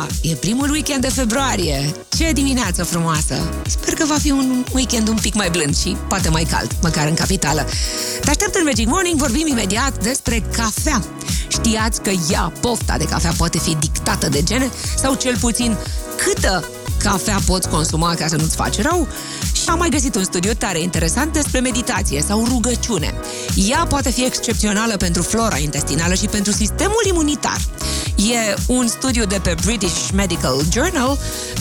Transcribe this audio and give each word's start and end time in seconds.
Da, 0.00 0.06
e 0.22 0.34
primul 0.34 0.70
weekend 0.70 1.00
de 1.00 1.08
februarie. 1.08 1.94
Ce 2.08 2.32
dimineață 2.32 2.84
frumoasă! 2.84 3.34
Sper 3.66 3.94
că 3.94 4.04
va 4.06 4.16
fi 4.20 4.30
un 4.30 4.64
weekend 4.72 5.08
un 5.08 5.16
pic 5.20 5.34
mai 5.34 5.50
blând 5.50 5.76
și 5.76 5.96
poate 6.08 6.28
mai 6.28 6.44
cald, 6.44 6.70
măcar 6.82 7.08
în 7.08 7.14
capitală. 7.14 7.66
Te 8.20 8.30
aștept 8.30 8.54
în 8.54 8.64
Magic 8.64 8.88
Morning, 8.88 9.18
vorbim 9.18 9.46
imediat 9.46 10.02
despre 10.02 10.44
cafea. 10.56 11.02
Știați 11.48 12.02
că 12.02 12.10
ea, 12.30 12.52
pofta 12.60 12.96
de 12.98 13.04
cafea, 13.04 13.32
poate 13.36 13.58
fi 13.58 13.74
dictată 13.74 14.28
de 14.28 14.42
gene? 14.42 14.70
Sau 14.96 15.14
cel 15.14 15.36
puțin 15.38 15.76
câtă 16.16 16.64
cafea 17.02 17.38
poți 17.46 17.68
consuma 17.68 18.14
ca 18.14 18.26
să 18.26 18.36
nu-ți 18.36 18.56
faci 18.56 18.80
rău? 18.80 19.08
Și 19.70 19.76
am 19.76 19.82
mai 19.82 19.98
găsit 19.98 20.14
un 20.14 20.24
studiu 20.24 20.52
tare 20.52 20.80
interesant 20.80 21.32
despre 21.32 21.60
meditație 21.60 22.22
sau 22.22 22.44
rugăciune. 22.44 23.14
Ea 23.54 23.86
poate 23.88 24.10
fi 24.10 24.24
excepțională 24.24 24.96
pentru 24.96 25.22
flora 25.22 25.58
intestinală 25.58 26.14
și 26.14 26.26
pentru 26.26 26.52
sistemul 26.52 27.04
imunitar. 27.08 27.60
E 28.16 28.54
un 28.66 28.86
studiu 28.86 29.24
de 29.24 29.40
pe 29.42 29.54
British 29.64 30.08
Medical 30.14 30.60
Journal, 30.72 31.18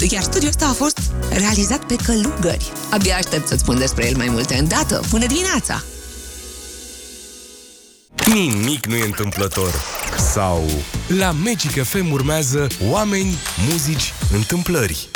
iar 0.09 0.23
studiul 0.23 0.49
ăsta 0.49 0.65
a 0.67 0.73
fost 0.73 0.99
realizat 1.29 1.83
pe 1.83 1.95
călugări. 1.95 2.71
Abia 2.89 3.15
aștept 3.15 3.47
să-ți 3.47 3.61
spun 3.61 3.77
despre 3.77 4.07
el 4.07 4.17
mai 4.17 4.27
multe 4.29 4.55
îndată. 4.55 5.01
Până 5.09 5.25
dimineața! 5.25 5.83
Nimic 8.33 8.85
nu 8.85 8.95
e 8.95 9.05
întâmplător. 9.05 9.73
Sau 10.33 10.65
la 11.07 11.31
Magic 11.31 11.83
FM 11.83 12.11
urmează 12.11 12.67
oameni, 12.87 13.37
muzici, 13.69 14.13
întâmplări. 14.33 15.09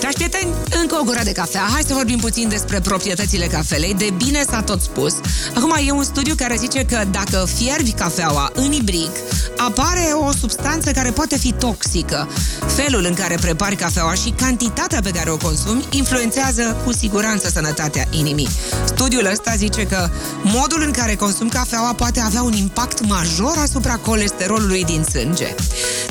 Dragi 0.00 0.14
prieteni, 0.14 0.54
încă 0.80 0.96
o 1.00 1.04
gură 1.04 1.20
de 1.24 1.32
cafea. 1.32 1.68
Hai 1.72 1.82
să 1.86 1.94
vorbim 1.94 2.18
puțin 2.18 2.48
despre 2.48 2.80
proprietățile 2.80 3.46
cafelei. 3.46 3.94
De 3.94 4.12
bine 4.16 4.44
s-a 4.50 4.62
tot 4.62 4.80
spus. 4.80 5.14
Acum 5.54 5.74
e 5.86 5.90
un 5.90 6.04
studiu 6.04 6.34
care 6.34 6.56
zice 6.58 6.84
că 6.84 7.04
dacă 7.10 7.46
fierbi 7.54 7.92
cafeaua 7.92 8.50
în 8.54 8.72
ibric, 8.72 9.10
apare 9.56 10.12
o 10.26 10.30
substanță 10.40 10.90
care 10.90 11.10
poate 11.10 11.38
fi 11.38 11.52
toxică. 11.52 12.28
Felul 12.66 13.04
în 13.04 13.14
care 13.14 13.34
prepari 13.40 13.76
cafeaua 13.76 14.14
și 14.14 14.30
cantitatea 14.30 15.00
pe 15.00 15.10
care 15.10 15.30
o 15.30 15.36
consumi 15.36 15.84
influențează 15.90 16.76
cu 16.84 16.92
siguranță 16.92 17.48
sănătatea 17.48 18.04
inimii. 18.10 18.48
Studiul 18.84 19.28
ăsta 19.32 19.54
zice 19.56 19.86
că 19.86 20.10
modul 20.42 20.82
în 20.86 20.90
care 20.90 21.14
consumi 21.14 21.50
cafeaua 21.50 21.92
poate 21.92 22.20
avea 22.20 22.42
un 22.42 22.52
impact 22.52 23.06
major 23.06 23.54
asupra 23.62 23.96
colesterolului 23.96 24.84
din 24.84 25.04
sânge. 25.10 25.54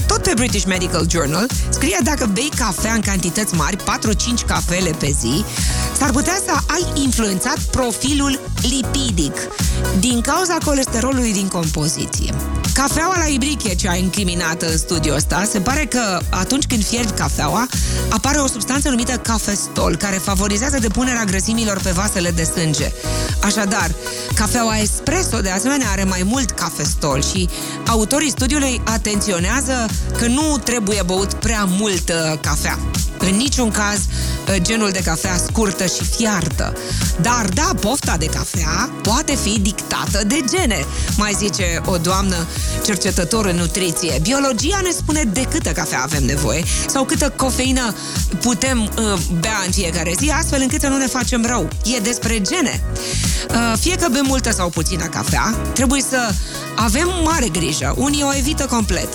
Tot 0.08 0.22
pe 0.22 0.32
British 0.36 0.66
Medical 0.66 1.06
Journal 1.10 1.48
scrie 1.70 1.98
dacă 2.04 2.30
bei 2.34 2.52
cafea 2.58 2.94
în 2.94 3.02
cantități 3.02 3.54
mari, 3.54 3.75
4-5 3.76 4.46
cafele 4.46 4.90
pe 4.90 5.16
zi, 5.20 5.46
s-ar 5.98 6.10
putea 6.12 6.38
să 6.46 6.52
ai 6.68 7.02
influențat 7.04 7.60
profilul 7.60 8.40
lipidic 8.62 9.36
din 10.00 10.22
cauza 10.22 10.58
colesterolului 10.66 11.34
din 11.34 11.48
compoziție. 11.48 12.34
Cafeaua 12.74 13.18
la 13.18 13.26
ibric 13.26 13.64
e 13.64 13.76
cea 13.76 13.96
incriminată 13.96 14.72
în 14.72 14.78
studiul 14.78 15.16
ăsta. 15.16 15.44
Se 15.52 15.60
pare 15.60 15.86
că 15.86 16.20
atunci 16.30 16.66
când 16.66 16.86
fierbi 16.86 17.12
cafeaua, 17.12 17.68
apare 18.10 18.38
o 18.38 18.48
substanță 18.48 18.90
numită 18.90 19.18
cafestol, 19.18 19.96
care 19.96 20.16
favorizează 20.16 20.80
depunerea 20.80 21.24
grăsimilor 21.24 21.80
pe 21.84 21.92
vasele 21.92 22.32
de 22.32 22.44
sânge. 22.44 22.92
Așadar, 23.44 23.92
cafeaua 24.34 24.78
espresso 24.78 25.40
de 25.42 25.50
asemenea 25.50 25.90
are 25.90 26.04
mai 26.04 26.24
mult 26.26 26.52
cafestol 26.52 27.24
și 27.24 27.50
autorii 27.88 28.30
studiului 28.30 28.82
atenționează 28.84 29.86
că 30.18 30.28
nu 30.28 30.58
trebuie 30.64 31.02
băut 31.06 31.34
prea 31.34 31.64
multă 31.64 32.40
cafea. 32.42 32.80
În 33.18 33.36
niciun 33.36 33.72
caz 33.72 34.00
ă, 34.56 34.60
genul 34.60 34.90
de 34.92 35.00
cafea 35.00 35.38
scurtă 35.38 35.86
și 35.86 36.04
fiartă. 36.18 36.74
Dar 37.22 37.46
da, 37.54 37.72
pofta 37.80 38.18
de 38.18 38.26
cafea 38.26 38.90
poate 39.02 39.36
fi 39.36 39.60
dictată 39.60 40.24
de 40.28 40.44
gene, 40.50 40.86
mai 41.18 41.34
zice 41.38 41.82
o 41.86 41.98
doamnă 41.98 42.48
cercetător 42.86 43.46
în 43.46 43.56
nutriție. 43.56 44.20
Biologia 44.22 44.80
ne 44.84 44.90
spune 44.92 45.24
de 45.24 45.48
câtă 45.52 45.70
cafea 45.70 46.02
avem 46.04 46.24
nevoie 46.24 46.64
sau 46.88 47.06
câtă 47.06 47.34
cofeină 47.36 47.94
putem 48.42 48.82
uh, 48.82 49.20
bea 49.40 49.62
în 49.66 49.72
fiecare 49.72 50.14
zi, 50.20 50.30
astfel 50.30 50.62
încât 50.62 50.82
să 50.82 50.88
nu 50.88 50.98
ne 50.98 51.08
facem 51.08 51.46
rău. 51.46 51.70
E 51.96 52.00
despre 52.00 52.42
gene. 52.42 52.84
Uh, 53.50 53.74
fie 53.80 53.96
că 53.96 54.08
bem 54.12 54.26
multă 54.28 54.52
sau 54.52 54.70
puțină 54.70 55.06
cafea, 55.06 55.56
trebuie 55.74 56.02
să 56.02 56.34
avem 56.76 57.10
mare 57.24 57.48
grijă. 57.48 57.94
Unii 57.98 58.24
o 58.24 58.36
evită 58.36 58.66
complet. 58.66 59.08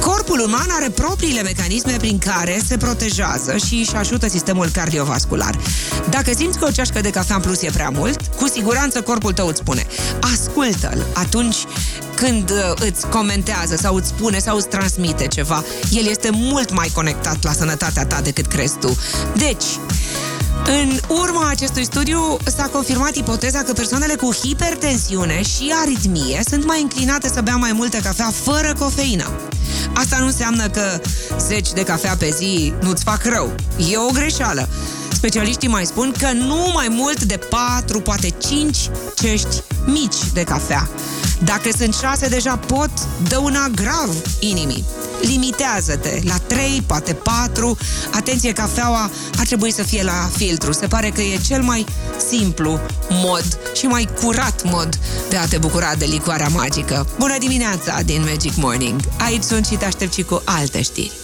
Corpul 0.00 0.40
uman 0.40 0.68
are 0.70 0.90
propriile 0.90 1.42
mecanisme 1.42 1.96
prin 1.98 2.18
care 2.18 2.60
se 2.66 2.76
protejează 2.76 3.56
și 3.56 3.74
își 3.74 3.94
ajută 3.94 4.28
sistemul 4.28 4.68
cardiovascular. 4.72 5.58
Dacă 6.10 6.32
simți 6.34 6.58
că 6.58 6.64
o 6.64 6.70
ceașcă 6.70 7.00
de 7.00 7.10
cafea 7.10 7.36
în 7.36 7.42
plus 7.42 7.62
e 7.62 7.70
prea 7.72 7.90
mult, 7.90 8.26
cu 8.36 8.48
siguranță 8.48 9.02
corpul 9.02 9.32
tău 9.32 9.48
îți 9.48 9.58
spune 9.58 9.86
ascultă-l 10.32 11.06
atunci 11.12 11.56
când 12.14 12.50
uh, 12.50 12.86
îți 12.90 13.06
comentează 13.06 13.76
sau 13.76 13.94
îți 13.94 14.08
spune 14.08 14.38
sau 14.38 14.56
îți 14.56 14.68
transmite 14.68 15.26
ceva. 15.26 15.64
El 15.90 16.06
este 16.06 16.30
mult 16.32 16.72
mai 16.72 16.90
conectat 16.94 17.44
la 17.44 17.52
sănătatea 17.52 18.06
ta 18.06 18.20
decât 18.20 18.46
crezi 18.46 18.76
tu. 18.80 18.98
Deci, 19.36 19.64
în 20.70 20.98
urma 21.08 21.48
acestui 21.48 21.84
studiu 21.84 22.36
s-a 22.56 22.68
confirmat 22.72 23.16
ipoteza 23.16 23.62
că 23.62 23.72
persoanele 23.72 24.14
cu 24.14 24.32
hipertensiune 24.32 25.42
și 25.42 25.72
aritmie 25.82 26.40
sunt 26.48 26.64
mai 26.64 26.80
înclinate 26.80 27.28
să 27.28 27.40
bea 27.40 27.56
mai 27.56 27.72
multă 27.72 27.96
cafea 27.96 28.32
fără 28.42 28.74
cofeină. 28.78 29.30
Asta 29.94 30.18
nu 30.18 30.26
înseamnă 30.26 30.68
că 30.68 31.00
10 31.38 31.72
de 31.72 31.82
cafea 31.82 32.16
pe 32.16 32.30
zi 32.36 32.72
nu-ți 32.80 33.04
fac 33.04 33.24
rău. 33.24 33.54
E 33.90 33.96
o 33.96 34.12
greșeală. 34.12 34.68
Specialiștii 35.12 35.68
mai 35.68 35.86
spun 35.86 36.14
că 36.18 36.32
nu 36.32 36.70
mai 36.74 36.88
mult 36.90 37.22
de 37.22 37.36
4, 37.36 38.00
poate 38.00 38.30
5 38.30 38.90
cești 39.14 39.62
mici 39.86 40.32
de 40.32 40.42
cafea. 40.42 40.88
Dacă 41.44 41.68
sunt 41.78 41.94
6, 41.94 42.28
deja 42.28 42.56
pot 42.56 42.90
dăuna 43.28 43.68
grav 43.74 44.16
inimii. 44.38 44.84
Limitează-te 45.20 46.20
la 46.24 46.36
3, 46.36 46.82
poate 46.86 47.14
4. 47.14 47.76
Atenție, 48.14 48.52
cafeaua 48.52 49.10
ar 49.38 49.46
trebui 49.46 49.72
să 49.72 49.82
fie 49.82 50.02
la 50.02 50.30
filtru. 50.36 50.72
Se 50.72 50.86
pare 50.86 51.08
că 51.08 51.20
e 51.20 51.38
cel 51.46 51.62
mai 51.62 51.86
simplu 52.28 52.80
mod 53.08 53.58
și 53.74 53.86
mai 53.86 54.08
curat 54.22 54.62
mod 54.64 54.98
de 55.28 55.36
a 55.36 55.46
te 55.46 55.58
bucura 55.58 55.94
de 55.94 56.04
licoarea 56.04 56.48
magică. 56.48 57.06
Bună 57.18 57.38
dimineața 57.38 58.00
din 58.04 58.22
Magic 58.28 58.56
Morning! 58.56 59.00
Aici 59.18 59.42
sunt 59.42 59.66
și 59.66 59.74
te 59.74 59.84
aștept 59.84 60.12
și 60.12 60.22
cu 60.22 60.42
alte 60.44 60.82
știri. 60.82 61.19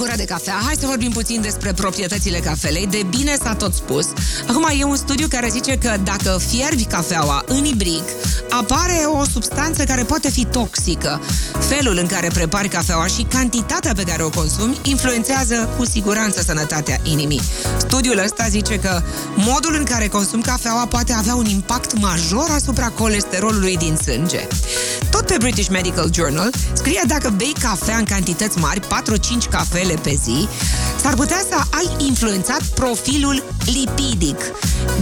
Încă 0.00 0.12
o 0.12 0.16
gură 0.16 0.16
de 0.16 0.24
cafea. 0.24 0.60
Hai 0.64 0.74
să 0.78 0.86
vorbim 0.86 1.10
puțin 1.10 1.40
despre 1.40 1.72
proprietățile 1.72 2.38
cafelei. 2.38 2.86
De 2.86 3.06
bine 3.10 3.36
s-a 3.42 3.54
tot 3.54 3.74
spus. 3.74 4.06
Acum 4.48 4.66
e 4.80 4.84
un 4.84 4.96
studiu 4.96 5.26
care 5.28 5.48
zice 5.50 5.78
că 5.78 5.96
dacă 6.04 6.40
fierbi 6.48 6.84
cafeaua 6.84 7.44
în 7.46 7.64
ibric, 7.64 8.02
apare 8.50 9.02
o 9.20 9.24
substanță 9.32 9.84
care 9.84 10.02
poate 10.02 10.30
fi 10.30 10.44
toxică. 10.44 11.20
Felul 11.68 11.96
în 11.96 12.06
care 12.06 12.28
prepari 12.32 12.68
cafeaua 12.68 13.06
și 13.06 13.22
cantitatea 13.22 13.92
pe 13.94 14.02
care 14.02 14.22
o 14.22 14.30
consumi 14.30 14.78
influențează 14.82 15.68
cu 15.76 15.84
siguranță 15.84 16.42
sănătatea 16.42 17.00
inimii. 17.02 17.40
Studiul 17.78 18.18
ăsta 18.18 18.46
zice 18.48 18.78
că 18.78 19.02
modul 19.36 19.74
în 19.78 19.84
care 19.84 20.08
consumi 20.08 20.42
cafeaua 20.42 20.86
poate 20.86 21.12
avea 21.12 21.34
un 21.34 21.46
impact 21.46 21.98
major 21.98 22.50
asupra 22.54 22.88
colesterolului 22.88 23.76
din 23.76 23.96
sânge. 24.02 24.46
Tot 25.10 25.26
pe 25.26 25.36
British 25.38 25.68
Medical 25.68 26.10
Journal 26.14 26.50
scrie 26.72 27.02
dacă 27.06 27.34
bei 27.36 27.54
cafea 27.60 27.96
în 27.96 28.04
cantități 28.04 28.58
mari, 28.58 28.80
4-5 28.80 28.86
cafele 29.50 29.89
pe 29.94 30.18
zi, 30.22 30.48
s-ar 31.00 31.14
putea 31.14 31.40
să 31.48 31.56
ai 31.70 32.06
influențat 32.06 32.62
profilul 32.62 33.42
lipidic 33.64 34.40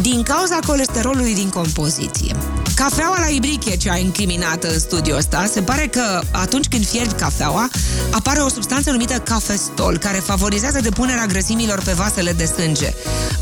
din 0.01 0.23
cauza 0.23 0.59
colesterolului 0.67 1.35
din 1.35 1.49
compoziție. 1.49 2.37
Cafeaua 2.79 3.19
la 3.19 3.27
ibric 3.27 3.65
e 3.65 3.77
cea 3.77 3.97
incriminată 3.97 4.73
în 4.73 4.79
studiul 4.79 5.17
ăsta. 5.17 5.47
Se 5.53 5.63
pare 5.63 5.87
că 5.87 6.21
atunci 6.31 6.69
când 6.69 6.87
fierbi 6.87 7.13
cafeaua, 7.13 7.69
apare 8.11 8.41
o 8.41 8.49
substanță 8.49 8.91
numită 8.91 9.19
cafestol, 9.19 9.99
care 9.99 10.19
favorizează 10.19 10.81
depunerea 10.81 11.27
grăsimilor 11.27 11.83
pe 11.83 11.93
vasele 11.93 12.33
de 12.33 12.45
sânge. 12.45 12.93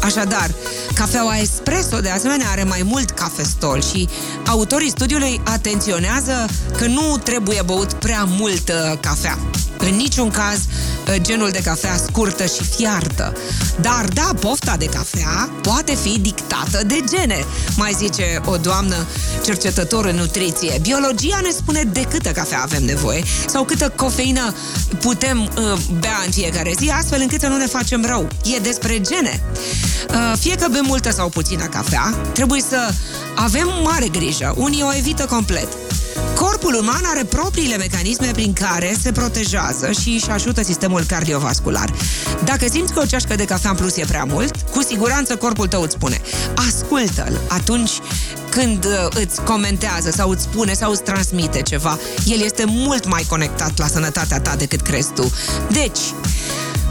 Așadar, 0.00 0.50
cafeaua 0.94 1.36
espresso 1.36 2.00
de 2.00 2.10
asemenea 2.10 2.46
are 2.50 2.64
mai 2.64 2.82
mult 2.84 3.10
cafestol 3.10 3.82
și 3.82 4.08
autorii 4.46 4.90
studiului 4.90 5.40
atenționează 5.44 6.46
că 6.76 6.86
nu 6.86 7.16
trebuie 7.22 7.62
băut 7.62 7.92
prea 7.92 8.24
multă 8.24 8.98
cafea. 9.00 9.38
În 9.78 9.94
niciun 9.94 10.30
caz 10.30 10.58
genul 11.16 11.50
de 11.50 11.60
cafea 11.64 11.96
scurtă 11.96 12.44
și 12.44 12.64
fiartă. 12.76 13.32
Dar 13.80 14.04
da, 14.12 14.30
pofta 14.40 14.76
de 14.76 14.84
cafea 14.84 15.50
poate 15.62 15.94
fi 15.94 16.18
dictată 16.18 16.80
de 16.86 17.04
gene, 17.10 17.44
mai 17.76 17.92
zice 17.98 18.40
o 18.44 18.56
doamnă 18.56 19.06
cercetător 19.44 20.04
în 20.04 20.16
nutriție. 20.16 20.78
Biologia 20.80 21.38
ne 21.42 21.50
spune 21.50 21.82
de 21.92 22.02
câtă 22.10 22.30
cafea 22.30 22.60
avem 22.62 22.84
nevoie 22.84 23.22
sau 23.46 23.64
câtă 23.64 23.92
cofeină 23.96 24.54
putem 25.00 25.42
uh, 25.42 25.78
bea 25.98 26.22
în 26.24 26.30
fiecare 26.32 26.72
zi, 26.78 26.88
astfel 26.88 27.20
încât 27.20 27.40
să 27.40 27.46
nu 27.46 27.56
ne 27.56 27.66
facem 27.66 28.04
rău. 28.04 28.28
E 28.44 28.58
despre 28.58 29.00
gene. 29.00 29.42
Uh, 30.08 30.32
fie 30.38 30.54
că 30.54 30.66
bem 30.70 30.84
multă 30.86 31.10
sau 31.10 31.28
puțină 31.28 31.64
cafea, 31.64 32.14
trebuie 32.32 32.60
să 32.60 32.90
avem 33.34 33.68
mare 33.84 34.08
grijă. 34.08 34.54
Unii 34.56 34.82
o 34.82 34.94
evită 34.96 35.24
complet. 35.24 35.68
Corpul 36.46 36.74
uman 36.74 37.04
are 37.04 37.24
propriile 37.24 37.76
mecanisme 37.76 38.30
prin 38.32 38.52
care 38.52 38.96
se 39.02 39.12
protejează 39.12 39.92
și 39.92 40.08
își 40.08 40.30
ajută 40.30 40.62
sistemul 40.62 41.04
cardiovascular. 41.06 41.92
Dacă 42.44 42.66
simți 42.70 42.92
că 42.92 43.00
o 43.00 43.04
ceașcă 43.04 43.34
de 43.34 43.44
cafea 43.44 43.70
în 43.70 43.76
plus 43.76 43.96
e 43.96 44.04
prea 44.04 44.24
mult, 44.24 44.56
cu 44.70 44.82
siguranță 44.82 45.36
corpul 45.36 45.66
tău 45.66 45.82
îți 45.82 45.92
spune 45.92 46.20
ascultă-l 46.54 47.40
atunci 47.48 47.90
când 48.50 48.84
uh, 48.84 49.06
îți 49.10 49.42
comentează 49.42 50.10
sau 50.10 50.30
îți 50.30 50.42
spune 50.42 50.72
sau 50.72 50.90
îți 50.90 51.02
transmite 51.02 51.62
ceva. 51.62 51.98
El 52.24 52.40
este 52.40 52.64
mult 52.66 53.06
mai 53.06 53.24
conectat 53.28 53.78
la 53.78 53.86
sănătatea 53.86 54.40
ta 54.40 54.56
decât 54.56 54.80
crezi 54.80 55.10
tu. 55.14 55.32
Deci, 55.70 56.00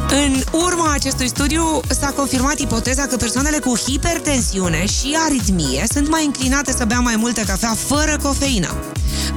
în 0.09 0.41
urma 0.51 0.93
acestui 0.93 1.27
studiu 1.27 1.79
s-a 1.99 2.07
confirmat 2.15 2.59
ipoteza 2.59 3.05
că 3.05 3.15
persoanele 3.15 3.59
cu 3.59 3.75
hipertensiune 3.77 4.85
și 4.85 5.17
aritmie 5.25 5.85
sunt 5.93 6.09
mai 6.09 6.25
înclinate 6.25 6.71
să 6.71 6.85
bea 6.85 6.99
mai 6.99 7.15
multă 7.15 7.41
cafea 7.41 7.75
fără 7.87 8.17
cofeină. 8.21 8.75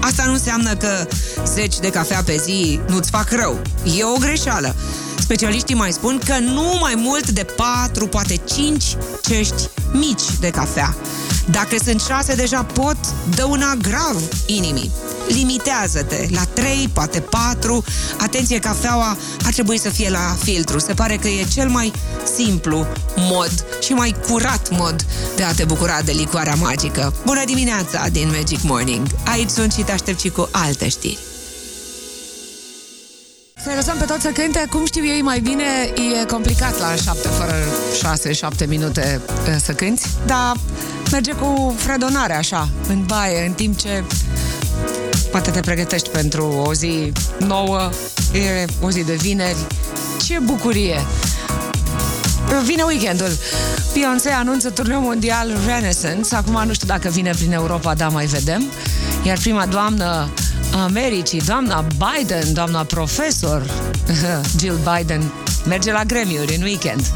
Asta 0.01 0.25
nu 0.25 0.33
înseamnă 0.33 0.75
că 0.75 1.07
10 1.45 1.81
de 1.81 1.91
cafea 1.91 2.23
pe 2.23 2.37
zi 2.37 2.81
nu-ți 2.89 3.11
fac 3.11 3.31
rău. 3.31 3.63
E 3.99 4.05
o 4.05 4.19
greșeală. 4.19 4.75
Specialiștii 5.29 5.75
mai 5.75 5.93
spun 5.93 6.21
că 6.25 6.39
nu 6.39 6.77
mai 6.81 6.95
mult 6.97 7.31
de 7.31 7.45
4, 7.57 8.07
poate 8.07 8.41
5 8.55 8.85
cești 9.23 9.69
mici 9.93 10.39
de 10.41 10.51
cafea. 10.51 10.97
Dacă 11.51 11.77
sunt 11.85 12.01
6, 12.01 12.35
deja 12.35 12.63
pot 12.63 12.97
dăuna 13.37 13.75
grav 13.75 14.23
inimii 14.47 14.91
limitează-te 15.29 16.27
la 16.31 16.45
3, 16.45 16.91
poate 16.93 17.21
4. 17.21 17.85
Atenție, 18.19 18.59
cafeaua 18.59 19.17
ar 19.45 19.53
trebui 19.53 19.79
să 19.79 19.89
fie 19.89 20.11
la 20.11 20.37
filtru. 20.43 20.79
Se 20.79 20.95
pare 20.95 21.17
că 21.17 21.29
e 21.29 21.45
cel 21.55 21.69
mai 21.69 21.93
simplu 22.35 22.87
mod 23.17 23.67
și 23.83 23.93
mai 23.93 24.15
curat 24.29 24.69
mod 24.71 25.07
de 25.37 25.43
a 25.43 25.53
te 25.53 25.65
bucura 25.65 26.03
de 26.03 26.13
licoarea 26.13 26.55
magică. 26.55 27.15
Bună 27.25 27.45
dimineața 27.45 28.07
din 28.13 28.33
Magic 28.37 28.63
Morning! 28.63 29.07
Aici 29.25 29.51
sunt 29.51 29.73
și 29.73 29.83
te 29.83 29.93
aștept 29.93 30.21
și 30.21 30.29
cu 30.29 30.49
alte 30.53 30.89
știri. 30.89 31.28
Să 33.63 33.73
lăsăm 33.77 33.97
pe 33.97 34.05
toți 34.05 34.23
să 34.23 34.29
cânte, 34.29 34.67
cum 34.71 34.87
știu 34.87 35.05
ei 35.07 35.23
mai 35.23 35.41
bine, 35.41 35.65
e 36.21 36.25
complicat 36.25 36.79
la 36.79 36.95
7 36.95 37.29
fără 37.29 37.55
6-7 38.65 38.69
minute 38.69 39.21
eh, 39.47 39.57
să 39.65 39.73
cânti, 39.73 40.03
dar 40.27 40.57
merge 41.11 41.33
cu 41.33 41.75
fredonare 41.77 42.35
așa, 42.35 42.69
în 42.89 43.05
baie, 43.07 43.47
în 43.47 43.53
timp 43.53 43.77
ce 43.77 44.05
poate 45.31 45.51
te 45.51 45.61
pregătești 45.61 46.09
pentru 46.09 46.65
o 46.67 46.75
zi 46.75 47.13
nouă, 47.39 47.91
e 48.33 48.65
o 48.81 48.91
zi 48.91 49.05
de 49.05 49.15
vineri. 49.15 49.67
Ce 50.25 50.39
bucurie! 50.39 51.01
Vine 52.65 52.83
weekendul. 52.83 53.37
Beyoncé 53.93 54.31
anunță 54.31 54.71
turneu 54.71 55.01
mondial 55.01 55.49
Renaissance. 55.67 56.35
Acum 56.35 56.63
nu 56.67 56.73
știu 56.73 56.87
dacă 56.87 57.09
vine 57.09 57.31
prin 57.31 57.53
Europa, 57.53 57.95
dar 57.95 58.09
mai 58.09 58.27
vedem. 58.27 58.65
Iar 59.25 59.39
prima 59.39 59.67
doamnă 59.67 60.29
Americii, 60.73 61.41
doamna 61.41 61.85
Biden, 61.97 62.53
doamna 62.53 62.85
profesor 62.85 63.63
Jill 64.59 64.79
Biden, 64.95 65.33
merge 65.67 65.93
la 65.93 66.05
Grammy-uri 66.05 66.55
în 66.55 66.63
weekend. 66.63 67.13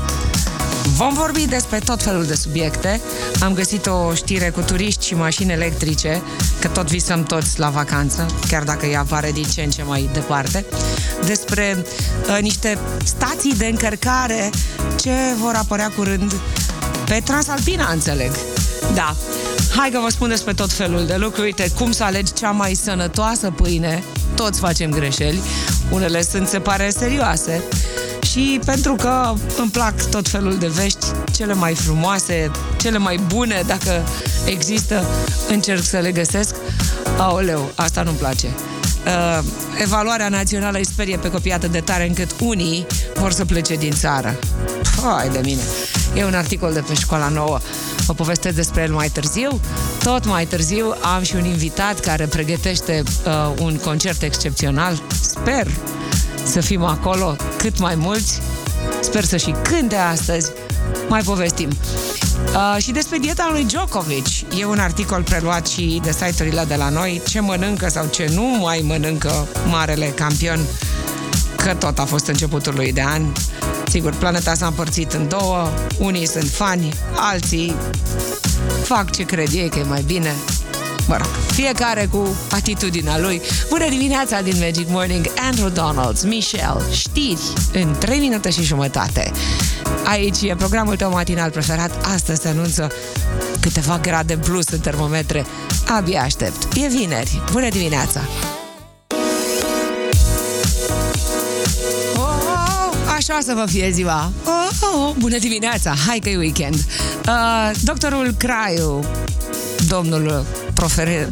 Vom 0.97 1.15
vorbi 1.15 1.47
despre 1.47 1.79
tot 1.79 2.03
felul 2.03 2.25
de 2.25 2.35
subiecte. 2.35 3.01
Am 3.41 3.55
găsit 3.55 3.87
o 3.87 4.15
știre 4.15 4.51
cu 4.51 4.61
turiști 4.61 5.07
și 5.07 5.15
mașini 5.15 5.53
electrice, 5.53 6.23
că 6.61 6.69
tot 6.69 6.91
visăm 6.91 7.23
toți 7.23 7.59
la 7.59 7.69
vacanță, 7.69 8.27
chiar 8.49 8.63
dacă 8.63 8.87
ea 8.87 9.01
apare 9.01 9.31
din 9.33 9.45
ce 9.45 9.63
în 9.63 9.71
ce 9.71 9.83
mai 9.83 10.11
departe, 10.13 10.65
despre 11.27 11.85
uh, 12.29 12.39
niște 12.41 12.79
stații 13.05 13.55
de 13.55 13.67
încărcare 13.67 14.51
ce 15.01 15.13
vor 15.41 15.55
apărea 15.55 15.91
curând 15.97 16.35
pe 17.05 17.21
Transalpina, 17.25 17.91
înțeleg. 17.93 18.31
Da. 18.95 19.17
Hai 19.77 19.91
că 19.91 19.99
vă 20.03 20.09
spun 20.09 20.29
despre 20.29 20.53
tot 20.53 20.73
felul 20.73 21.07
de 21.07 21.17
lucruri. 21.17 21.47
Uite, 21.47 21.71
cum 21.79 21.93
să 21.93 22.05
alegi 22.05 22.33
cea 22.33 22.51
mai 22.51 22.75
sănătoasă 22.75 23.51
pâine. 23.51 24.03
Toți 24.35 24.61
facem 24.61 24.91
greșeli. 24.91 25.41
Unele 25.91 26.23
sunt, 26.23 26.49
se 26.49 26.59
pare, 26.59 26.91
serioase 26.91 27.63
și 28.23 28.61
pentru 28.65 28.95
că 28.95 29.33
îmi 29.59 29.71
plac 29.71 30.09
tot 30.11 30.29
felul 30.29 30.57
de 30.57 30.67
vești, 30.67 31.07
cele 31.35 31.55
mai 31.55 31.75
frumoase, 31.75 32.51
cele 32.81 32.99
mai 32.99 33.21
bune, 33.27 33.63
dacă 33.67 34.03
există, 34.47 35.05
încerc 35.49 35.83
să 35.83 35.99
le 35.99 36.13
găsesc. 36.13 36.55
Aoleu, 37.19 37.73
asta 37.75 38.03
nu-mi 38.03 38.17
place. 38.17 38.47
Uh, 39.07 39.45
evaluarea 39.81 40.29
națională 40.29 40.79
îi 40.79 40.87
sperie 40.87 41.17
pe 41.17 41.31
copii 41.31 41.53
atât 41.53 41.71
de 41.71 41.81
tare 41.81 42.07
încât 42.07 42.31
unii 42.41 42.87
vor 43.15 43.33
să 43.33 43.45
plece 43.45 43.75
din 43.75 43.93
țară. 43.93 44.39
Hai 45.03 45.29
de 45.29 45.41
mine! 45.43 45.61
E 46.15 46.25
un 46.25 46.35
articol 46.35 46.73
de 46.73 46.81
pe 46.81 46.95
școala 46.95 47.29
nouă. 47.29 47.59
Vă 48.07 48.13
povestesc 48.13 48.57
despre 48.57 48.83
el 48.83 48.93
mai 48.93 49.09
târziu. 49.09 49.61
Tot 50.03 50.27
mai 50.27 50.47
târziu 50.47 50.95
am 51.15 51.23
și 51.23 51.35
un 51.35 51.45
invitat 51.45 52.01
care 52.01 52.27
pregătește 52.27 53.03
uh, 53.27 53.53
un 53.59 53.77
concert 53.77 54.23
excepțional. 54.23 55.03
Sper 55.21 55.67
să 56.45 56.61
fim 56.61 56.85
acolo 56.85 57.37
cât 57.57 57.79
mai 57.79 57.95
mulți. 57.95 58.41
Sper 59.01 59.25
să 59.25 59.37
și 59.37 59.55
cânte 59.63 59.97
astăzi. 59.97 60.51
Mai 61.09 61.23
povestim. 61.23 61.69
Uh, 62.55 62.83
și 62.83 62.93
despre 62.93 63.19
dieta 63.19 63.49
lui 63.51 63.65
Djokovic. 63.65 64.27
E 64.59 64.65
un 64.65 64.79
articol 64.79 65.23
preluat 65.23 65.67
și 65.67 66.01
de 66.05 66.13
site-urile 66.13 66.65
de 66.69 66.75
la 66.75 66.89
noi. 66.89 67.23
Ce 67.29 67.41
mănâncă 67.41 67.89
sau 67.89 68.07
ce 68.07 68.31
nu 68.33 68.59
mai 68.61 68.85
mănâncă 68.87 69.49
marele 69.69 70.07
campion. 70.07 70.61
Că 71.57 71.75
tot 71.75 71.99
a 71.99 72.05
fost 72.05 72.27
începutul 72.27 72.75
lui 72.75 72.93
de 72.93 73.03
an. 73.03 73.23
Sigur, 73.89 74.15
planeta 74.15 74.55
s-a 74.55 74.67
împărțit 74.67 75.13
în 75.13 75.29
două. 75.29 75.69
Unii 75.99 76.27
sunt 76.27 76.49
fani, 76.49 76.95
alții 77.15 77.75
fac 78.83 79.11
ce 79.11 79.23
cred 79.23 79.49
ei 79.53 79.69
că 79.69 79.79
e 79.79 79.83
mai 79.83 80.03
bine 80.07 80.35
mă 81.09 81.17
rog, 81.17 81.31
fiecare 81.53 82.09
cu 82.11 82.37
atitudinea 82.51 83.19
lui. 83.19 83.41
Bună 83.69 83.89
dimineața 83.89 84.41
din 84.41 84.57
Magic 84.61 84.89
Morning, 84.89 85.27
Andrew 85.49 85.69
Donalds, 85.69 86.23
Michelle, 86.23 86.83
știri 86.93 87.53
în 87.73 87.97
3 87.99 88.19
minute 88.19 88.51
și 88.51 88.63
jumătate. 88.63 89.33
Aici 90.05 90.43
e 90.43 90.55
programul 90.55 90.97
tău 90.97 91.11
matinal 91.11 91.51
preferat. 91.51 92.07
Astăzi 92.15 92.41
se 92.41 92.49
anunță 92.49 92.93
câteva 93.61 93.99
grade 94.03 94.37
plus 94.37 94.69
în 94.69 94.79
termometre. 94.79 95.47
Abia 95.89 96.23
aștept. 96.23 96.75
E 96.75 96.89
vineri. 96.89 97.43
Bună 97.53 97.69
dimineața! 97.69 98.21
Oh, 102.17 102.93
așa 103.17 103.39
să 103.43 103.53
vă 103.55 103.65
fie 103.67 103.91
ziua. 103.91 104.33
Oh, 104.45 104.69
oh, 104.95 105.15
bună 105.19 105.39
dimineața! 105.39 105.95
Hai 106.07 106.19
că 106.19 106.29
e 106.29 106.37
weekend. 106.37 106.75
Uh, 106.75 107.71
doctorul 107.85 108.35
Craiu, 108.39 109.05
domnul 109.89 110.45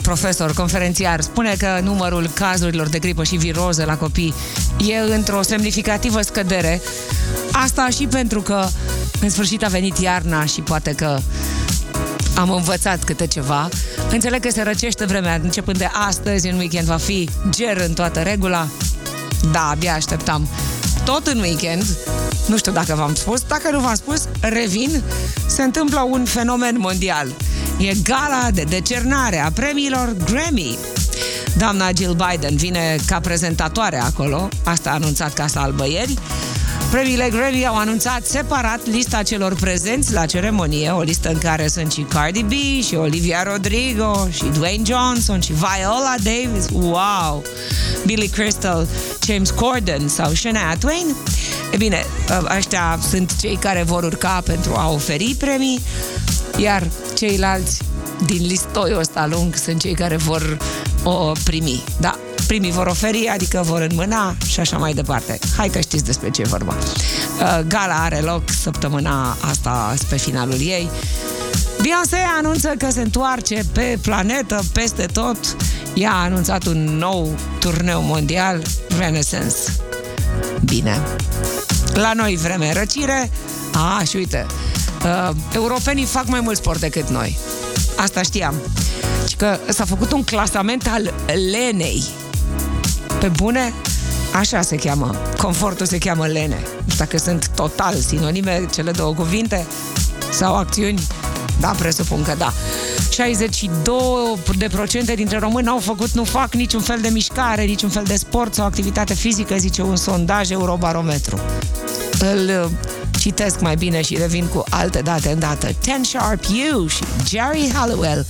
profesor, 0.03 0.53
conferențiar, 0.53 1.21
spune 1.21 1.55
că 1.59 1.81
numărul 1.83 2.31
cazurilor 2.35 2.89
de 2.89 2.99
gripă 2.99 3.25
și 3.25 3.37
viroză 3.37 3.85
la 3.85 3.97
copii 3.97 4.35
e 4.89 5.15
într-o 5.15 5.43
semnificativă 5.43 6.21
scădere. 6.21 6.81
Asta 7.53 7.89
și 7.89 8.07
pentru 8.07 8.41
că 8.41 8.67
în 9.21 9.31
sfârșit 9.31 9.65
a 9.65 9.69
venit 9.69 9.99
iarna 9.99 10.45
și 10.45 10.61
poate 10.61 10.93
că 10.93 11.19
am 12.35 12.51
învățat 12.51 13.05
câte 13.05 13.27
ceva. 13.27 13.69
Înțeleg 14.11 14.41
că 14.41 14.51
se 14.51 14.63
răcește 14.63 15.05
vremea, 15.05 15.41
începând 15.43 15.79
de 15.79 15.89
astăzi, 16.09 16.49
în 16.49 16.59
weekend 16.59 16.87
va 16.87 16.97
fi 16.97 17.29
ger 17.51 17.77
în 17.77 17.93
toată 17.93 18.21
regula. 18.21 18.67
Da, 19.53 19.69
abia 19.69 19.95
așteptam. 19.95 20.49
Tot 21.05 21.27
în 21.27 21.39
weekend, 21.39 21.97
nu 22.47 22.57
știu 22.57 22.73
dacă 22.73 22.95
v-am 22.95 23.15
spus, 23.15 23.41
dacă 23.41 23.71
nu 23.71 23.81
v-am 23.81 23.95
spus, 23.95 24.29
revin, 24.41 25.03
se 25.47 25.63
întâmplă 25.63 26.07
un 26.11 26.25
fenomen 26.25 26.77
mondial– 26.79 27.29
E 27.81 27.95
gala 28.03 28.51
de 28.55 28.63
decernare 28.63 29.39
a 29.39 29.51
premiilor 29.51 30.17
Grammy. 30.25 30.79
Doamna 31.57 31.91
Jill 31.97 32.17
Biden 32.29 32.57
vine 32.57 32.97
ca 33.07 33.21
prezentatoare 33.21 33.99
acolo, 33.99 34.49
asta 34.65 34.91
a 34.91 34.95
anunțat 34.95 35.33
Casa 35.33 35.61
Albă 35.61 35.87
ieri. 35.89 36.19
Premiile 36.91 37.29
Grammy 37.31 37.67
au 37.67 37.77
anunțat 37.77 38.25
separat 38.25 38.87
lista 38.87 39.23
celor 39.23 39.55
prezenți 39.55 40.13
la 40.13 40.27
ceremonie, 40.27 40.91
o 40.91 41.01
listă 41.01 41.29
în 41.29 41.39
care 41.39 41.69
sunt 41.69 41.93
și 41.93 42.01
Cardi 42.01 42.43
B, 42.43 42.83
și 42.85 42.95
Olivia 42.95 43.43
Rodrigo, 43.43 44.29
și 44.31 44.45
Dwayne 44.45 44.85
Johnson, 44.87 45.41
și 45.41 45.53
Viola 45.53 46.15
Davis, 46.23 46.67
wow! 46.73 47.43
Billy 48.07 48.29
Crystal, 48.29 48.89
James 49.27 49.51
Corden 49.51 50.09
sau 50.09 50.33
Shania 50.33 50.77
Twain. 50.79 51.07
E 51.73 51.77
bine, 51.77 52.07
ăștia 52.57 52.99
sunt 53.09 53.37
cei 53.41 53.57
care 53.61 53.83
vor 53.83 54.03
urca 54.03 54.43
pentru 54.45 54.75
a 54.77 54.91
oferi 54.91 55.35
premii. 55.39 55.81
Iar 56.57 56.87
ceilalți 57.21 57.83
din 58.27 58.47
listoiul 58.47 58.99
ăsta 58.99 59.27
lung 59.27 59.55
sunt 59.55 59.81
cei 59.81 59.95
care 59.95 60.17
vor 60.17 60.57
o 61.03 61.33
primi. 61.45 61.85
Da, 61.99 62.19
primii 62.47 62.71
vor 62.71 62.87
oferi, 62.87 63.29
adică 63.33 63.63
vor 63.65 63.81
înmâna 63.91 64.37
și 64.47 64.61
așa 64.61 64.77
mai 64.77 64.93
departe. 64.93 65.39
Hai 65.57 65.69
că 65.69 65.81
știți 65.81 66.05
despre 66.05 66.31
ce 66.31 66.41
e 66.41 66.45
vorba. 66.49 66.75
Uh, 66.77 67.61
gala 67.67 68.03
are 68.03 68.19
loc 68.19 68.43
săptămâna 68.63 69.37
asta 69.41 69.95
pe 70.09 70.17
finalul 70.17 70.61
ei. 70.61 70.91
Beyoncé 71.83 72.17
anunță 72.39 72.69
că 72.79 72.91
se 72.91 73.01
întoarce 73.01 73.61
pe 73.73 73.99
planetă, 74.03 74.63
peste 74.73 75.07
tot. 75.13 75.57
Ea 75.95 76.13
a 76.13 76.23
anunțat 76.23 76.67
un 76.67 76.85
nou 76.99 77.35
turneu 77.59 78.03
mondial, 78.03 78.63
Renaissance. 78.99 79.57
Bine. 80.65 81.01
La 81.95 82.13
noi 82.13 82.37
vreme 82.37 82.73
răcire. 82.73 83.31
A, 83.73 84.03
și 84.03 84.17
uite, 84.17 84.47
uh, 85.05 85.31
europenii 85.55 86.05
fac 86.05 86.27
mai 86.27 86.41
mult 86.41 86.57
sport 86.57 86.81
decât 86.81 87.09
noi. 87.09 87.39
Asta 87.97 88.23
știam. 88.23 88.55
Și 89.29 89.37
că 89.37 89.59
s-a 89.69 89.85
făcut 89.85 90.13
un 90.13 90.25
clasament 90.25 90.87
al 90.87 91.13
lenei. 91.51 92.03
Pe 93.21 93.29
bune, 93.29 93.73
așa 94.35 94.63
se 94.63 94.77
cheamă. 94.77 95.15
Confortul 95.37 95.87
se 95.87 95.99
cheamă 95.99 96.27
lene. 96.27 96.59
Nu 96.85 96.93
știu 96.93 97.05
dacă 97.05 97.19
sunt 97.19 97.49
total 97.55 97.95
sinonime 97.95 98.67
cele 98.73 98.91
două 98.91 99.15
cuvinte 99.15 99.67
sau 100.33 100.57
acțiuni. 100.57 101.01
Da, 101.61 101.69
presupun 101.79 102.23
că 102.23 102.35
da. 102.39 102.53
62% 105.13 105.15
dintre 105.15 105.39
români 105.39 105.69
au 105.69 105.79
făcut, 105.79 106.11
nu 106.11 106.25
fac 106.25 106.55
niciun 106.55 106.81
fel 106.81 106.99
de 107.01 107.09
mișcare, 107.09 107.65
niciun 107.65 107.89
fel 107.89 108.05
de 108.05 108.17
sport 108.17 108.55
sau 108.55 108.65
activitate 108.65 109.15
fizică, 109.15 109.57
zice 109.57 109.83
un 109.83 109.97
sondaj 109.97 110.51
Eurobarometru. 110.51 111.41
Îl 112.19 112.51
uh, 112.65 112.71
citesc 113.21 113.61
mai 113.61 113.75
bine 113.75 114.03
și 114.03 114.17
revin 114.17 114.47
cu 114.47 114.65
alte 114.71 115.01
date 115.01 115.31
în 115.31 115.39
dată. 115.39 115.69
Ten 115.85 116.03
Sharp 116.03 116.45
You 116.45 116.87
și 116.87 117.03
Jerry 117.29 117.71
Halliwell. 117.75 118.27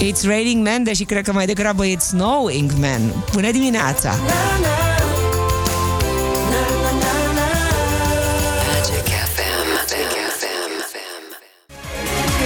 It's 0.00 0.22
raining 0.24 0.62
men, 0.62 0.82
deși 0.82 1.04
cred 1.04 1.24
că 1.24 1.32
mai 1.32 1.46
degrabă 1.46 1.84
it's 1.86 2.06
snowing 2.08 2.72
men. 2.80 3.12
Bună 3.32 3.50
dimineața! 3.50 4.10
Na, 4.10 4.68
na. 4.68 4.84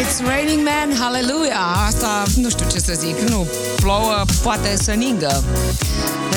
It's 0.00 0.20
raining 0.22 0.62
man, 0.62 0.96
hallelujah! 1.00 1.86
Asta 1.86 2.22
nu 2.36 2.48
știu 2.48 2.66
ce 2.70 2.78
să 2.78 2.92
zic, 2.96 3.18
nu 3.18 3.46
plouă, 3.76 4.24
poate 4.42 4.76
să 4.76 4.90
ningă. 4.90 5.44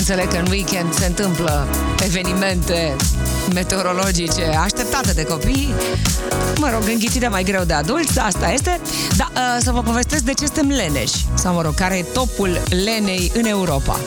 Înțeleg 0.02 0.28
că 0.28 0.38
în 0.38 0.48
weekend 0.50 0.94
se 0.94 1.06
întâmplă 1.06 1.68
evenimente 2.06 2.96
meteorologice 3.54 4.46
așteptate 4.64 5.12
de 5.12 5.24
copii. 5.24 5.74
Mă 6.58 6.70
rog, 6.74 6.84
înghițite 6.88 7.28
mai 7.28 7.44
greu 7.44 7.64
de 7.64 7.74
adulți, 7.74 8.20
asta 8.20 8.52
este. 8.52 8.80
Dar 9.18 9.32
uh, 9.34 9.64
să 9.64 9.72
vă 9.72 9.82
povestesc 9.82 10.24
de 10.24 10.34
ce 10.34 10.46
suntem 10.46 10.68
leneși. 10.68 11.26
Sau, 11.34 11.54
mă 11.54 11.62
rog, 11.62 11.74
care 11.74 11.98
e 11.98 12.06
topul 12.14 12.62
lenei 12.70 13.32
în 13.34 13.46
Europa. 13.46 14.00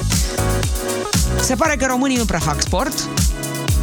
Se 1.40 1.54
pare 1.54 1.76
că 1.76 1.86
românii 1.86 2.16
nu 2.16 2.24
prea 2.24 2.38
fac 2.38 2.60
sport. 2.60 3.08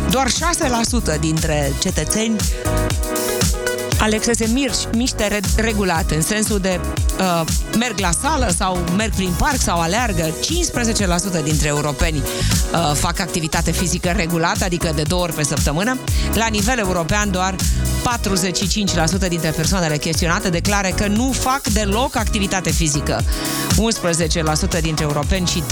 Doar 0.10 0.28
6% 0.28 1.20
dintre 1.20 1.74
cetățeni 1.80 2.36
aleg 4.02 4.22
să 4.24 4.32
se 4.36 4.48
mirci, 4.54 4.88
miște 4.94 5.40
regulat, 5.56 6.12
în 6.12 6.22
sensul 6.22 6.60
de 6.60 6.80
uh, 7.22 7.42
merg 7.78 8.00
la 8.00 8.12
sală 8.22 8.54
sau 8.58 8.78
merg 8.98 9.14
prin 9.14 9.34
parc 9.38 9.62
sau 9.62 9.80
aleargă. 9.80 10.30
15% 11.40 11.44
dintre 11.44 11.68
europeni 11.68 12.18
uh, 12.18 12.92
fac 12.94 13.20
activitate 13.20 13.72
fizică 13.72 14.14
regulată, 14.16 14.64
adică 14.64 14.92
de 14.96 15.02
două 15.02 15.22
ori 15.22 15.34
pe 15.34 15.44
săptămână. 15.44 15.98
La 16.34 16.48
nivel 16.48 16.78
european, 16.78 17.32
doar 17.32 17.56
45% 19.26 19.28
dintre 19.28 19.50
persoanele 19.50 19.98
chestionate 19.98 20.50
declară 20.50 20.88
că 20.88 21.08
nu 21.08 21.32
fac 21.32 21.62
deloc 21.68 22.16
activitate 22.16 22.72
fizică. 22.72 23.24
11% 24.78 24.82
dintre 24.82 25.04
europeni 25.04 25.48
și 25.48 25.64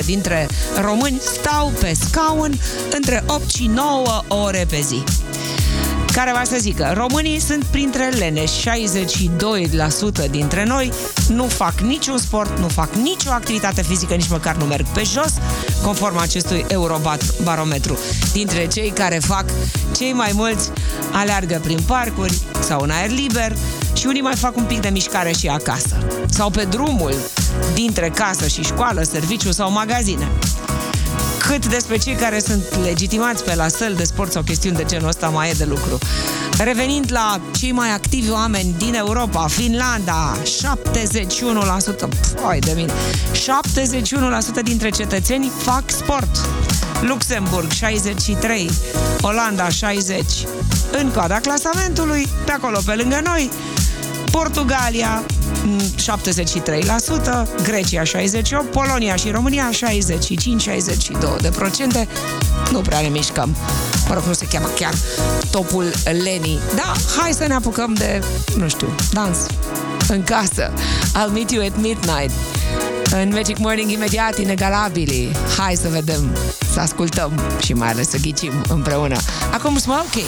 13% 0.00 0.04
dintre 0.04 0.48
români 0.82 1.20
stau 1.40 1.72
pe 1.80 1.96
scaun 2.08 2.60
între 2.94 3.24
8 3.26 3.50
și 3.50 3.66
9 3.66 4.22
ore 4.28 4.66
pe 4.70 4.80
zi 4.80 5.02
care 6.18 6.32
va 6.32 6.44
să 6.44 6.56
zică, 6.58 6.92
românii 6.96 7.40
sunt 7.40 7.64
printre 7.64 8.08
lene, 8.08 8.44
62% 8.44 10.30
dintre 10.30 10.64
noi 10.64 10.92
nu 11.28 11.44
fac 11.44 11.80
niciun 11.80 12.18
sport, 12.18 12.58
nu 12.58 12.68
fac 12.68 12.94
nicio 12.94 13.30
activitate 13.30 13.82
fizică, 13.82 14.14
nici 14.14 14.28
măcar 14.28 14.56
nu 14.56 14.64
merg 14.64 14.86
pe 14.86 15.02
jos, 15.02 15.34
conform 15.82 16.16
acestui 16.16 16.64
Eurobarometru. 16.68 17.98
Dintre 18.32 18.66
cei 18.66 18.90
care 18.90 19.18
fac, 19.18 19.44
cei 19.96 20.12
mai 20.12 20.30
mulți 20.34 20.70
aleargă 21.12 21.60
prin 21.62 21.78
parcuri 21.86 22.38
sau 22.60 22.80
în 22.80 22.90
aer 22.90 23.10
liber 23.10 23.56
și 23.92 24.06
unii 24.06 24.22
mai 24.22 24.36
fac 24.36 24.56
un 24.56 24.64
pic 24.64 24.80
de 24.80 24.88
mișcare 24.88 25.32
și 25.32 25.48
acasă. 25.48 25.96
Sau 26.28 26.50
pe 26.50 26.64
drumul 26.64 27.14
dintre 27.74 28.08
casă 28.08 28.46
și 28.46 28.62
școală, 28.62 29.02
serviciu 29.02 29.52
sau 29.52 29.70
magazine 29.70 30.28
cât 31.48 31.66
despre 31.66 31.96
cei 31.96 32.14
care 32.14 32.40
sunt 32.40 32.64
legitimați 32.82 33.44
pe 33.44 33.54
la 33.54 33.68
săl 33.68 33.94
de 33.94 34.04
sport 34.04 34.32
sau 34.32 34.42
chestiuni 34.42 34.76
de 34.76 34.84
genul 34.84 35.08
ăsta 35.08 35.28
mai 35.28 35.48
e 35.48 35.52
de 35.52 35.64
lucru. 35.64 35.98
Revenind 36.58 37.12
la 37.12 37.40
cei 37.58 37.72
mai 37.72 37.90
activi 37.90 38.30
oameni 38.30 38.74
din 38.78 38.94
Europa, 38.94 39.46
Finlanda, 39.46 40.36
71%, 40.42 42.08
poi 42.42 42.58
de 42.60 42.72
mine, 42.74 42.92
71% 44.60 44.62
dintre 44.62 44.90
cetățeni 44.90 45.50
fac 45.62 45.82
sport. 45.86 46.48
Luxemburg 47.00 47.70
63, 47.70 48.70
Olanda 49.20 49.68
60. 49.68 50.24
În 50.90 51.10
coada 51.10 51.40
clasamentului, 51.40 52.28
pe 52.44 52.52
acolo 52.52 52.78
pe 52.84 52.94
lângă 52.94 53.20
noi, 53.24 53.50
Portugalia 54.30 55.22
73%, 55.76 57.62
Grecia 57.62 58.02
68%, 58.02 58.06
Polonia 58.70 59.16
și 59.16 59.30
România 59.30 59.70
65-62%. 59.70 61.40
De 61.40 61.48
procente. 61.48 62.08
Nu 62.70 62.80
prea 62.80 63.00
ne 63.00 63.08
mișcăm. 63.08 63.56
Mă 64.08 64.14
rog, 64.14 64.22
nu 64.22 64.32
se 64.32 64.46
cheamă 64.46 64.68
chiar 64.78 64.94
topul 65.50 65.92
Lenii. 66.04 66.58
Da, 66.76 66.92
hai 67.16 67.32
să 67.32 67.46
ne 67.46 67.54
apucăm 67.54 67.94
de, 67.94 68.22
nu 68.56 68.68
știu, 68.68 68.94
dans 69.12 69.38
în 70.08 70.22
casă. 70.22 70.72
I'll 71.14 71.32
meet 71.32 71.50
you 71.50 71.64
at 71.64 71.76
midnight. 71.76 72.30
În 73.10 73.30
Magic 73.32 73.58
Morning 73.58 73.90
imediat 73.90 74.38
inegalabili. 74.38 75.30
Hai 75.56 75.74
să 75.74 75.88
vedem, 75.88 76.36
să 76.72 76.80
ascultăm 76.80 77.40
și 77.64 77.72
mai 77.72 77.88
ales 77.88 78.08
să 78.08 78.16
ghicim 78.16 78.52
împreună. 78.68 79.16
Acum 79.52 79.78
Smokey. 79.78 80.24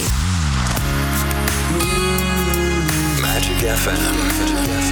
Magic 3.20 3.58
FM. 3.76 4.89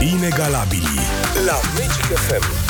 Inegalabili 0.00 1.00
la 1.44 1.56
Magic 1.74 2.10
FM. 2.10 2.67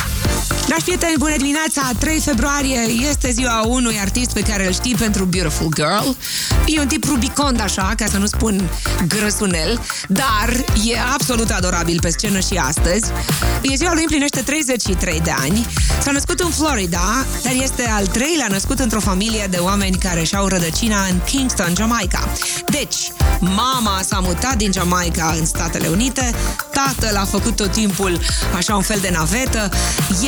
Dragi 0.68 0.84
prieteni, 0.84 1.14
bună 1.18 1.36
dimineața! 1.36 1.90
3 1.98 2.20
februarie 2.20 2.78
este 3.10 3.30
ziua 3.30 3.62
unui 3.66 3.98
artist 4.00 4.32
pe 4.32 4.40
care 4.40 4.66
îl 4.66 4.72
știi 4.72 4.94
pentru 4.94 5.24
Beautiful 5.24 5.72
Girl. 5.74 6.08
E 6.66 6.80
un 6.80 6.86
tip 6.86 7.04
rubicond 7.04 7.60
așa, 7.60 7.92
ca 7.96 8.06
să 8.10 8.16
nu 8.16 8.26
spun 8.26 8.70
grăsunel, 9.06 9.80
dar 10.08 10.64
e 10.84 10.98
absolut 11.14 11.50
adorabil 11.50 11.98
pe 12.00 12.10
scenă 12.10 12.38
și 12.38 12.54
astăzi. 12.54 13.10
E 13.62 13.76
ziua 13.76 13.92
lui 13.92 14.02
împlinește 14.02 14.40
33 14.40 15.20
de 15.24 15.34
ani. 15.40 15.66
S-a 16.02 16.10
născut 16.10 16.40
în 16.40 16.50
Florida, 16.50 17.24
dar 17.42 17.52
este 17.62 17.86
al 17.86 18.06
treilea 18.06 18.46
născut 18.50 18.78
într-o 18.78 19.00
familie 19.00 19.46
de 19.50 19.56
oameni 19.60 19.96
care 19.96 20.22
și-au 20.22 20.46
rădăcina 20.46 21.04
în 21.10 21.20
Kingston, 21.24 21.72
Jamaica. 21.76 22.28
Deci, 22.66 22.96
mama 23.40 24.00
s-a 24.08 24.18
mutat 24.18 24.54
din 24.54 24.72
Jamaica 24.72 25.34
în 25.38 25.46
Statele 25.46 25.88
Unite, 25.88 26.34
tatăl 26.72 27.16
a 27.16 27.24
făcut 27.24 27.56
tot 27.56 27.72
timpul 27.72 28.20
așa 28.56 28.76
un 28.76 28.82
fel 28.82 28.98
de 29.00 29.10
navetă, 29.12 29.70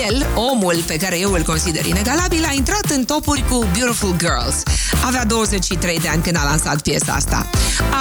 el, 0.06 0.26
omul 0.34 0.82
pe 0.86 0.96
care 0.96 1.18
eu 1.18 1.32
îl 1.32 1.42
consider 1.42 1.86
inegalabil, 1.86 2.44
a 2.48 2.52
intrat 2.52 2.84
în 2.96 3.04
topuri 3.04 3.44
cu 3.48 3.66
Beautiful 3.78 4.16
Girls. 4.18 4.62
Avea 5.04 5.24
23 5.24 5.98
de 5.98 6.08
ani 6.08 6.22
când 6.22 6.36
a 6.36 6.44
lansat 6.44 6.80
piesa 6.80 7.12
asta. 7.12 7.46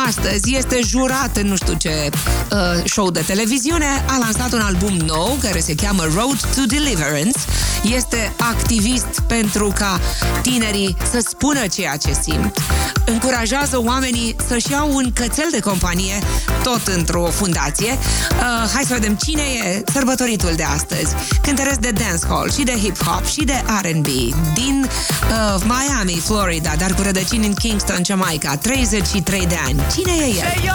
Astăzi 0.08 0.56
este 0.56 0.80
jurat 0.84 1.38
în 1.38 1.48
nu 1.48 1.56
știu 1.56 1.74
ce 1.74 2.10
uh, 2.52 2.58
show 2.86 3.12
de 3.12 3.24
televiziune, 3.26 3.86
a 4.08 4.18
lansat 4.18 4.52
un 4.52 4.60
album 4.60 4.94
nou 4.94 5.38
care 5.42 5.60
se 5.60 5.76
cheamă 5.76 6.04
Road 6.16 6.40
to 6.56 6.62
Deliverance. 6.68 7.40
Este 7.84 8.34
activist 8.38 9.22
pentru 9.28 9.74
ca 9.76 10.00
tinerii 10.42 10.98
să 11.12 11.24
spună 11.28 11.68
ceea 11.68 11.98
ce 11.98 12.18
simt. 12.22 12.58
Încurajează 13.06 13.82
oamenii 13.84 14.36
să-și 14.48 14.72
iau 14.72 14.96
un 14.96 15.12
cățel 15.14 15.48
de 15.52 15.60
companie, 15.60 16.20
tot 16.64 16.88
într-o 16.88 17.24
fundație. 17.24 17.92
Uh, 17.92 18.70
hai 18.74 18.84
să 18.88 18.94
vedem 18.94 19.16
cine 19.16 19.42
e 19.42 19.84
sărbătoritul 19.94 20.54
de 20.56 20.64
astăzi. 20.64 21.14
Cântăresc 21.42 21.80
de 21.80 21.92
dancehall 22.20 22.52
și 22.52 22.64
de 22.64 22.72
hip-hop 22.72 23.26
și 23.32 23.44
de 23.44 23.64
R&B 23.82 24.06
din 24.54 24.88
uh, 24.88 25.62
Miami, 25.64 26.22
Florida, 26.26 26.72
dar 26.78 26.94
cu 26.94 27.02
rădăcini 27.02 27.46
în 27.46 27.54
Kingston, 27.54 28.04
Jamaica, 28.06 28.58
33 28.58 29.46
de 29.48 29.58
ani. 29.66 29.82
Cine 29.96 30.12
e 30.12 30.26
el? 30.26 30.72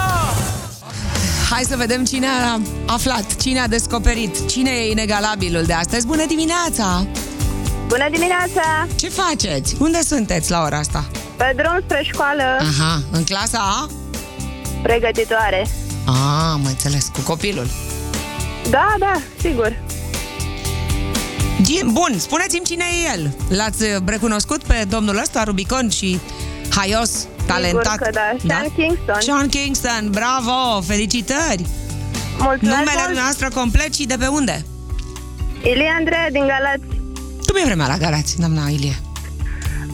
Hai 1.49 1.63
să 1.63 1.75
vedem 1.77 2.05
cine 2.05 2.27
a 2.27 2.59
aflat, 2.93 3.35
cine 3.35 3.59
a 3.59 3.67
descoperit, 3.67 4.49
cine 4.49 4.69
e 4.69 4.91
inegalabilul 4.91 5.63
de 5.63 5.73
astăzi. 5.73 6.05
Bună 6.05 6.25
dimineața! 6.25 7.05
Bună 7.87 8.07
dimineața! 8.11 8.87
Ce 8.95 9.09
faceți? 9.09 9.75
Unde 9.79 10.01
sunteți 10.01 10.51
la 10.51 10.61
ora 10.61 10.77
asta? 10.77 11.05
Pe 11.35 11.53
drum 11.55 11.79
spre 11.83 12.03
școală. 12.11 12.43
Aha, 12.59 13.01
în 13.11 13.23
clasa 13.23 13.57
A? 13.59 13.89
Pregătitoare. 14.81 15.67
Ah, 16.05 16.51
am 16.51 16.65
înțeles, 16.65 17.07
cu 17.13 17.19
copilul. 17.19 17.67
Da, 18.69 18.95
da, 18.99 19.13
sigur. 19.41 19.77
Bun, 21.85 22.15
spuneți-mi 22.17 22.65
cine 22.65 22.83
e 23.05 23.11
el. 23.17 23.33
L-ați 23.49 23.83
recunoscut 24.05 24.63
pe 24.63 24.85
domnul 24.89 25.17
ăsta, 25.17 25.43
Rubicon 25.43 25.89
și 25.89 26.19
haios, 26.69 27.27
talentat? 27.45 27.83
Sigur 27.91 27.97
că 28.05 28.09
da, 28.13 28.37
Sean 28.47 28.63
da? 28.67 28.81
Kingston. 28.83 29.21
Sean 29.21 29.47
Kingston, 29.49 30.09
bravo, 30.11 30.81
felicitări! 30.81 31.65
Mulțumesc 32.39 32.77
Numele 32.77 33.01
mult. 33.07 33.17
noastră 33.19 33.49
complet 33.53 33.93
și 33.93 34.05
de 34.05 34.15
pe 34.19 34.27
unde? 34.27 34.65
Ilie 35.63 35.93
Andrei 35.97 36.27
din 36.31 36.47
Galați. 36.47 36.85
Cum 37.47 37.55
e 37.55 37.65
vremea 37.65 37.87
la 37.87 37.97
Galați, 37.97 38.39
doamna 38.39 38.67
Ilie? 38.69 38.99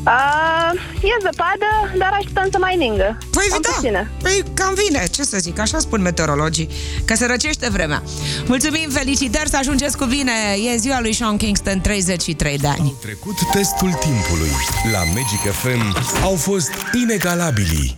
Uh, 0.06 0.80
e 1.02 1.18
zăpadă, 1.22 1.98
dar 1.98 2.12
așteptăm 2.14 2.48
să 2.52 2.58
mai 2.60 2.76
ningă. 2.78 3.18
Păi 3.32 3.48
cam 3.50 3.62
da, 3.62 3.70
puțină. 3.76 4.08
păi 4.22 4.44
cam 4.54 4.74
vine, 4.74 5.08
ce 5.12 5.24
să 5.24 5.38
zic, 5.38 5.60
așa 5.60 5.80
spun 5.80 6.02
meteorologii, 6.02 6.70
că 7.06 7.16
se 7.16 7.26
răcește 7.26 7.70
vremea. 7.70 8.04
Mulțumim, 8.46 8.90
felicitări, 8.90 9.50
să 9.50 9.58
ajungeți 9.58 9.98
cu 9.98 10.06
bine. 10.06 10.32
E 10.74 10.78
ziua 10.78 11.02
lui 11.02 11.14
Sean 11.14 11.38
Kingston, 11.38 11.82
33 11.82 12.58
de 12.58 12.68
ani. 12.68 12.80
Au 12.80 12.98
trecut 13.02 13.36
testul 13.52 13.92
timpului. 13.92 14.52
La 14.92 15.00
Magic 15.04 15.52
FM 15.52 15.98
au 16.24 16.36
fost 16.36 16.72
inegalabili. 16.94 17.96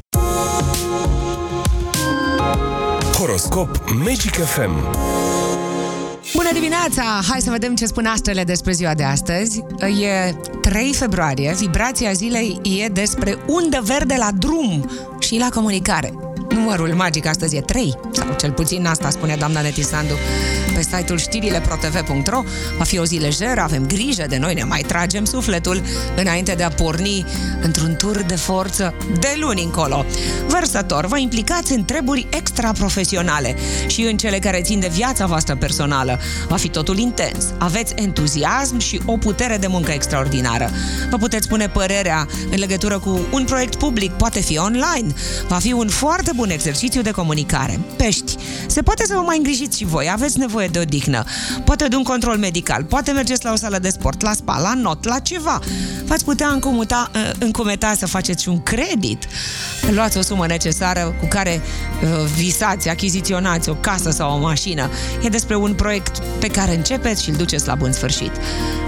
Horoscop 3.17 3.83
Magic 4.05 4.33
FM 4.33 4.72
Bună 6.33 6.50
dimineața! 6.53 7.19
Hai 7.29 7.41
să 7.41 7.51
vedem 7.51 7.75
ce 7.75 7.86
spun 7.86 8.05
astrele 8.05 8.43
despre 8.43 8.72
ziua 8.72 8.93
de 8.93 9.03
astăzi. 9.03 9.63
E 9.79 10.36
3 10.63 10.93
februarie, 10.93 11.53
vibrația 11.53 12.12
zilei 12.12 12.60
e 12.84 12.88
despre 12.88 13.38
undă 13.48 13.82
verde 13.84 14.15
la 14.17 14.29
drum 14.38 14.89
și 15.20 15.38
la 15.38 15.50
comunicare. 15.53 16.13
Numărul 16.50 16.93
magic 16.93 17.25
astăzi 17.25 17.55
e 17.55 17.62
3, 17.62 17.93
sau 18.12 18.36
cel 18.38 18.51
puțin 18.51 18.86
asta 18.86 19.10
spune 19.10 19.36
doamna 19.36 19.62
Netisandu 19.62 20.13
pe 20.74 20.82
site-ul 20.82 21.18
știrile.protv.ro. 21.18 22.44
Va 22.77 22.84
fi 22.84 23.00
o 23.00 23.06
zi 23.06 23.15
lejeră, 23.15 23.62
avem 23.62 23.86
grijă 23.86 24.25
de 24.30 24.38
noi, 24.38 24.53
ne 24.53 24.63
mai 24.63 24.82
tragem 24.88 25.25
sufletul 25.25 25.82
înainte 26.15 26.53
de 26.53 26.63
a 26.63 26.70
porni 26.70 27.25
într-un 27.62 27.96
tur 27.96 28.22
de 28.22 28.36
forță 28.36 28.94
de 29.20 29.38
luni 29.39 29.63
încolo. 29.63 30.06
Vărsător, 30.48 31.06
vă 31.06 31.18
implicați 31.18 31.74
în 31.74 31.86
treburi 31.86 32.27
extra-profesionale 32.30 33.56
și 33.88 34.01
în 34.01 34.18
cele 34.18 34.39
care 34.39 34.62
țin 34.62 34.80
de 34.80 34.92
viața 34.94 35.25
voastră 35.25 35.56
personală. 35.56 36.20
Va 36.48 36.56
fi 36.56 36.68
totul 36.68 36.98
intens. 36.98 37.46
Aveți 37.58 37.94
entuziasm 37.96 38.77
și 38.77 39.01
o 39.06 39.18
putere 39.18 39.58
de 39.58 39.68
muncă 39.68 39.92
extraordinară. 39.92 40.70
Vă 41.10 41.18
puteți 41.18 41.46
spune 41.46 41.68
părerea 41.68 42.27
în 42.51 42.60
legătură 42.60 43.00
cu 43.00 43.20
un 43.32 43.44
proiect 43.44 43.75
public, 43.75 44.12
poate 44.12 44.39
fi 44.42 44.58
online. 44.58 45.13
Va 45.48 45.58
fi 45.58 45.72
un 45.72 45.88
foarte 45.88 46.32
bun 46.36 46.50
exercițiu 46.50 47.01
de 47.01 47.12
comunicare. 47.12 47.80
Pești, 47.98 48.36
se 48.68 48.82
poate 48.82 49.03
să 49.06 49.13
vă 49.15 49.22
mai 49.22 49.38
îngrijiți 49.38 49.77
și 49.77 49.86
voi, 49.86 50.10
aveți 50.12 50.38
nevoie 50.38 50.62
nevoie 50.63 50.67
de 50.67 50.79
odihnă, 50.79 51.24
poate 51.63 51.88
de 51.88 51.96
un 51.96 52.03
control 52.03 52.38
medical, 52.38 52.84
poate 52.84 53.12
mergeți 53.12 53.43
la 53.43 53.51
o 53.51 53.55
sală 53.55 53.77
de 53.77 53.89
sport, 53.89 54.22
la 54.22 54.34
spa, 54.34 54.60
la 54.60 54.74
not, 54.74 55.03
la 55.03 55.20
ceva. 55.20 55.60
V-ați 56.05 56.24
putea 56.24 56.48
încumuta, 56.48 57.12
uh, 57.15 57.32
încumeta 57.39 57.93
să 57.98 58.08
faceți 58.08 58.50
un 58.50 58.63
credit, 58.63 59.27
luați 59.89 60.17
o 60.17 60.22
sumă 60.22 60.48
necesară 60.48 61.15
cu 61.20 61.25
care 61.27 61.62
uh, 61.62 62.10
visați, 62.36 62.89
achiziționați 62.89 63.70
o 63.70 63.74
casă 63.74 64.12
sau 64.12 64.36
o 64.36 64.39
mașină. 64.39 64.89
E 65.22 65.27
despre 65.27 65.55
un 65.55 65.74
proiect 65.74 66.20
pe 66.39 66.48
care 66.48 66.75
începeți 66.75 67.24
și 67.24 67.29
îl 67.29 67.36
duceți 67.36 67.67
la 67.67 67.75
bun 67.75 67.91
sfârșit. 67.91 68.32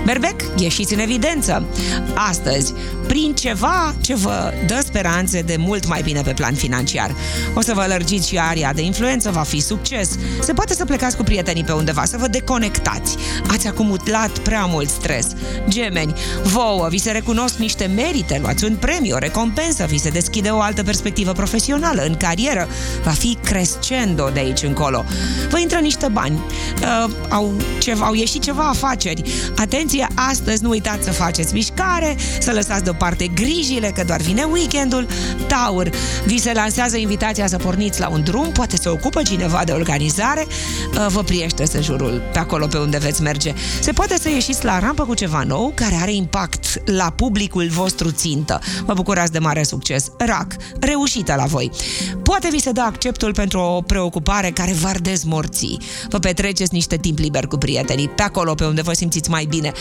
Berbec, 0.05 0.41
ieșiți 0.57 0.93
în 0.93 0.99
evidență. 0.99 1.65
Astăzi, 2.13 2.73
prin 3.07 3.33
ceva 3.33 3.95
ce 4.01 4.15
vă 4.15 4.53
dă 4.67 4.81
speranțe 4.85 5.41
de 5.41 5.55
mult 5.57 5.87
mai 5.87 6.01
bine 6.01 6.21
pe 6.21 6.33
plan 6.33 6.53
financiar. 6.53 7.15
O 7.53 7.61
să 7.61 7.73
vă 7.73 7.85
lărgiți 7.87 8.27
și 8.27 8.37
aria 8.37 8.73
de 8.73 8.81
influență, 8.81 9.31
va 9.31 9.41
fi 9.41 9.59
succes. 9.59 10.09
Se 10.41 10.53
poate 10.53 10.73
să 10.73 10.85
plecați 10.85 11.17
cu 11.17 11.23
prietenii 11.23 11.63
pe 11.65 11.71
undeva, 11.71 12.05
să 12.05 12.17
vă 12.17 12.27
deconectați. 12.27 13.15
Ați 13.47 13.67
acumulat 13.67 14.37
prea 14.37 14.65
mult 14.65 14.89
stres. 14.89 15.27
Gemeni, 15.67 16.13
vouă, 16.43 16.87
vi 16.89 16.97
se 16.97 17.11
recunosc 17.11 17.57
niște 17.57 17.85
merite, 17.95 18.39
luați 18.41 18.63
un 18.63 18.75
premiu, 18.75 19.15
o 19.15 19.17
recompensă, 19.17 19.85
vi 19.85 19.97
se 19.97 20.09
deschide 20.09 20.49
o 20.49 20.59
altă 20.59 20.83
perspectivă 20.83 21.31
profesională, 21.31 22.01
în 22.01 22.15
carieră, 22.15 22.67
va 23.03 23.11
fi 23.11 23.37
crescendo 23.43 24.29
de 24.33 24.39
aici 24.39 24.63
încolo. 24.63 25.05
Vă 25.49 25.59
intră 25.59 25.79
niște 25.79 26.07
bani, 26.07 26.39
uh, 26.81 27.11
au, 27.29 27.53
ceva, 27.79 28.05
au 28.05 28.13
ieșit 28.13 28.41
ceva 28.41 28.63
afaceri. 28.63 29.21
Atenție, 29.55 30.07
astăzi 30.15 30.63
nu 30.63 30.69
uitați 30.69 31.03
să 31.03 31.11
faceți 31.11 31.53
mișcare, 31.53 32.15
să 32.39 32.51
lăsați 32.51 32.83
deoparte 32.83 33.27
grijile, 33.27 33.91
că 33.95 34.03
doar 34.03 34.21
vine 34.21 34.43
weekendul. 34.43 35.07
Taur, 35.47 35.89
vi 36.25 36.39
se 36.39 36.51
lansează 36.53 36.97
invitația 36.97 37.47
să 37.47 37.57
porniți 37.57 37.99
la 37.99 38.09
un 38.09 38.23
drum, 38.23 38.51
poate 38.51 38.77
să 38.77 38.89
ocupă 38.89 39.21
cineva 39.21 39.61
de 39.65 39.71
organizare, 39.71 40.45
uh, 40.47 41.05
vă 41.07 41.23
priește 41.23 41.54
sejurul 41.63 42.21
pe 42.33 42.39
acolo 42.39 42.67
pe 42.67 42.77
unde 42.77 42.97
veți 42.97 43.21
merge. 43.21 43.53
Se 43.81 43.91
poate 43.91 44.17
să 44.19 44.29
ieșiți 44.29 44.65
la 44.65 44.79
rampă 44.79 45.03
cu 45.03 45.13
ceva 45.13 45.43
nou 45.43 45.71
care 45.75 45.95
are 46.01 46.13
impact 46.13 46.89
la 46.89 47.09
publicul 47.15 47.67
vostru 47.69 48.11
țintă. 48.11 48.59
Vă 48.85 48.93
bucurați 48.93 49.31
de 49.31 49.39
mare 49.39 49.63
succes. 49.63 50.11
Rac, 50.17 50.55
reușită 50.79 51.33
la 51.37 51.45
voi. 51.45 51.71
Poate 52.23 52.47
vi 52.51 52.59
se 52.59 52.71
dă 52.71 52.81
acceptul 52.81 53.33
pentru 53.33 53.59
o 53.59 53.81
preocupare 53.81 54.51
care 54.51 54.73
v-ar 54.73 54.97
dezmorți. 54.97 55.77
Vă 56.09 56.19
petreceți 56.19 56.73
niște 56.73 56.97
timp 56.97 57.17
liber 57.17 57.47
cu 57.47 57.57
prietenii, 57.57 58.07
pe 58.07 58.21
acolo 58.21 58.53
pe 58.53 58.65
unde 58.65 58.81
vă 58.81 58.93
simțiți 58.93 59.29
mai 59.29 59.45
bine. 59.45 59.71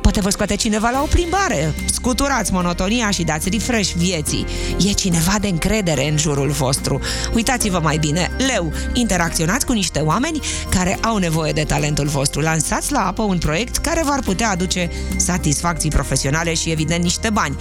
Poate 0.00 0.20
vă 0.20 0.30
scoate 0.30 0.56
cineva 0.56 0.90
la 0.90 1.02
o 1.02 1.06
plimbare. 1.06 1.74
Scuturați 1.92 2.52
monotonia 2.52 3.10
și 3.10 3.22
dați 3.22 3.48
refresh 3.48 3.92
vieții. 3.92 4.46
E 4.88 4.92
cineva 4.92 5.34
de 5.40 5.48
încredere 5.48 6.10
în 6.10 6.18
jurul 6.18 6.50
vostru. 6.50 7.00
Uitați-vă 7.34 7.80
mai 7.82 7.96
bine. 7.96 8.30
Leu, 8.52 8.72
interacționați 8.92 9.66
cu 9.66 9.72
niște 9.72 9.98
oameni 9.98 10.40
care 10.68 10.98
au 11.02 11.16
nevoie 11.22 11.52
de 11.52 11.64
talentul 11.64 12.06
vostru. 12.06 12.40
Lansați 12.40 12.92
la 12.92 13.06
apă 13.06 13.22
un 13.22 13.38
proiect 13.38 13.76
care 13.76 14.02
v-ar 14.04 14.20
putea 14.20 14.50
aduce 14.50 14.90
satisfacții 15.16 15.90
profesionale 15.90 16.54
și, 16.54 16.70
evident, 16.70 17.02
niște 17.02 17.30
bani. 17.30 17.56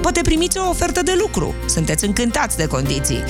Poate 0.00 0.20
primiți 0.20 0.58
o 0.58 0.68
ofertă 0.68 1.02
de 1.02 1.16
lucru. 1.18 1.54
Sunteți 1.68 2.04
încântați 2.04 2.56
de 2.56 2.66
condiții. 2.66 3.22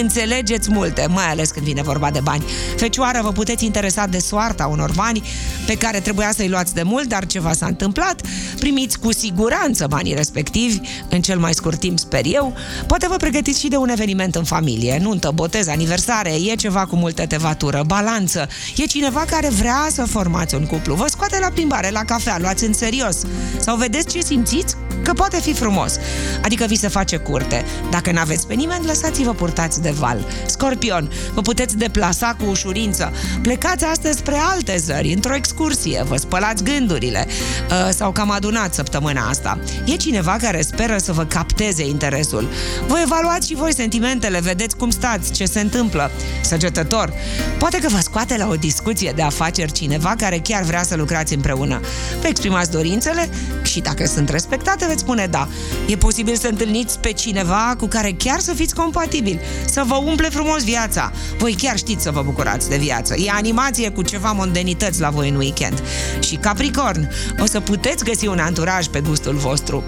Înțelegeți 0.00 0.70
multe, 0.70 1.06
mai 1.08 1.24
ales 1.24 1.50
când 1.50 1.66
vine 1.66 1.82
vorba 1.82 2.10
de 2.10 2.20
bani. 2.20 2.44
Fecioară, 2.76 3.20
vă 3.22 3.32
puteți 3.32 3.64
interesa 3.64 4.06
de 4.06 4.18
soarta 4.18 4.66
unor 4.66 4.90
bani 4.94 5.22
pe 5.66 5.76
care 5.76 6.00
trebuia 6.00 6.32
să-i 6.32 6.48
luați 6.48 6.74
de 6.74 6.82
mult, 6.82 7.08
dar 7.08 7.26
ceva 7.26 7.52
s-a 7.52 7.66
întâmplat. 7.66 8.20
Primiți 8.58 8.98
cu 8.98 9.12
siguranță 9.12 9.86
banii 9.86 10.14
respectivi, 10.14 10.80
în 11.08 11.20
cel 11.20 11.38
mai 11.38 11.54
scurt 11.54 11.78
timp, 11.78 11.98
sper 11.98 12.22
eu. 12.24 12.54
Poate 12.86 13.06
vă 13.08 13.16
pregătiți 13.16 13.60
și 13.60 13.68
de 13.68 13.76
un 13.76 13.88
eveniment 13.88 14.34
în 14.34 14.44
familie, 14.44 14.98
nuntă, 15.02 15.30
botez, 15.34 15.68
aniversare, 15.68 16.30
e 16.50 16.54
ceva 16.54 16.86
cu 16.86 16.96
multă 16.96 17.26
tevatură, 17.26 17.82
balanță. 17.86 18.48
E 18.76 18.84
cineva 18.84 19.24
care 19.26 19.48
vrea 19.48 19.86
să 19.90 20.04
formați 20.04 20.54
un 20.54 20.66
cuplu. 20.66 20.94
Vă 20.94 21.06
scoate 21.06 21.38
la 21.40 21.48
plimbare, 21.48 21.90
la 21.90 22.04
cafea, 22.04 22.38
luați 22.38 22.64
în 22.64 22.72
serios. 22.72 23.22
Sau 23.58 23.76
vedeți 23.76 24.06
ce 24.06 24.20
simțiți? 24.20 24.76
Că 25.06 25.12
poate 25.12 25.40
fi 25.40 25.52
frumos. 25.52 25.98
Adică 26.42 26.64
vi 26.68 26.76
se 26.76 26.88
face 26.88 27.16
curte. 27.16 27.64
Dacă 27.90 28.12
nu 28.12 28.18
aveți 28.18 28.46
pe 28.46 28.54
nimeni, 28.54 28.86
lăsați-vă 28.86 29.32
purtați 29.32 29.82
de 29.82 29.90
val. 29.90 30.26
Scorpion, 30.46 31.10
vă 31.34 31.40
puteți 31.40 31.76
deplasa 31.76 32.36
cu 32.38 32.50
ușurință. 32.50 33.12
Plecați 33.42 33.84
astăzi 33.84 34.18
spre 34.18 34.36
alte 34.36 34.76
zări, 34.76 35.12
într-o 35.12 35.34
excursie, 35.34 36.02
vă 36.08 36.16
spălați 36.16 36.64
gândurile 36.64 37.26
uh, 37.26 37.88
sau 37.94 38.12
cam 38.12 38.30
adunat 38.30 38.74
săptămâna 38.74 39.28
asta. 39.28 39.58
E 39.84 39.96
cineva 39.96 40.36
care 40.40 40.62
speră 40.62 40.96
să 40.98 41.12
vă 41.12 41.24
capteze 41.24 41.86
interesul. 41.86 42.48
Vă 42.86 43.00
evaluați 43.04 43.46
și 43.46 43.54
voi 43.54 43.74
sentimentele, 43.74 44.40
vedeți 44.40 44.76
cum 44.76 44.90
stați, 44.90 45.32
ce 45.32 45.44
se 45.44 45.60
întâmplă. 45.60 46.10
Săgetător, 46.40 47.12
poate 47.58 47.78
că 47.78 47.88
vă 47.88 47.98
scoate 48.00 48.36
la 48.36 48.48
o 48.48 48.54
discuție 48.54 49.12
de 49.16 49.22
afaceri 49.22 49.72
cineva 49.72 50.14
care 50.18 50.38
chiar 50.38 50.62
vrea 50.62 50.82
să 50.82 50.96
lucrați 50.96 51.34
împreună. 51.34 51.80
Vă 52.20 52.26
exprimați 52.26 52.70
dorințele 52.70 53.28
și 53.62 53.80
dacă 53.80 54.06
sunt 54.06 54.28
respectate, 54.28 54.86
veți 54.96 55.08
spune 55.08 55.26
da. 55.26 55.48
E 55.86 55.96
posibil 55.96 56.36
să 56.36 56.46
întâlniți 56.46 56.98
pe 56.98 57.12
cineva 57.12 57.74
cu 57.78 57.86
care 57.86 58.12
chiar 58.12 58.40
să 58.40 58.52
fiți 58.52 58.74
compatibili, 58.74 59.40
să 59.66 59.82
vă 59.86 59.94
umple 59.94 60.28
frumos 60.28 60.64
viața. 60.64 61.12
Voi 61.38 61.52
chiar 61.52 61.76
știți 61.76 62.02
să 62.02 62.10
vă 62.10 62.22
bucurați 62.22 62.68
de 62.68 62.76
viață. 62.76 63.14
E 63.14 63.30
animație 63.30 63.90
cu 63.90 64.02
ceva 64.02 64.32
mondenități 64.32 65.00
la 65.00 65.10
voi 65.10 65.28
în 65.28 65.36
weekend. 65.36 65.82
Și 66.20 66.36
Capricorn, 66.36 67.10
o 67.40 67.46
să 67.46 67.60
puteți 67.60 68.04
găsi 68.04 68.26
un 68.26 68.38
anturaj 68.38 68.86
pe 68.86 69.00
gustul 69.00 69.34
vostru. 69.34 69.84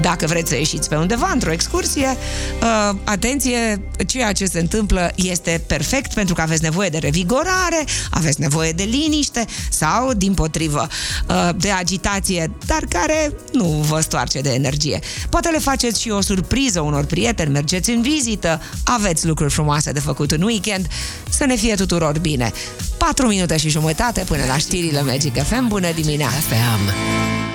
Dacă 0.00 0.26
vreți 0.26 0.48
să 0.48 0.56
ieșiți 0.56 0.88
pe 0.88 0.96
undeva 0.96 1.30
într-o 1.32 1.52
excursie, 1.52 2.16
uh, 2.62 2.96
atenție, 3.04 3.80
ceea 4.06 4.32
ce 4.32 4.44
se 4.44 4.58
întâmplă 4.58 5.12
este 5.14 5.62
perfect 5.66 6.14
pentru 6.14 6.34
că 6.34 6.40
aveți 6.40 6.62
nevoie 6.62 6.88
de 6.88 6.98
revigorare, 6.98 7.84
aveți 8.10 8.40
nevoie 8.40 8.72
de 8.72 8.82
liniște 8.82 9.44
sau, 9.70 10.12
din 10.12 10.34
potrivă, 10.34 10.86
uh, 11.28 11.48
de 11.56 11.70
agitație, 11.70 12.50
dar 12.66 12.82
care 12.88 13.32
nu 13.52 13.64
vă 13.64 14.00
stoarce 14.00 14.40
de 14.40 14.47
energie. 14.50 14.98
Poate 15.30 15.48
le 15.48 15.58
faceți 15.58 16.00
și 16.00 16.10
o 16.10 16.20
surpriză 16.20 16.80
unor 16.80 17.04
prieteni, 17.04 17.50
mergeți 17.50 17.90
în 17.90 18.02
vizită, 18.02 18.60
aveți 18.84 19.26
lucruri 19.26 19.52
frumoase 19.52 19.92
de 19.92 20.00
făcut 20.00 20.30
în 20.30 20.42
weekend, 20.42 20.86
să 21.30 21.44
ne 21.44 21.54
fie 21.54 21.74
tuturor 21.74 22.18
bine. 22.18 22.52
4 22.96 23.26
minute 23.26 23.56
și 23.56 23.68
jumătate 23.68 24.24
până 24.28 24.44
la 24.48 24.56
știrile 24.56 25.02
Magic 25.02 25.42
FM. 25.42 25.68
Bună 25.68 25.92
dimineața! 25.92 26.36
FM. 26.36 27.47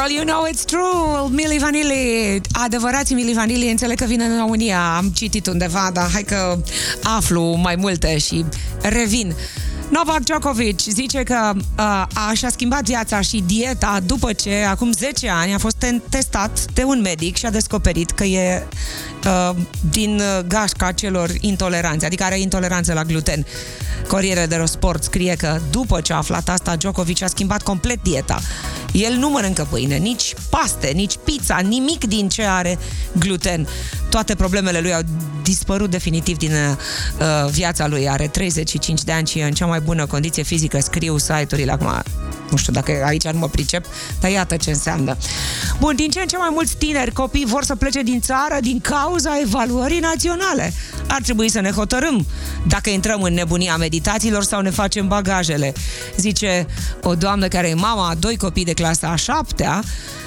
Girl, 0.00 0.12
you 0.12 0.24
know 0.24 0.46
it's 0.46 0.64
true, 0.64 1.28
Milli 1.30 1.58
Vanilli. 1.58 2.40
Adevărații 2.52 3.14
Milli 3.14 3.32
Vanilli, 3.32 3.70
înțeleg 3.70 3.98
că 3.98 4.04
vine 4.04 4.24
în 4.24 4.38
România. 4.38 4.96
Am 4.96 5.08
citit 5.08 5.46
undeva, 5.46 5.90
dar 5.92 6.10
hai 6.12 6.22
că 6.22 6.58
aflu 7.02 7.42
mai 7.42 7.74
multe 7.76 8.18
și 8.18 8.44
revin. 8.80 9.34
Novak 9.90 10.22
Djokovic 10.22 10.80
zice 10.80 11.22
că 11.22 11.52
uh, 11.54 12.04
a, 12.14 12.32
și-a 12.34 12.50
schimbat 12.50 12.82
viața 12.82 13.20
și 13.20 13.42
dieta 13.46 14.00
după 14.06 14.32
ce 14.32 14.64
acum 14.68 14.92
10 14.92 15.28
ani 15.28 15.54
a 15.54 15.58
fost 15.58 15.86
testat 16.08 16.64
de 16.72 16.82
un 16.82 17.00
medic 17.00 17.36
și 17.36 17.46
a 17.46 17.50
descoperit 17.50 18.10
că 18.10 18.24
e 18.24 18.66
uh, 19.26 19.56
din 19.90 20.22
gașca 20.46 20.92
celor 20.92 21.30
intoleranți, 21.40 22.04
adică 22.04 22.24
are 22.24 22.40
intoleranță 22.40 22.92
la 22.92 23.02
gluten. 23.02 23.46
Corriere 24.08 24.46
de 24.46 24.62
Sport 24.64 25.02
scrie 25.02 25.34
că 25.34 25.60
după 25.70 26.00
ce 26.00 26.12
a 26.12 26.16
aflat 26.16 26.48
asta, 26.48 26.76
Djokovic 26.76 27.22
a 27.22 27.26
schimbat 27.26 27.62
complet 27.62 28.02
dieta. 28.02 28.40
El 28.92 29.12
nu 29.12 29.28
mănâncă 29.28 29.66
pâine, 29.70 29.96
nici 29.96 30.34
paste, 30.50 30.90
nici 30.94 31.14
pizza, 31.24 31.58
nimic 31.58 32.04
din 32.04 32.28
ce 32.28 32.42
are 32.42 32.78
gluten. 33.18 33.68
toate 34.08 34.34
problemele 34.34 34.80
lui 34.80 34.94
au 34.94 35.00
dispărut 35.42 35.90
definitiv 35.90 36.36
din 36.36 36.52
uh, 36.52 37.50
viața 37.50 37.86
lui. 37.86 38.08
Are 38.08 38.26
35 38.26 39.02
de 39.02 39.12
ani 39.12 39.26
și 39.26 39.38
e 39.38 39.44
în 39.44 39.52
cea 39.52 39.66
mai 39.66 39.79
bună 39.84 40.06
condiție 40.06 40.42
fizică. 40.42 40.80
Scriu 40.80 41.18
site-urile 41.18 41.72
acum 41.72 42.02
nu 42.50 42.56
știu 42.56 42.72
dacă 42.72 43.02
aici 43.04 43.28
nu 43.28 43.38
mă 43.38 43.48
pricep, 43.48 43.84
dar 44.20 44.30
iată 44.30 44.56
ce 44.56 44.70
înseamnă. 44.70 45.16
Bun, 45.78 45.96
din 45.96 46.10
ce 46.10 46.20
în 46.20 46.26
ce 46.26 46.36
mai 46.36 46.48
mulți 46.52 46.76
tineri 46.76 47.12
copii 47.12 47.46
vor 47.46 47.64
să 47.64 47.74
plece 47.74 48.02
din 48.02 48.20
țară 48.20 48.58
din 48.60 48.80
cauza 48.80 49.38
evaluării 49.42 49.98
naționale. 49.98 50.72
Ar 51.06 51.20
trebui 51.22 51.48
să 51.48 51.60
ne 51.60 51.70
hotărâm 51.70 52.26
dacă 52.66 52.90
intrăm 52.90 53.22
în 53.22 53.34
nebunia 53.34 53.76
meditațiilor 53.76 54.42
sau 54.42 54.60
ne 54.60 54.70
facem 54.70 55.08
bagajele. 55.08 55.72
Zice 56.16 56.66
o 57.02 57.14
doamnă 57.14 57.48
care 57.48 57.68
e 57.68 57.74
mama 57.74 58.08
a 58.08 58.14
doi 58.14 58.36
copii 58.36 58.64
de 58.64 58.72
clasa 58.72 59.08
a 59.08 59.16
șaptea, 59.16 59.82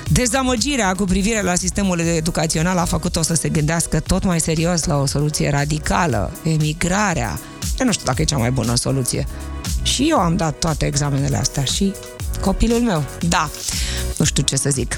Dezamăgirea 0.09 0.93
cu 0.93 1.03
privire 1.03 1.41
la 1.41 1.55
sistemul 1.55 1.99
educațional 1.99 2.77
a 2.77 2.85
făcut-o 2.85 3.21
să 3.21 3.33
se 3.33 3.49
gândească 3.49 3.99
tot 3.99 4.23
mai 4.23 4.39
serios 4.39 4.83
la 4.83 4.97
o 4.97 5.05
soluție 5.05 5.49
radicală, 5.49 6.31
emigrarea. 6.43 7.39
Eu 7.79 7.85
nu 7.85 7.91
știu 7.91 8.05
dacă 8.05 8.21
e 8.21 8.25
cea 8.25 8.37
mai 8.37 8.51
bună 8.51 8.75
soluție. 8.75 9.27
Și 9.81 10.07
eu 10.09 10.17
am 10.17 10.35
dat 10.35 10.59
toate 10.59 10.85
examenele 10.85 11.37
astea 11.37 11.63
și 11.63 11.93
copilul 12.41 12.79
meu. 12.79 13.03
Da, 13.27 13.49
nu 14.17 14.25
știu 14.25 14.43
ce 14.43 14.55
să 14.55 14.69
zic. 14.69 14.97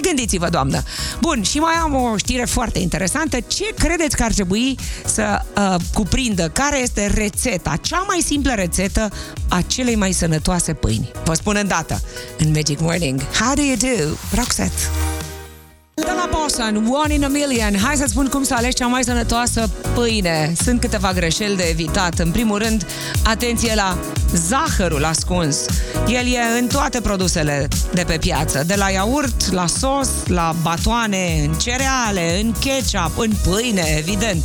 Mai 0.00 0.12
gândiți-vă, 0.14 0.48
doamnă. 0.48 0.82
Bun, 1.20 1.42
și 1.42 1.58
mai 1.58 1.74
am 1.74 1.94
o 1.94 2.16
știre 2.16 2.44
foarte 2.44 2.78
interesantă. 2.78 3.36
Ce 3.40 3.64
credeți 3.78 4.16
că 4.16 4.22
ar 4.22 4.32
trebui 4.32 4.78
să 5.04 5.40
uh, 5.56 5.74
cuprindă? 5.94 6.48
Care 6.48 6.80
este 6.80 7.06
rețeta, 7.14 7.76
cea 7.82 8.04
mai 8.06 8.20
simplă 8.24 8.52
rețetă 8.54 9.10
a 9.48 9.60
celei 9.66 9.96
mai 9.96 10.12
sănătoase 10.12 10.74
pâini? 10.74 11.10
Vă 11.24 11.34
spun 11.34 11.56
îndată, 11.60 12.00
în 12.38 12.50
Magic 12.50 12.80
Morning. 12.80 13.20
How 13.40 13.54
do 13.54 13.62
you 13.62 13.76
do, 13.76 14.16
Roxette? 14.34 14.80
De 15.94 16.12
la 16.16 16.28
Bosan, 16.30 16.86
One 17.04 17.14
in 17.14 17.24
a 17.24 17.28
Million. 17.28 17.78
Hai 17.82 17.96
să 17.96 18.04
spun 18.08 18.26
cum 18.26 18.42
să 18.42 18.54
alegi 18.54 18.74
cea 18.74 18.86
mai 18.86 19.04
sănătoasă 19.04 19.70
pâine. 19.94 20.52
Sunt 20.62 20.80
câteva 20.80 21.12
greșeli 21.12 21.56
de 21.56 21.62
evitat. 21.70 22.18
În 22.18 22.30
primul 22.30 22.58
rând, 22.58 22.86
atenție 23.24 23.74
la 23.74 23.98
zahărul 24.34 25.04
ascuns. 25.04 25.56
El 26.06 26.26
e 26.26 26.58
în 26.60 26.66
toate 26.66 27.00
produsele 27.00 27.68
de 27.92 28.04
pe 28.06 28.16
piață, 28.16 28.64
de 28.66 28.74
la 28.74 28.88
iaurt, 28.88 29.52
la 29.52 29.66
sos, 29.66 30.08
la 30.26 30.54
batoane, 30.62 31.42
în 31.44 31.52
cereale, 31.52 32.40
în 32.40 32.52
ketchup, 32.52 33.18
în 33.18 33.32
pâine, 33.42 33.94
evident. 33.98 34.44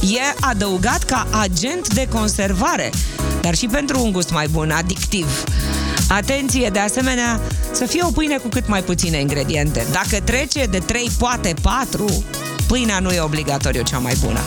E 0.00 0.36
adăugat 0.40 1.02
ca 1.02 1.26
agent 1.30 1.94
de 1.94 2.08
conservare, 2.08 2.90
dar 3.40 3.54
și 3.54 3.66
pentru 3.66 4.02
un 4.02 4.12
gust 4.12 4.30
mai 4.30 4.48
bun, 4.48 4.70
adictiv. 4.70 5.44
Atenție, 6.08 6.68
de 6.68 6.78
asemenea, 6.78 7.40
să 7.72 7.84
fie 7.84 8.02
o 8.04 8.10
pâine 8.10 8.36
cu 8.36 8.48
cât 8.48 8.68
mai 8.68 8.82
puține 8.82 9.20
ingrediente. 9.20 9.86
Dacă 9.92 10.22
trece 10.24 10.64
de 10.64 10.78
3, 10.78 11.10
poate 11.18 11.54
4, 11.62 12.24
pâinea 12.66 12.98
nu 12.98 13.10
e 13.10 13.20
obligatoriu 13.20 13.82
cea 13.82 13.98
mai 13.98 14.14
bună. 14.24 14.40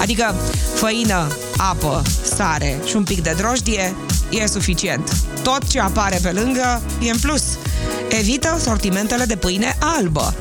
Adică 0.00 0.34
făină, 0.74 1.26
apă, 1.56 2.02
sare 2.36 2.78
și 2.84 2.96
un 2.96 3.04
pic 3.04 3.22
de 3.22 3.34
drojdie 3.36 3.94
e 4.30 4.46
suficient. 4.46 5.16
Tot 5.42 5.68
ce 5.68 5.80
apare 5.80 6.18
pe 6.22 6.30
lângă 6.30 6.82
e 7.02 7.10
în 7.10 7.18
plus. 7.18 7.42
Evită 8.08 8.58
sortimentele 8.62 9.24
de 9.24 9.36
pâine 9.36 9.76
albă. 9.78 10.34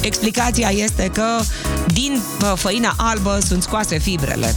Explicația 0.00 0.70
este 0.70 1.10
că 1.12 1.40
din 1.92 2.20
făina 2.54 2.94
albă 2.96 3.38
sunt 3.46 3.62
scoase 3.62 3.98
fibrele. 3.98 4.54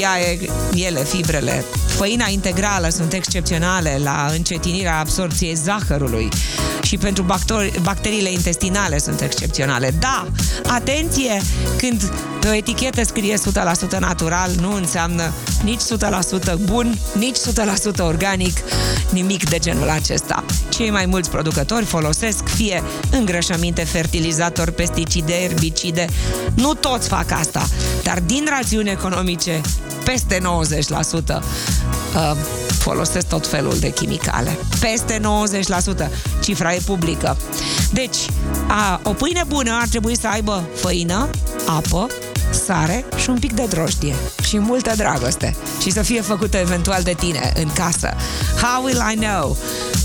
Ea 0.00 0.20
e, 0.20 0.50
ele, 0.74 1.04
fibrele. 1.04 1.64
Făina 2.02 2.28
integrală 2.28 2.88
sunt 2.88 3.12
excepționale 3.12 4.00
la 4.02 4.28
încetinirea 4.30 4.98
absorției 4.98 5.54
zahărului 5.54 6.28
și 6.82 6.96
pentru 6.96 7.22
bactori, 7.22 7.80
bacteriile 7.82 8.30
intestinale 8.30 8.98
sunt 8.98 9.20
excepționale. 9.20 9.94
Da, 9.98 10.26
atenție, 10.66 11.42
când 11.76 12.12
pe 12.40 12.48
o 12.48 12.54
etichetă 12.54 13.04
scrie 13.04 13.34
100% 13.96 13.98
natural, 13.98 14.50
nu 14.60 14.74
înseamnă 14.74 15.32
nici 15.64 15.80
100% 16.50 16.54
bun, 16.64 16.98
nici 17.18 17.36
100% 17.36 17.98
organic, 17.98 18.56
nimic 19.10 19.48
de 19.48 19.58
genul 19.58 19.88
acesta. 19.88 20.44
Cei 20.68 20.90
mai 20.90 21.06
mulți 21.06 21.30
producători 21.30 21.84
folosesc 21.84 22.48
fie 22.48 22.82
îngrășăminte, 23.10 23.84
fertilizatori, 23.84 24.72
pesticide, 24.72 25.34
erbicide. 25.34 26.06
Nu 26.54 26.74
toți 26.74 27.08
fac 27.08 27.30
asta, 27.30 27.66
dar 28.02 28.20
din 28.20 28.46
rațiuni 28.48 28.90
economice, 28.90 29.60
peste 30.04 30.38
90% 30.38 31.42
uh, 32.14 32.36
folosesc 32.78 33.26
tot 33.26 33.46
felul 33.46 33.76
de 33.78 33.90
chimicale. 33.90 34.58
Peste 34.80 35.20
90%. 36.04 36.08
Cifra 36.42 36.74
e 36.74 36.80
publică. 36.84 37.36
Deci, 37.92 38.16
a, 38.68 39.00
o 39.04 39.12
pâine 39.12 39.42
bună 39.46 39.78
ar 39.80 39.88
trebui 39.88 40.18
să 40.18 40.28
aibă 40.28 40.64
făină, 40.74 41.28
apă, 41.66 42.06
sare 42.50 43.04
și 43.16 43.30
un 43.30 43.38
pic 43.38 43.52
de 43.52 43.66
drojdie 43.68 44.14
și 44.46 44.58
multă 44.58 44.92
dragoste 44.96 45.56
și 45.80 45.90
să 45.90 46.02
fie 46.02 46.20
făcută 46.20 46.56
eventual 46.56 47.02
de 47.02 47.12
tine 47.12 47.52
în 47.56 47.72
casă. 47.72 48.14
How 48.62 48.84
will 48.84 49.02
I 49.12 49.16
know? 49.16 49.56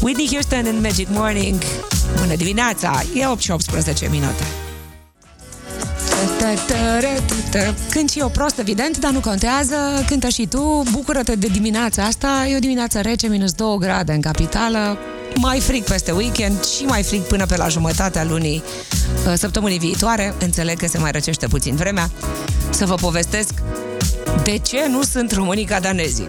Whitney 0.02 0.30
Houston 0.32 0.66
în 0.66 0.82
Magic 0.82 1.08
Morning. 1.10 1.62
Bună 2.20 2.36
dimineața! 2.36 3.02
E 3.14 3.28
8 3.28 3.42
și 3.42 3.52
18 3.52 4.08
minute. 4.12 4.67
Când 7.90 8.10
și 8.10 8.20
eu 8.20 8.30
prost, 8.30 8.60
evident, 8.60 8.98
dar 8.98 9.12
nu 9.12 9.20
contează. 9.20 9.76
Cântă 10.08 10.28
și 10.28 10.48
tu, 10.48 10.84
bucură-te 10.92 11.36
de 11.36 11.48
dimineața 11.48 12.04
asta. 12.04 12.48
E 12.50 12.56
o 12.56 12.60
dimineață 12.60 13.02
rece, 13.02 13.28
minus 13.28 13.52
2 13.52 13.78
grade 13.80 14.14
în 14.14 14.22
capitală. 14.22 14.98
Mai 15.36 15.60
frig 15.60 15.84
peste 15.84 16.12
weekend 16.12 16.66
și 16.66 16.84
mai 16.84 17.04
frig 17.04 17.22
până 17.22 17.46
pe 17.46 17.58
la 17.58 17.68
jumătatea 17.68 18.24
lunii 18.24 18.64
uh, 19.28 19.34
săptămânii 19.36 19.80
viitoare. 19.80 20.34
Înțeleg 20.40 20.78
că 20.78 20.88
se 20.88 20.98
mai 20.98 21.12
răcește 21.12 21.48
puțin 21.48 21.76
vremea. 21.76 22.10
Să 22.70 22.86
vă 22.86 22.96
povestesc 22.96 23.54
de 24.44 24.58
ce 24.58 24.88
nu 24.90 25.02
sunt 25.04 25.32
românii 25.32 25.66
ca 25.66 25.80
danezii? 25.80 26.26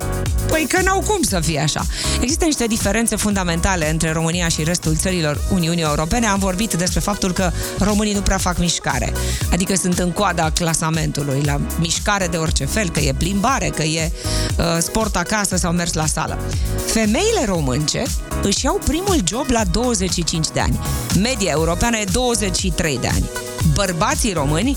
Păi 0.48 0.66
că 0.68 0.82
n-au 0.82 1.00
cum 1.00 1.22
să 1.22 1.40
fie 1.40 1.60
așa. 1.60 1.84
Există 2.20 2.44
niște 2.44 2.66
diferențe 2.66 3.16
fundamentale 3.16 3.90
între 3.90 4.12
România 4.12 4.48
și 4.48 4.64
restul 4.64 4.96
țărilor 4.96 5.40
Uniunii 5.52 5.82
Europene. 5.82 6.26
Am 6.26 6.38
vorbit 6.38 6.74
despre 6.74 7.00
faptul 7.00 7.32
că 7.32 7.50
românii 7.78 8.12
nu 8.12 8.20
prea 8.20 8.38
fac 8.38 8.58
mișcare. 8.58 9.12
Adică 9.52 9.74
sunt 9.76 9.98
în 9.98 10.10
coada 10.10 10.50
clasamentului, 10.50 11.42
la 11.44 11.60
mișcare 11.78 12.26
de 12.26 12.36
orice 12.36 12.64
fel, 12.64 12.90
că 12.90 13.00
e 13.00 13.12
plimbare, 13.12 13.68
că 13.68 13.82
e 13.82 14.12
uh, 14.12 14.64
sport 14.78 15.16
acasă 15.16 15.56
sau 15.56 15.72
mers 15.72 15.92
la 15.92 16.06
sală. 16.06 16.38
Femeile 16.86 17.44
românce 17.44 18.02
își 18.42 18.64
iau 18.64 18.80
primul 18.84 19.16
job 19.24 19.46
la 19.48 19.64
25 19.64 20.46
de 20.48 20.60
ani. 20.60 20.78
Media 21.20 21.50
europeană 21.50 21.96
e 21.96 22.04
23 22.12 22.98
de 23.00 23.08
ani. 23.08 23.30
Bărbații 23.74 24.32
români 24.32 24.76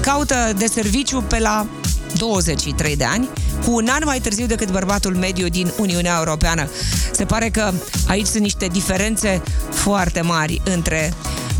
caută 0.00 0.52
de 0.56 0.66
serviciu 0.66 1.22
pe 1.22 1.38
la 1.38 1.66
23 2.16 2.96
de 2.96 3.04
ani, 3.04 3.28
cu 3.64 3.74
un 3.74 3.88
an 3.90 4.02
mai 4.04 4.20
târziu 4.20 4.46
decât 4.46 4.70
bărbatul 4.70 5.14
mediu 5.14 5.48
din 5.48 5.72
Uniunea 5.78 6.14
Europeană. 6.18 6.68
Se 7.12 7.24
pare 7.24 7.48
că 7.48 7.72
aici 8.06 8.26
sunt 8.26 8.42
niște 8.42 8.66
diferențe 8.66 9.42
foarte 9.70 10.20
mari 10.20 10.60
între 10.64 11.14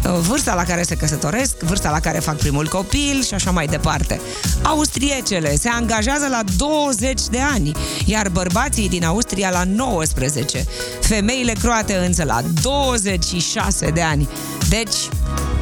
uh, 0.04 0.18
vârsta 0.28 0.54
la 0.54 0.62
care 0.62 0.82
se 0.82 0.94
căsătoresc, 0.94 1.58
vârsta 1.58 1.90
la 1.90 2.00
care 2.00 2.18
fac 2.18 2.36
primul 2.36 2.68
copil 2.68 3.22
și 3.26 3.34
așa 3.34 3.50
mai 3.50 3.66
departe. 3.66 4.20
Austriecele 4.62 5.56
se 5.56 5.68
angajează 5.68 6.26
la 6.28 6.40
20 6.56 7.20
de 7.30 7.40
ani, 7.40 7.72
iar 8.04 8.28
bărbații 8.28 8.88
din 8.88 9.04
Austria 9.04 9.50
la 9.50 9.64
19. 9.64 10.64
Femeile 11.00 11.52
croate 11.52 11.94
însă 11.94 12.24
la 12.24 12.42
26 12.62 13.90
de 13.90 14.02
ani. 14.02 14.28
Deci, 14.68 14.96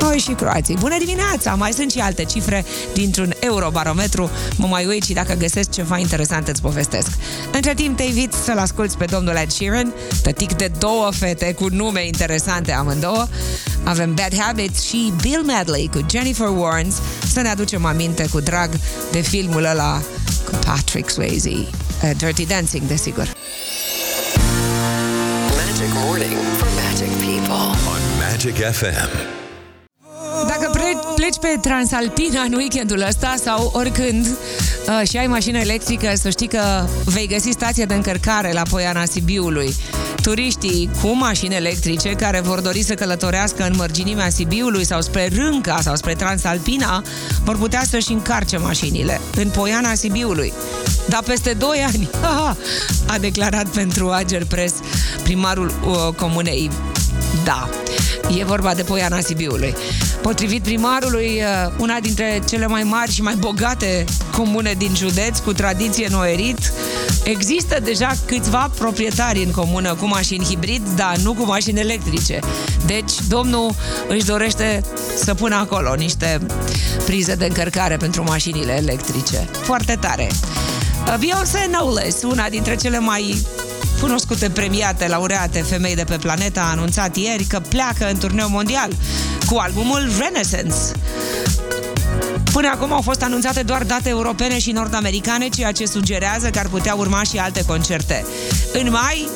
noi 0.01 0.19
și 0.19 0.33
croații. 0.33 0.77
Bună 0.81 0.97
dimineața! 0.99 1.55
Mai 1.55 1.73
sunt 1.73 1.91
și 1.91 1.99
alte 1.99 2.25
cifre 2.25 2.65
dintr-un 2.93 3.35
eurobarometru. 3.41 4.31
Mă 4.57 4.67
mai 4.67 4.87
uit 4.87 5.03
și 5.03 5.13
dacă 5.13 5.35
găsesc 5.35 5.71
ceva 5.71 5.99
interesant 5.99 6.49
îți 6.49 6.63
povestesc. 6.63 7.09
Între 7.53 7.75
timp 7.75 7.97
te 7.97 8.03
invit 8.03 8.33
să-l 8.33 8.59
asculti 8.59 8.97
pe 8.97 9.05
domnul 9.05 9.35
Ed 9.35 9.51
Sheeran, 9.51 9.93
tătic 10.23 10.53
de 10.53 10.71
două 10.79 11.11
fete 11.11 11.53
cu 11.53 11.67
nume 11.71 12.07
interesante 12.07 12.73
amândouă. 12.73 13.27
Avem 13.83 14.15
Bad 14.15 14.39
Habits 14.39 14.83
și 14.83 15.13
Bill 15.21 15.43
Medley 15.45 15.91
cu 15.93 16.07
Jennifer 16.11 16.49
Warnes 16.49 16.95
să 17.33 17.41
ne 17.41 17.49
aducem 17.49 17.85
aminte 17.85 18.27
cu 18.33 18.41
drag 18.41 18.71
de 19.13 19.21
filmul 19.21 19.65
ăla 19.65 20.01
cu 20.45 20.53
Patrick 20.65 21.11
Swayze. 21.11 21.51
Uh, 21.51 22.11
Dirty 22.17 22.47
Dancing, 22.47 22.87
desigur. 22.87 23.33
Magic 25.57 25.95
Morning 25.95 26.37
for 26.57 26.69
Magic 26.83 27.11
People 27.19 27.67
on 27.93 28.01
Magic 28.19 28.55
FM. 28.55 29.34
Dacă 31.25 31.37
pleci 31.41 31.53
pe 31.53 31.69
Transalpina 31.69 32.43
în 32.43 32.53
weekendul 32.53 33.05
ăsta 33.09 33.35
sau 33.45 33.71
oricând 33.75 34.27
uh, 34.27 35.09
și 35.09 35.17
ai 35.17 35.27
mașină 35.27 35.59
electrică, 35.59 36.13
să 36.15 36.31
știi 36.31 36.47
că 36.49 36.87
vei 37.05 37.27
găsi 37.27 37.51
stație 37.51 37.85
de 37.85 37.95
încărcare 37.95 38.53
la 38.53 38.63
Poiana 38.71 39.05
Sibiului. 39.05 39.75
Turiștii 40.23 40.91
cu 41.03 41.17
mașini 41.17 41.55
electrice 41.55 42.09
care 42.09 42.41
vor 42.41 42.61
dori 42.61 42.83
să 42.83 42.95
călătorească 42.95 43.65
în 43.65 43.73
mărginimea 43.77 44.29
Sibiului 44.29 44.85
sau 44.85 45.01
spre 45.01 45.29
Rânca 45.35 45.79
sau 45.81 45.97
spre 45.97 46.15
Transalpina 46.15 47.03
vor 47.45 47.59
putea 47.59 47.83
să-și 47.89 48.13
încarce 48.13 48.57
mașinile 48.57 49.21
în 49.37 49.49
Poiana 49.49 49.95
Sibiului. 49.95 50.53
Dar 51.09 51.23
peste 51.23 51.53
2 51.53 51.85
ani, 51.87 52.11
a 53.13 53.19
declarat 53.21 53.69
pentru 53.69 54.11
Ager 54.11 54.45
Press 54.45 54.75
primarul 55.23 55.73
uh, 55.87 56.15
comunei 56.15 56.71
da. 57.45 57.69
E 58.29 58.45
vorba 58.45 58.75
de 58.75 58.83
Poiana 58.83 59.21
Sibiului. 59.21 59.75
Potrivit 60.23 60.63
primarului, 60.63 61.43
uh, 61.67 61.73
una 61.79 62.01
dintre 62.01 62.43
cele 62.49 62.67
mai 62.67 62.83
mari 62.83 63.13
și 63.13 63.23
mai 63.23 63.35
bogate 63.35 64.05
comune 64.37 64.75
din 64.79 64.95
județ, 64.95 65.39
cu 65.39 65.53
tradiție 65.53 66.09
noerit, 66.11 66.73
există 67.25 67.81
deja 67.83 68.13
câțiva 68.27 68.71
proprietari 68.79 69.43
în 69.43 69.51
comună 69.51 69.95
cu 69.95 70.07
mașini 70.07 70.45
hibrid, 70.45 70.83
dar 70.97 71.17
nu 71.17 71.33
cu 71.35 71.45
mașini 71.45 71.81
electrice. 71.81 72.39
Deci, 72.87 73.13
domnul 73.29 73.75
își 74.09 74.25
dorește 74.25 74.83
să 75.17 75.35
pună 75.35 75.55
acolo 75.55 75.95
niște 75.95 76.41
prize 77.05 77.35
de 77.35 77.45
încărcare 77.45 77.97
pentru 77.97 78.23
mașinile 78.23 78.77
electrice. 78.77 79.49
Foarte 79.63 79.97
tare! 80.01 80.29
Uh, 81.07 81.15
Beyoncé 81.19 81.69
Knowles, 81.71 82.23
una 82.23 82.49
dintre 82.49 82.77
cele 82.77 82.99
mai 82.99 83.47
cunoscute 84.01 84.51
premiate, 84.51 85.09
laureate 85.09 85.63
femei 85.63 85.95
de 85.95 86.05
pe 86.05 86.17
planetă, 86.17 86.61
a 86.61 86.71
anunțat 86.71 87.17
ieri 87.17 87.45
că 87.45 87.61
pleacă 87.69 88.09
în 88.11 88.19
turneu 88.19 88.49
mondial 88.49 88.91
cu 89.51 89.57
albumul 89.57 90.11
Renaissance. 90.19 90.75
Până 92.53 92.69
acum 92.69 92.93
au 92.93 93.01
fost 93.01 93.23
anunțate 93.23 93.63
doar 93.63 93.85
date 93.85 94.09
europene 94.09 94.59
și 94.59 94.71
nord-americane, 94.71 95.49
ceea 95.49 95.73
ce 95.73 95.87
sugerează 95.87 96.51
că 96.51 96.59
ar 96.59 96.69
putea 96.69 96.95
urma 96.95 97.23
și 97.23 97.39
alte 97.39 97.65
concerte. 97.65 98.25
În 98.73 98.91
mai, 98.91 99.29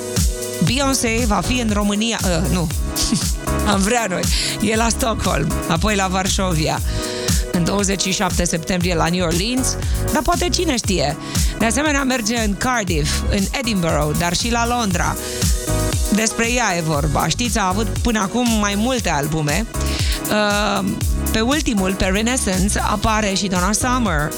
Beyoncé 0.65 1.25
va 1.27 1.41
fi 1.47 1.61
în 1.61 1.71
România... 1.73 2.19
Uh, 2.25 2.51
nu, 2.53 2.67
am 3.73 3.81
vrea 3.81 4.07
noi. 4.09 4.23
E 4.61 4.77
la 4.77 4.89
Stockholm, 4.89 5.53
apoi 5.69 5.95
la 5.95 6.07
Varșovia 6.07 6.81
în 7.59 7.65
27 7.65 8.45
septembrie 8.45 8.95
la 8.95 9.09
New 9.09 9.27
Orleans, 9.27 9.77
dar 10.13 10.23
poate 10.23 10.49
cine 10.49 10.77
știe. 10.77 11.17
De 11.59 11.65
asemenea, 11.65 12.05
merge 12.05 12.37
în 12.37 12.57
Cardiff, 12.57 13.23
în 13.31 13.43
Edinburgh, 13.59 14.19
dar 14.19 14.37
și 14.37 14.51
la 14.51 14.67
Londra. 14.67 15.17
Despre 16.15 16.53
ea 16.53 16.77
e 16.77 16.81
vorba. 16.81 17.29
Știți, 17.29 17.59
a 17.59 17.69
avut 17.69 17.87
până 17.87 18.21
acum 18.21 18.59
mai 18.61 18.75
multe 18.77 19.11
albume. 19.11 19.67
Uh, 20.31 20.85
pe 21.33 21.41
ultimul, 21.41 21.95
pe 21.95 22.05
Renaissance, 22.05 22.79
apare 22.79 23.33
și 23.35 23.47
Donna 23.47 23.73
Summer 23.73 24.33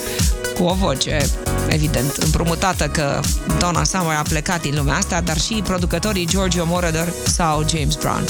cu 0.56 0.62
o 0.62 0.74
voce 0.74 1.26
evident 1.68 2.16
împrumutată 2.16 2.88
că 2.88 3.20
Donna 3.58 3.84
Summer 3.84 4.16
a 4.16 4.22
plecat 4.22 4.60
din 4.60 4.74
lumea 4.76 4.94
asta, 4.94 5.20
dar 5.20 5.40
și 5.40 5.62
producătorii 5.64 6.26
Giorgio 6.26 6.64
Moroder 6.66 7.12
sau 7.26 7.64
James 7.68 7.94
Brown. 7.94 8.24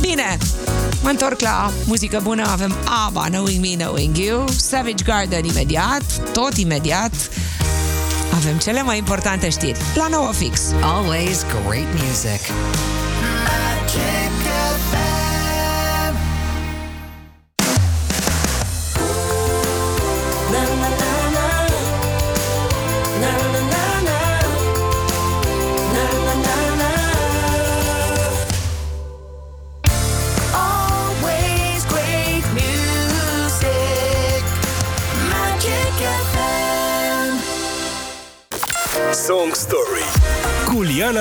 Bine, 0.00 0.38
mă 1.02 1.08
întorc 1.08 1.40
la 1.40 1.72
muzică 1.86 2.20
bună, 2.22 2.48
avem 2.50 2.76
ABBA, 3.06 3.24
Knowing 3.24 3.64
Me, 3.64 3.84
Knowing 3.84 4.16
You, 4.16 4.48
Savage 4.48 5.04
Garden 5.04 5.44
imediat, 5.44 6.02
tot 6.32 6.56
imediat, 6.56 7.12
avem 8.34 8.58
cele 8.58 8.82
mai 8.82 8.98
importante 8.98 9.48
știri 9.48 9.78
la 9.94 10.06
9 10.08 10.32
fix. 10.32 10.60
Always 10.82 11.44
great 11.64 11.86
music. 11.92 12.40
Always 14.10 15.11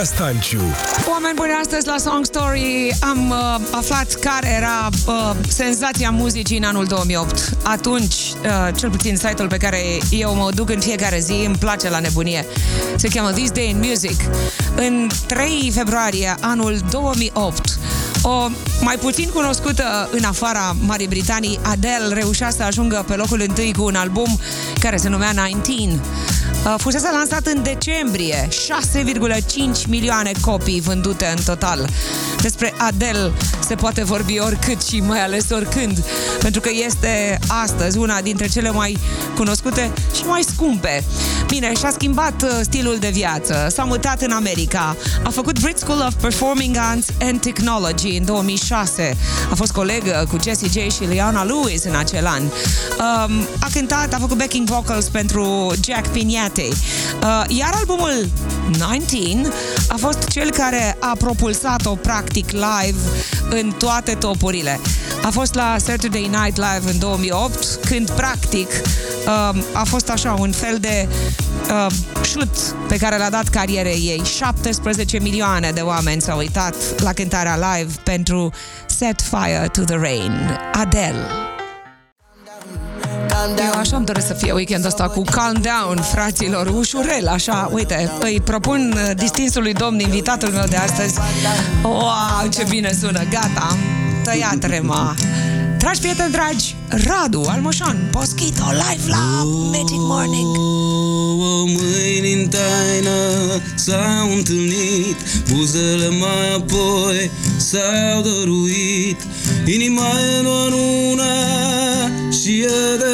cu 0.02 0.08
Liana 0.08 0.32
Stanciu 0.32 0.62
Oameni 1.12 1.34
buni, 1.36 1.52
astăzi 1.62 1.88
la 1.88 1.96
Song 1.98 2.26
Story 2.26 2.96
am 3.00 3.30
uh, 3.30 3.68
aflat 3.72 4.14
care 4.14 4.50
era 4.50 4.90
uh, 5.08 5.32
senzația 5.48 6.10
muzicii 6.10 6.58
în 6.58 6.64
anul 6.64 6.86
2008. 6.86 7.50
Atunci, 7.64 8.14
uh, 8.14 8.76
cel 8.76 8.90
puțin 8.90 9.16
site-ul 9.16 9.48
pe 9.48 9.58
care 9.58 9.80
eu 10.10 10.36
mă 10.36 10.50
duc 10.56 10.70
în 10.70 10.80
fiecare 10.80 11.20
zi, 11.20 11.44
îmi 11.46 11.56
place 11.56 11.90
la 11.90 12.00
nebunie. 12.00 12.46
Se 12.96 13.08
cheamă 13.08 13.32
This 13.32 13.52
Day 13.52 13.70
in 13.70 13.84
Music. 13.90 14.22
În 14.76 15.10
3 15.26 15.72
februarie 15.74 16.36
anul 16.40 16.78
2008, 16.92 17.80
o 18.22 18.50
mai 18.82 18.96
puțin 18.96 19.30
cunoscută 19.30 20.10
în 20.12 20.24
afara 20.24 20.76
Marii 20.80 21.08
Britanii, 21.08 21.60
Adele 21.62 22.14
reușea 22.14 22.50
să 22.50 22.64
ajungă 22.64 23.06
pe 23.08 23.16
locul 23.16 23.42
întâi 23.48 23.74
cu 23.74 23.84
un 23.84 23.96
album 23.96 24.40
care 24.80 24.98
se 24.98 25.10
numea 25.10 25.32
19. 25.32 26.00
Uh, 26.66 26.76
Fusese 26.78 27.10
lansat 27.12 27.46
în 27.46 27.64
decembrie, 27.64 28.48
6,5 28.48 29.88
milioane 29.88 30.32
copii 30.42 30.82
vândute 30.82 31.34
în 31.38 31.44
total. 31.46 31.90
Despre 32.42 32.74
Adele 32.78 33.32
se 33.72 33.78
poate 33.78 34.04
vorbi 34.04 34.40
oricât 34.40 34.82
și 34.82 35.00
mai 35.00 35.24
ales 35.24 35.50
oricând, 35.50 36.04
pentru 36.40 36.62
că 36.62 36.70
este 36.86 37.40
astăzi 37.48 37.98
una 37.98 38.22
dintre 38.22 38.48
cele 38.48 38.70
mai 38.70 38.98
cunoscute 39.36 39.92
și 40.16 40.24
mai 40.24 40.42
scumpe. 40.54 41.04
Bine, 41.48 41.74
și-a 41.74 41.92
schimbat 41.92 42.42
uh, 42.42 42.50
stilul 42.62 42.98
de 43.00 43.10
viață, 43.10 43.68
s-a 43.70 43.84
mutat 43.84 44.22
în 44.22 44.32
America, 44.32 44.96
a 45.24 45.30
făcut 45.30 45.60
Brit 45.60 45.78
School 45.78 46.04
of 46.08 46.14
Performing 46.22 46.76
Arts 46.78 47.08
and 47.22 47.42
Technology 47.42 48.18
în 48.18 48.26
2006, 48.26 49.18
a 49.52 49.56
fost 49.56 49.72
colegă 49.72 50.28
cu 50.30 50.38
Jessie 50.44 50.68
J 50.68 50.94
și 50.94 51.04
Leona 51.04 51.44
Lewis 51.44 51.84
în 51.84 51.96
acel 51.96 52.26
an. 52.26 52.42
Um, 52.42 53.48
a 53.60 53.68
cântat, 53.74 54.14
a 54.14 54.18
făcut 54.20 54.38
backing 54.38 54.68
vocals 54.68 55.06
pentru 55.06 55.74
Jack 55.86 56.08
Pignate. 56.08 56.68
Uh, 57.24 57.44
iar 57.48 57.74
albumul 57.76 58.30
19 58.78 59.52
a 59.92 59.96
fost 59.98 60.28
cel 60.28 60.52
care 60.52 60.98
a 61.00 61.16
propulsat-o 61.18 61.96
practic 61.96 62.52
live 62.52 63.00
în 63.50 63.72
toate 63.78 64.14
topurile. 64.14 64.80
A 65.24 65.30
fost 65.30 65.54
la 65.54 65.76
Saturday 65.78 66.22
Night 66.22 66.58
Live 66.58 66.92
în 66.92 67.00
2008, 67.00 67.80
când 67.86 68.10
practic 68.12 68.68
uh, 68.68 69.62
a 69.74 69.84
fost 69.84 70.10
așa 70.10 70.36
un 70.40 70.52
fel 70.52 70.78
de 70.80 71.08
uh, 71.70 71.92
șut 72.24 72.76
pe 72.88 72.98
care 72.98 73.18
l-a 73.18 73.30
dat 73.30 73.48
carierei 73.48 74.02
ei. 74.08 74.22
17 74.24 75.20
milioane 75.20 75.72
de 75.72 75.82
oameni 75.82 76.22
s-au 76.22 76.38
uitat 76.38 76.76
la 76.98 77.14
cântarea 77.14 77.56
live 77.56 77.94
pentru 78.04 78.52
Set 78.86 79.22
Fire 79.22 79.68
to 79.72 79.82
the 79.82 79.96
Rain. 79.96 80.60
Adele. 80.74 81.51
Eu 83.48 83.74
așa 83.80 83.96
îmi 83.96 84.06
doresc 84.06 84.28
să 84.28 84.34
fie 84.34 84.52
weekendul 84.52 84.88
ăsta 84.88 85.08
cu 85.08 85.22
Calm 85.22 85.62
Down, 85.62 86.02
fraților, 86.02 86.68
ușurel, 86.68 87.28
așa. 87.28 87.70
Uite, 87.74 88.12
îi 88.20 88.42
propun 88.44 88.94
uh, 88.96 89.16
distinsului 89.16 89.74
domn, 89.74 90.00
invitatul 90.00 90.50
meu 90.50 90.66
de 90.70 90.76
astăzi. 90.76 91.20
Wow, 91.84 92.50
ce 92.54 92.66
bine 92.70 92.92
sună, 93.00 93.24
gata, 93.30 93.68
am 93.70 93.78
tăiat 94.24 94.64
rema. 94.64 95.16
Dragi 95.78 96.00
prieteni 96.00 96.32
dragi, 96.32 96.76
Radu 96.88 97.44
Almoșan, 97.48 98.08
Poschito, 98.12 98.64
live 98.72 99.10
la 99.10 99.44
Magic 99.72 100.02
Morning. 100.12 100.56
Două 100.56 101.66
mâini 101.66 102.34
în 102.34 102.48
taină 102.48 103.20
s-au 103.76 104.32
întâlnit 104.38 105.18
Buzele 105.54 106.08
mai 106.08 106.56
apoi 106.58 107.32
s-au 107.58 108.22
dăruit 108.22 109.22
Inima 109.66 110.10
e 110.38 110.42
doar 110.42 110.72
una 111.12 111.91
și 112.42 112.60
e 112.60 112.98
de 112.98 113.14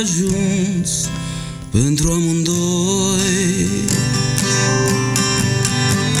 ajuns 0.00 1.08
Pentru 1.70 2.12
amândoi. 2.12 3.68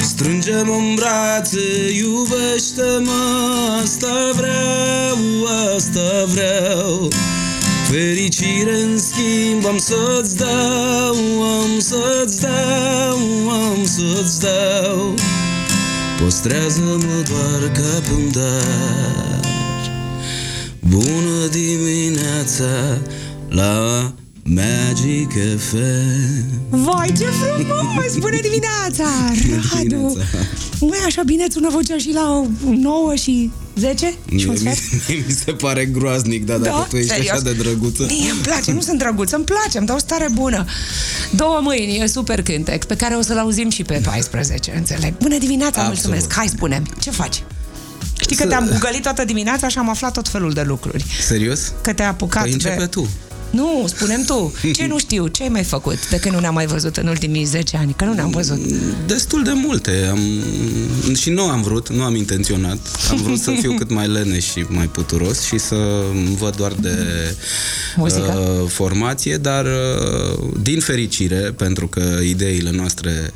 Strângem 0.02 0.70
în 0.70 0.94
brațe, 0.94 1.92
iubește-mă 1.96 3.22
Asta 3.82 4.30
vreau, 4.34 5.18
asta 5.76 6.24
vreau. 6.26 7.08
Fericire 7.90 8.80
în 8.82 8.98
schimb 8.98 9.66
am 9.66 9.78
să-ți 9.78 10.36
dau, 10.36 11.42
am 11.42 11.78
să-ți 11.78 12.40
dau, 12.40 13.50
am 13.50 13.84
să-ți 13.84 14.40
dau. 14.40 15.14
Păstrează-mă 16.22 17.22
doar 17.28 17.70
ca 17.72 18.00
pe 18.00 18.12
un 18.12 18.30
dar 18.32 19.55
Bună 21.00 21.46
dimineața 21.50 22.98
la 23.48 24.12
Magic 24.44 25.30
FM 25.56 26.44
Vai, 26.70 27.12
ce 27.18 27.24
frumos! 27.24 28.16
Bună 28.18 28.38
dimineața, 28.42 29.04
Radu! 29.72 29.88
dimineața. 29.88 30.20
Măi, 30.80 30.98
așa 31.06 31.22
bine 31.22 31.44
îți 31.44 31.54
sună 31.54 31.68
vocea 31.70 31.96
și 31.98 32.10
la 32.14 32.46
9 32.80 33.14
și 33.14 33.50
10? 33.74 34.14
Și 34.36 34.46
un 34.46 34.56
Mie, 34.62 34.74
sfert? 34.74 35.08
mi, 35.08 35.24
mi 35.26 35.32
se 35.44 35.52
pare 35.52 35.84
groaznic, 35.84 36.44
dar 36.46 36.58
dacă 36.58 36.76
Da? 36.76 36.86
tu 36.88 36.96
ești 36.96 37.08
Serios? 37.10 37.30
așa 37.30 37.40
de 37.40 37.52
drăguță 37.52 38.02
Mie 38.08 38.30
îmi 38.30 38.40
place, 38.40 38.72
nu 38.72 38.80
sunt 38.80 38.98
drăguț, 38.98 39.30
îmi 39.32 39.44
place, 39.44 39.78
îmi 39.78 39.86
dau 39.86 39.98
stare 39.98 40.28
bună. 40.32 40.64
Două 41.30 41.58
mâini, 41.62 41.98
e 41.98 42.06
super 42.06 42.42
cântec, 42.42 42.84
pe 42.84 42.96
care 42.96 43.14
o 43.14 43.22
să-l 43.22 43.38
auzim 43.38 43.70
și 43.70 43.82
pe 43.82 44.00
14, 44.04 44.72
înțeleg. 44.76 45.16
Bună 45.18 45.38
dimineața, 45.38 45.80
Absolut. 45.80 46.02
mulțumesc. 46.02 46.32
Hai, 46.32 46.48
spune 46.48 46.82
ce 47.00 47.10
faci? 47.10 47.42
Știi 48.26 48.36
că 48.36 48.42
Să- 48.42 48.48
te-am 48.48 48.68
googălit 48.70 49.02
toată 49.02 49.24
dimineața 49.24 49.68
și 49.68 49.78
am 49.78 49.88
aflat 49.90 50.12
tot 50.12 50.28
felul 50.28 50.52
de 50.52 50.62
lucruri. 50.62 51.04
Serios? 51.20 51.72
Că 51.82 51.92
te-ai 51.92 52.08
apucat 52.08 52.42
Păi 52.42 52.52
începe 52.52 52.76
de... 52.78 52.86
tu 52.86 53.08
Nu, 53.50 53.84
spunem 53.88 54.22
tu. 54.24 54.54
Ce 54.76 54.86
nu 54.86 54.98
știu? 54.98 55.26
Ce 55.26 55.42
ai 55.42 55.48
mai 55.48 55.62
făcut 55.62 56.08
de 56.08 56.16
când 56.18 56.34
nu 56.34 56.40
ne-am 56.40 56.54
mai 56.54 56.66
văzut 56.66 56.96
în 56.96 57.06
ultimii 57.06 57.44
10 57.44 57.76
ani? 57.76 57.94
Că 57.96 58.04
nu 58.04 58.12
ne-am 58.12 58.30
văzut. 58.30 58.58
Destul 59.06 59.44
de 59.44 59.52
multe. 59.54 60.06
Am, 60.10 60.18
și 61.14 61.30
nu 61.30 61.42
am 61.42 61.62
vrut, 61.62 61.88
nu 61.92 62.02
am 62.02 62.14
intenționat. 62.14 62.78
Am 63.10 63.16
vrut 63.16 63.38
să 63.38 63.50
fiu 63.60 63.72
cât 63.78 63.90
mai 63.90 64.08
leneș 64.08 64.44
și 64.50 64.64
mai 64.68 64.86
puturos 64.86 65.42
și 65.44 65.58
să 65.58 65.76
văd 66.38 66.56
doar 66.56 66.72
de 66.72 66.96
Muzică? 67.96 68.58
uh, 68.62 68.68
formație, 68.70 69.36
dar 69.36 69.64
uh, 69.64 70.38
din 70.62 70.80
fericire, 70.80 71.36
pentru 71.36 71.86
că 71.88 72.18
ideile 72.24 72.70
noastre 72.70 73.30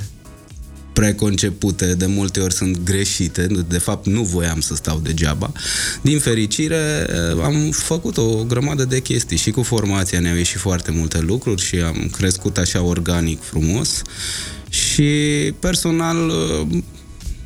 preconcepute 0.93 1.95
de 1.95 2.07
multe 2.07 2.41
ori 2.41 2.55
sunt 2.55 2.79
greșite, 2.85 3.47
de 3.69 3.79
fapt 3.79 4.07
nu 4.07 4.23
voiam 4.23 4.61
să 4.61 4.75
stau 4.75 4.99
degeaba. 4.99 5.53
Din 6.03 6.19
fericire 6.19 7.07
uh, 7.35 7.43
am 7.43 7.71
făcut 7.71 8.17
o 8.17 8.45
grămadă 8.45 8.85
de 8.85 9.01
chestii 9.01 9.37
și 9.37 9.51
cu 9.51 9.63
formația 9.63 10.21
ne-au 10.21 10.37
ieșit 10.37 10.59
foarte 10.59 10.91
multe 10.91 11.21
lucruri 11.21 11.63
și 11.63 11.77
am 11.77 12.11
crescut 12.17 12.59
așa 12.59 12.83
organic 12.83 13.43
frumos 13.43 14.03
și 14.69 15.11
personal 15.59 16.29
uh, 16.29 16.79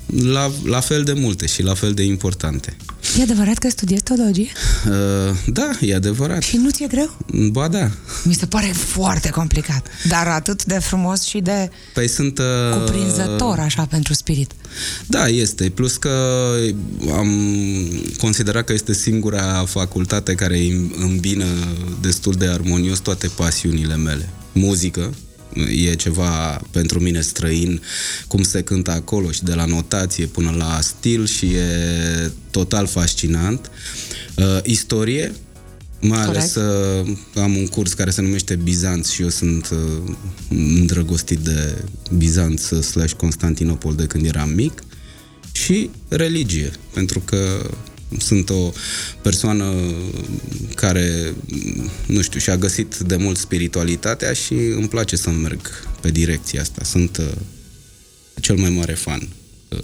la, 0.06 0.50
la 0.64 0.80
fel 0.80 1.02
de 1.02 1.12
multe 1.12 1.46
și 1.46 1.62
la 1.62 1.74
fel 1.74 1.92
de 1.92 2.02
importante. 2.02 2.76
E 3.18 3.22
adevărat 3.22 3.58
că 3.58 3.68
studiezi 3.68 4.02
teologie? 4.02 4.50
Uh, 4.88 5.36
da, 5.46 5.70
e 5.80 5.94
adevărat. 5.94 6.42
Și 6.42 6.56
nu 6.56 6.70
ți-e 6.70 6.86
greu? 6.86 7.16
Ba 7.50 7.68
da. 7.68 7.90
Mi 8.24 8.34
se 8.34 8.46
pare 8.46 8.66
foarte 8.66 9.28
complicat, 9.28 9.86
dar 10.08 10.26
atât 10.26 10.64
de 10.64 10.78
frumos 10.78 11.22
și 11.22 11.38
de 11.38 11.70
Păi 11.92 12.08
sunt... 12.08 12.38
Uh, 12.38 12.44
cuprinzător 12.78 13.58
așa 13.58 13.86
pentru 13.86 14.12
spirit. 14.12 14.52
Da, 15.06 15.26
este. 15.26 15.70
Plus 15.70 15.96
că 15.96 16.10
am 17.12 17.28
considerat 18.18 18.64
că 18.64 18.72
este 18.72 18.92
singura 18.92 19.64
facultate 19.66 20.34
care 20.34 20.58
îmi 20.58 20.94
îmbină 20.98 21.46
destul 22.00 22.32
de 22.32 22.46
armonios 22.46 22.98
toate 22.98 23.26
pasiunile 23.36 23.96
mele. 23.96 24.28
Muzică, 24.52 25.14
e 25.86 25.94
ceva 25.94 26.60
pentru 26.70 27.00
mine 27.00 27.20
străin, 27.20 27.82
cum 28.28 28.42
se 28.42 28.62
cântă 28.62 28.90
acolo 28.90 29.30
și 29.30 29.44
de 29.44 29.54
la 29.54 29.64
notație 29.64 30.26
până 30.26 30.54
la 30.58 30.78
stil 30.80 31.26
și 31.26 31.46
e 31.46 32.30
total 32.54 32.86
fascinant. 32.86 33.70
Uh, 34.36 34.58
istorie, 34.62 35.32
mai 36.00 36.20
ales 36.22 36.54
uh, 36.54 37.16
am 37.34 37.56
un 37.56 37.66
curs 37.66 37.92
care 37.92 38.10
se 38.10 38.20
numește 38.20 38.54
Bizanț 38.56 39.08
și 39.10 39.22
eu 39.22 39.28
sunt 39.28 39.68
uh, 39.72 40.14
îndrăgostit 40.48 41.38
de 41.38 41.84
Bizanț 42.16 42.62
slash 42.62 43.12
Constantinopol 43.12 43.94
de 43.94 44.06
când 44.06 44.26
eram 44.26 44.48
mic 44.48 44.82
și 45.52 45.90
religie, 46.08 46.70
pentru 46.92 47.20
că 47.20 47.70
sunt 48.18 48.50
o 48.50 48.72
persoană 49.22 49.72
care, 50.74 51.34
nu 52.06 52.22
știu, 52.22 52.40
și-a 52.40 52.56
găsit 52.56 52.96
de 52.96 53.16
mult 53.16 53.36
spiritualitatea 53.36 54.32
și 54.32 54.52
îmi 54.52 54.88
place 54.88 55.16
să 55.16 55.30
merg 55.30 55.60
pe 56.00 56.10
direcția 56.10 56.60
asta. 56.60 56.84
Sunt 56.84 57.16
uh, 57.16 57.32
cel 58.40 58.56
mai 58.56 58.70
mare 58.70 58.92
fan 58.92 59.28
uh, 59.68 59.78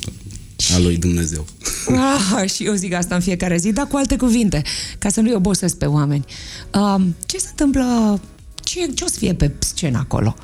al 0.74 0.82
lui 0.82 0.96
Dumnezeu. 0.96 1.46
Ah, 1.86 2.50
și 2.50 2.64
eu 2.64 2.74
zic 2.74 2.92
asta 2.92 3.14
în 3.14 3.20
fiecare 3.20 3.56
zi, 3.56 3.72
dar 3.72 3.86
cu 3.86 3.96
alte 3.96 4.16
cuvinte, 4.16 4.62
ca 4.98 5.08
să 5.08 5.20
nu-i 5.20 5.34
obosesc 5.34 5.76
pe 5.76 5.86
oameni. 5.86 6.24
Um, 6.72 7.16
ce 7.26 7.38
se 7.38 7.46
întâmplă, 7.50 8.20
ce, 8.54 8.90
ce 8.94 9.04
o 9.04 9.06
să 9.06 9.18
fie 9.18 9.34
pe 9.34 9.52
scenă 9.58 9.98
acolo? 9.98 10.36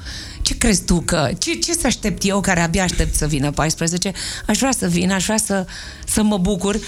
Ce 0.43 0.57
crezi 0.59 0.83
tu 0.85 1.01
că, 1.01 1.31
ce, 1.39 1.55
ce 1.55 1.73
să 1.73 1.87
aștept 1.87 2.25
eu 2.25 2.41
care 2.41 2.61
abia 2.61 2.83
aștept 2.83 3.15
să 3.15 3.27
vină 3.27 3.51
14? 3.51 4.13
Aș 4.47 4.59
vrea 4.59 4.73
să 4.73 4.87
vin, 4.87 5.11
aș 5.11 5.25
vrea 5.25 5.37
să, 5.37 5.67
să 6.07 6.23
mă 6.23 6.39
bucur. 6.39 6.79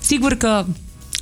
Sigur 0.00 0.34
că 0.34 0.64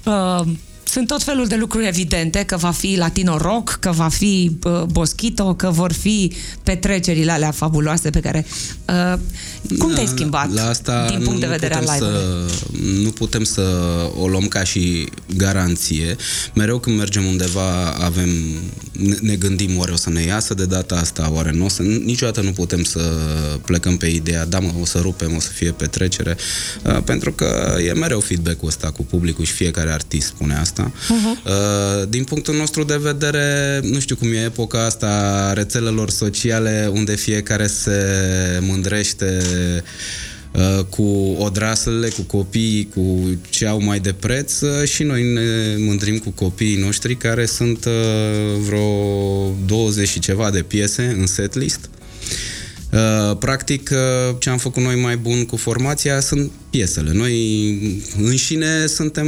uh, 0.04 0.52
sunt 0.88 1.06
tot 1.06 1.22
felul 1.22 1.46
de 1.46 1.56
lucruri 1.56 1.86
evidente, 1.86 2.42
că 2.44 2.56
va 2.56 2.70
fi 2.70 2.96
latino 2.96 3.36
rock, 3.36 3.70
că 3.70 3.90
va 3.90 4.08
fi 4.08 4.58
uh, 4.62 4.82
boschito, 4.82 5.54
că 5.54 5.70
vor 5.70 5.92
fi 5.92 6.32
petrecerile 6.62 7.32
alea 7.32 7.50
fabuloase 7.50 8.10
pe 8.10 8.20
care... 8.20 8.46
Uh, 8.88 9.18
cum 9.78 9.92
te-ai 9.92 10.04
Da, 10.04 10.10
schimbat 10.10 10.52
la 10.52 10.68
asta 10.68 11.06
din 11.08 11.20
punct 11.22 11.40
de 11.40 11.46
nu 11.46 11.52
vedere 11.52 11.74
al 11.74 11.80
putem 11.80 11.94
live-ului? 11.94 12.50
să, 12.50 13.02
Nu 13.02 13.10
putem 13.10 13.44
să 13.44 13.62
o 14.18 14.28
luăm 14.28 14.48
ca 14.48 14.64
și 14.64 15.08
garanție. 15.36 16.16
Mereu 16.54 16.78
când 16.78 16.98
mergem 16.98 17.24
undeva 17.24 17.90
avem, 17.90 18.28
ne, 18.92 19.16
ne 19.20 19.34
gândim 19.34 19.78
oare 19.78 19.92
o 19.92 19.96
să 19.96 20.10
ne 20.10 20.22
iasă 20.22 20.54
de 20.54 20.64
data 20.64 20.94
asta, 20.94 21.30
oare 21.32 21.50
nu 21.52 21.64
o 21.64 21.68
să... 21.68 21.82
Niciodată 21.82 22.40
nu 22.40 22.50
putem 22.50 22.82
să 22.82 23.00
plecăm 23.64 23.96
pe 23.96 24.06
ideea, 24.06 24.46
da 24.46 24.58
mă, 24.58 24.70
o 24.80 24.84
să 24.84 24.98
rupem, 24.98 25.34
o 25.36 25.40
să 25.40 25.50
fie 25.50 25.70
petrecere, 25.70 26.36
uh, 26.84 27.02
pentru 27.04 27.32
că 27.32 27.76
e 27.86 27.92
mereu 27.92 28.20
feedback-ul 28.20 28.68
ăsta 28.68 28.90
cu 28.90 29.04
publicul 29.04 29.44
și 29.44 29.52
fiecare 29.52 29.90
artist 29.90 30.26
spune 30.26 30.54
asta. 30.54 30.77
Uh-huh. 30.84 32.08
Din 32.08 32.24
punctul 32.24 32.56
nostru 32.56 32.84
de 32.84 32.96
vedere, 32.96 33.80
nu 33.82 33.98
știu 33.98 34.16
cum 34.16 34.32
e 34.32 34.44
epoca 34.44 34.84
asta 34.84 35.06
a 35.48 35.52
rețelelor 35.52 36.10
sociale 36.10 36.90
unde 36.92 37.14
fiecare 37.14 37.66
se 37.66 37.92
mândrește 38.60 39.42
uh, 40.52 40.84
cu 40.84 41.36
odraslele, 41.38 42.08
cu 42.08 42.22
copiii, 42.22 42.88
cu 42.94 43.38
ce 43.50 43.66
au 43.66 43.82
mai 43.82 44.00
de 44.00 44.12
preț 44.12 44.60
uh, 44.60 44.88
și 44.88 45.02
noi 45.02 45.32
ne 45.32 45.76
mândrim 45.76 46.18
cu 46.18 46.30
copiii 46.30 46.76
noștri 46.76 47.16
care 47.16 47.46
sunt 47.46 47.84
uh, 47.84 47.92
vreo 48.66 49.54
20 49.66 50.08
și 50.08 50.18
ceva 50.18 50.50
de 50.50 50.62
piese 50.62 51.16
în 51.18 51.26
setlist. 51.26 51.80
Uh, 51.92 52.57
Practic, 53.38 53.90
uh, 53.92 54.36
ce 54.38 54.50
am 54.50 54.58
făcut 54.58 54.82
noi 54.82 55.00
mai 55.00 55.16
bun 55.16 55.44
cu 55.46 55.56
formația 55.56 56.20
sunt 56.20 56.50
piesele. 56.70 57.12
Noi 57.12 58.02
înșine 58.22 58.86
suntem 58.86 59.26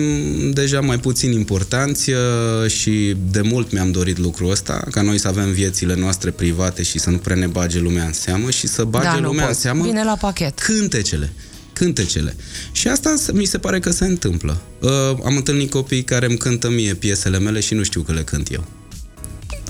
deja 0.52 0.80
mai 0.80 0.98
puțin 0.98 1.32
importanți 1.32 2.10
uh, 2.10 2.70
și 2.70 3.16
de 3.30 3.40
mult 3.40 3.72
mi-am 3.72 3.90
dorit 3.90 4.18
lucrul 4.18 4.50
ăsta, 4.50 4.84
ca 4.90 5.02
noi 5.02 5.18
să 5.18 5.28
avem 5.28 5.52
viețile 5.52 5.94
noastre 5.94 6.30
private 6.30 6.82
și 6.82 6.98
să 6.98 7.10
nu 7.10 7.16
prea 7.16 7.36
ne 7.36 7.46
bage 7.46 7.78
lumea 7.78 8.04
în 8.04 8.12
seamă 8.12 8.50
și 8.50 8.66
să 8.66 8.84
bage 8.84 9.04
Da, 9.04 9.14
nu 9.14 9.20
lumea 9.26 9.42
în 9.42 9.48
poți. 9.48 9.60
seamă 9.60 9.84
Vine 9.84 10.04
la 10.04 10.16
pachet. 10.20 10.58
cântecele. 10.58 11.32
Cântecele. 11.72 12.36
Și 12.72 12.88
asta 12.88 13.14
s- 13.16 13.30
mi 13.32 13.44
se 13.44 13.58
pare 13.58 13.78
că 13.80 13.90
se 13.90 14.04
întâmplă. 14.04 14.60
Uh, 14.80 14.90
am 15.24 15.36
întâlnit 15.36 15.70
copii 15.70 16.02
care 16.04 16.26
îmi 16.26 16.36
cântă 16.36 16.70
mie 16.70 16.94
piesele 16.94 17.38
mele 17.38 17.60
și 17.60 17.74
nu 17.74 17.82
știu 17.82 18.00
că 18.02 18.12
le 18.12 18.22
cânt 18.22 18.52
eu. 18.52 18.64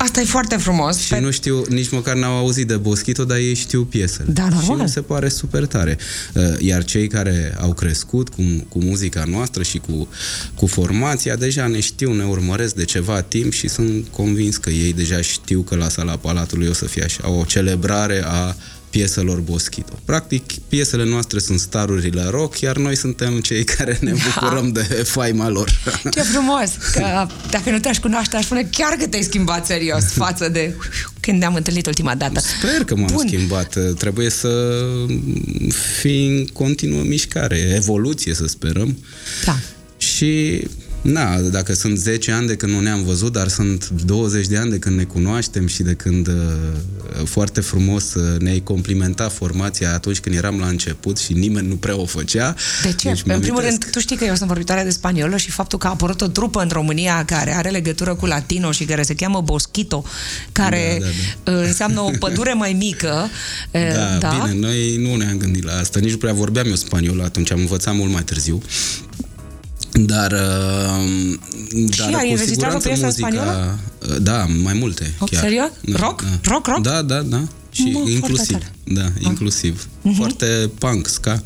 Asta 0.02 0.20
e 0.20 0.24
foarte 0.24 0.56
frumos. 0.56 0.98
Și 0.98 1.14
nu 1.14 1.30
știu, 1.30 1.64
nici 1.68 1.90
măcar 1.90 2.14
n-au 2.14 2.36
auzit 2.36 2.66
de 2.66 2.76
Boschito, 2.76 3.24
dar 3.24 3.36
ei 3.36 3.54
știu 3.54 3.84
piesele. 3.84 4.32
Da, 4.32 4.42
normal. 4.42 4.76
Și 4.76 4.82
mi 4.82 4.88
se 4.88 5.00
pare 5.00 5.28
super 5.28 5.66
tare. 5.66 5.98
Uh, 6.34 6.42
Iar 6.58 6.84
cei 6.84 7.08
care 7.08 7.56
au 7.60 7.72
crescut 7.72 8.28
cu, 8.28 8.42
cu 8.68 8.78
muzica 8.78 9.24
noastră 9.26 9.62
și 9.62 9.78
cu, 9.78 10.08
cu 10.54 10.66
formația, 10.66 11.36
deja 11.36 11.66
ne 11.66 11.80
știu, 11.80 12.12
ne 12.12 12.24
urmăresc 12.24 12.74
de 12.74 12.84
ceva 12.84 13.20
timp 13.20 13.52
și 13.52 13.68
sunt 13.68 14.06
convins 14.08 14.56
că 14.56 14.70
ei 14.70 14.92
deja 14.92 15.20
știu 15.20 15.60
că 15.60 15.76
la 15.76 15.88
sala 15.88 16.16
Palatului 16.16 16.68
o 16.68 16.72
să 16.72 16.84
fie 16.84 17.02
așa, 17.02 17.30
o 17.30 17.44
celebrare 17.44 18.22
a 18.24 18.56
pieselor 18.90 19.38
Boschito. 19.38 19.98
Practic, 20.04 20.42
piesele 20.68 21.04
noastre 21.04 21.38
sunt 21.38 21.60
starurile 21.60 22.24
rock, 22.30 22.60
iar 22.60 22.76
noi 22.76 22.96
suntem 22.96 23.40
cei 23.40 23.64
care 23.64 23.98
ne 24.00 24.12
bucurăm 24.12 24.72
de 24.72 24.82
faima 24.82 25.48
lor. 25.48 25.70
Ce 26.14 26.20
frumos! 26.20 26.70
Că 26.92 27.26
dacă 27.50 27.70
nu 27.70 27.78
te-aș 27.78 27.98
cunoaște, 27.98 28.36
aș 28.36 28.44
spune 28.44 28.68
chiar 28.70 28.92
că 28.92 29.06
te-ai 29.06 29.22
schimbat 29.22 29.66
serios 29.66 30.04
față 30.04 30.48
de 30.48 30.74
când 31.20 31.38
ne-am 31.38 31.54
întâlnit 31.54 31.86
ultima 31.86 32.14
dată. 32.14 32.40
Sper 32.40 32.84
că 32.84 32.96
m-am 32.96 33.10
Bun. 33.12 33.26
schimbat. 33.26 33.78
Trebuie 33.98 34.30
să 34.30 34.72
fii 36.00 36.26
în 36.26 36.46
continuă 36.46 37.02
mișcare, 37.02 37.72
evoluție 37.74 38.34
să 38.34 38.46
sperăm. 38.46 38.98
Da. 39.44 39.56
Și 39.96 40.62
Na, 41.02 41.36
dacă 41.38 41.74
sunt 41.74 41.98
10 41.98 42.32
ani 42.32 42.46
de 42.46 42.56
când 42.56 42.72
nu 42.72 42.80
ne-am 42.80 43.02
văzut, 43.04 43.32
dar 43.32 43.48
sunt 43.48 43.88
20 43.88 44.46
de 44.46 44.56
ani 44.56 44.70
de 44.70 44.78
când 44.78 44.96
ne 44.96 45.04
cunoaștem 45.04 45.66
și 45.66 45.82
de 45.82 45.94
când 45.94 46.26
uh, 46.28 46.34
foarte 47.24 47.60
frumos 47.60 48.14
uh, 48.14 48.40
ne-ai 48.40 48.60
complimentat 48.60 49.32
formația 49.32 49.92
atunci 49.92 50.20
când 50.20 50.36
eram 50.36 50.58
la 50.58 50.66
început 50.66 51.18
și 51.18 51.32
nimeni 51.32 51.68
nu 51.68 51.74
prea 51.74 51.96
o 51.96 52.04
făcea. 52.04 52.54
De 52.82 52.92
ce? 52.92 53.08
Deci 53.08 53.18
în 53.18 53.22
primul 53.24 53.40
mi-amintesc. 53.40 53.82
rând, 53.82 53.90
tu 53.90 54.00
știi 54.00 54.16
că 54.16 54.24
eu 54.24 54.34
sunt 54.34 54.48
vorbitoare 54.48 54.82
de 54.82 54.90
spaniolă 54.90 55.36
și 55.36 55.50
faptul 55.50 55.78
că 55.78 55.86
a 55.86 55.90
apărut 55.90 56.20
o 56.20 56.26
trupă 56.26 56.62
în 56.62 56.68
România 56.72 57.24
care 57.24 57.54
are 57.54 57.68
legătură 57.68 58.14
cu 58.14 58.26
latino 58.26 58.72
și 58.72 58.84
care 58.84 59.02
se 59.02 59.14
cheamă 59.14 59.40
Boschito, 59.40 60.04
care 60.52 60.98
Da, 61.00 61.06
da, 61.52 61.58
uh, 61.58 61.66
înseamnă 61.66 62.00
o 62.00 62.10
pădure 62.18 62.52
mai 62.52 62.72
mică. 62.72 63.28
uh, 63.70 63.92
Da, 63.94 64.16
da? 64.18 64.28
bine, 64.28 64.66
noi 64.66 64.96
nu 64.96 65.16
ne-am 65.16 65.36
gândit 65.36 65.64
la 65.64 65.72
asta. 65.78 65.98
Nici 66.00 66.10
nu 66.10 66.16
prea 66.16 66.32
vorbeam 66.32 66.66
eu 66.66 66.74
spaniolă 66.74 67.22
atunci, 67.22 67.52
am 67.52 67.58
învățat 67.58 67.94
mult 67.94 68.12
mai 68.12 68.22
târziu. 68.22 68.62
Dar, 69.92 70.32
uh, 70.32 70.38
dar 71.96 72.14
ai 72.14 72.26
cu 72.26 72.30
înregistrat 72.30 72.48
siguranță 72.48 72.88
o 72.88 72.90
piesă 72.90 73.00
în 73.00 73.06
muzica, 73.06 73.28
spaniolă? 73.28 73.78
uh, 74.08 74.16
Da, 74.22 74.46
mai 74.62 74.72
multe. 74.74 75.14
Oh, 75.18 75.28
chiar. 75.30 75.42
serios? 75.42 75.68
Da, 75.80 75.98
Rock? 75.98 76.22
Da. 76.22 76.50
Rock, 76.52 76.66
rock? 76.66 76.82
Da, 76.82 77.02
da, 77.02 77.20
da. 77.20 77.42
Și 77.70 77.82
Bă, 77.82 77.90
foarte 77.98 78.10
inclusiv. 78.12 78.50
tare. 78.52 78.72
Da, 78.84 79.06
inclusiv. 79.18 79.88
Foarte 80.16 80.70
punk, 80.78 81.08
ska. 81.08 81.40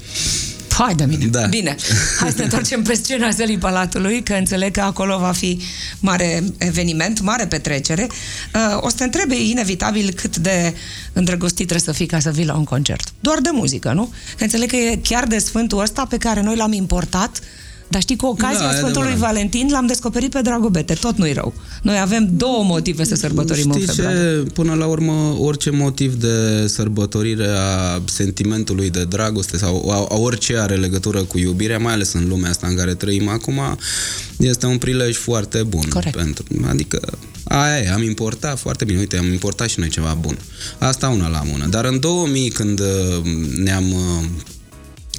Hai 0.68 0.94
de 0.94 1.04
mine. 1.04 1.26
Da. 1.26 1.46
Bine. 1.46 1.76
Hai 2.18 2.30
să 2.30 2.34
ne 2.36 2.42
întoarcem 2.44 2.82
pe 2.82 2.94
scena 2.94 3.30
Zălii 3.30 3.58
Palatului, 3.58 4.22
că 4.22 4.32
înțeleg 4.32 4.72
că 4.72 4.80
acolo 4.80 5.18
va 5.18 5.32
fi 5.32 5.60
mare 6.00 6.42
eveniment, 6.58 7.20
mare 7.20 7.46
petrecere. 7.46 8.06
Uh, 8.54 8.78
o 8.80 8.88
să 8.88 8.94
te 8.96 9.04
întrebe 9.04 9.34
inevitabil 9.42 10.12
cât 10.12 10.36
de 10.36 10.74
îndrăgostit 11.12 11.66
trebuie 11.66 11.80
să 11.86 11.92
fii 11.92 12.06
ca 12.06 12.18
să 12.18 12.30
vii 12.30 12.44
la 12.44 12.54
un 12.56 12.64
concert. 12.64 13.12
Doar 13.20 13.38
de 13.40 13.48
muzică, 13.52 13.92
nu? 13.92 14.12
Că 14.36 14.42
înțeleg 14.44 14.68
că 14.70 14.76
e 14.76 14.96
chiar 15.02 15.26
de 15.26 15.38
sfântul 15.38 15.80
ăsta 15.80 16.06
pe 16.08 16.16
care 16.16 16.40
noi 16.42 16.56
l-am 16.56 16.72
importat 16.72 17.40
Dar 17.88 18.00
știi, 18.00 18.16
cu 18.16 18.26
ocazia 18.26 18.58
Da, 18.58 18.70
e 18.70 18.76
Sfântului 18.76 19.08
adevărat. 19.08 19.32
Valentin 19.32 19.68
l-am 19.70 19.86
descoperit 19.86 20.30
pe 20.30 20.40
Dragobete, 20.40 20.94
tot 20.94 21.16
nu-i 21.16 21.32
rău. 21.32 21.54
Noi 21.82 21.98
avem 22.00 22.28
două 22.36 22.62
motive 22.64 23.04
să 23.04 23.14
sărbătorim 23.14 23.70
în 23.70 23.80
Știi 23.80 23.94
februarie. 23.94 24.42
ce? 24.44 24.50
Până 24.52 24.74
la 24.74 24.86
urmă, 24.86 25.36
orice 25.38 25.70
motiv 25.70 26.14
de 26.14 26.66
sărbătorire 26.66 27.46
a 27.46 28.00
sentimentului 28.04 28.90
de 28.90 29.04
dragoste 29.04 29.56
sau 29.56 29.90
a, 29.90 30.06
a 30.14 30.16
orice 30.16 30.58
are 30.58 30.74
legătură 30.74 31.22
cu 31.22 31.38
iubirea, 31.38 31.78
mai 31.78 31.92
ales 31.92 32.12
în 32.12 32.28
lumea 32.28 32.50
asta 32.50 32.66
în 32.66 32.76
care 32.76 32.94
trăim 32.94 33.28
acum, 33.28 33.60
este 34.36 34.66
un 34.66 34.78
prilej 34.78 35.16
foarte 35.16 35.62
bun. 35.62 35.84
Corect. 35.88 36.16
Pentru, 36.16 36.44
adică, 36.68 37.00
aia 37.44 37.78
e, 37.78 37.90
am 37.90 38.02
importat 38.02 38.58
foarte 38.58 38.84
bine. 38.84 38.98
Uite, 38.98 39.16
am 39.16 39.32
importat 39.32 39.68
și 39.68 39.78
noi 39.78 39.88
ceva 39.88 40.16
bun. 40.20 40.38
Asta 40.78 41.08
una 41.08 41.28
la 41.28 41.42
mână. 41.52 41.66
Dar 41.66 41.84
în 41.84 42.00
2000, 42.00 42.48
când 42.48 42.80
uh, 42.80 42.86
ne-am 43.62 43.92
uh, 43.92 44.24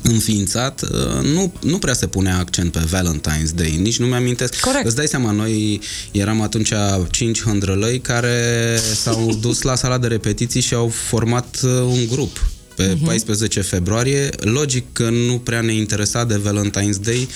înființat, 0.10 0.82
uh, 0.82 1.24
nu, 1.24 1.54
nu 1.62 1.78
prea 1.78 1.94
se 1.94 2.08
punea 2.08 2.38
accent 2.38 2.72
pe 2.72 2.80
Valentine's 2.80 3.56
Day, 3.56 3.80
nici 3.82 4.00
nu 4.00 4.06
mi-amintesc. 4.06 4.60
Corect. 4.60 4.86
Îți 4.86 4.96
dai 4.96 5.08
seama, 5.08 5.32
noi 5.32 5.82
eram 6.12 6.42
atunci 6.42 6.74
cinci 7.12 7.42
hândrălăi 7.42 8.00
care 8.00 8.78
s-au 8.96 9.34
dus 9.42 9.62
la 9.62 9.76
sala 9.76 9.98
de 9.98 10.08
repetiții 10.08 10.62
și 10.62 10.74
au 10.74 10.88
format 10.88 11.60
uh, 11.64 11.72
un 11.72 12.08
grup 12.08 12.50
pe 12.76 12.98
14 13.06 13.62
februarie. 13.62 14.30
Logic 14.40 14.86
că 14.92 15.10
nu 15.10 15.38
prea 15.38 15.62
ne 15.62 15.74
interesa 15.74 16.26
de 16.26 16.42
Valentine's 16.46 17.02
Day 17.02 17.28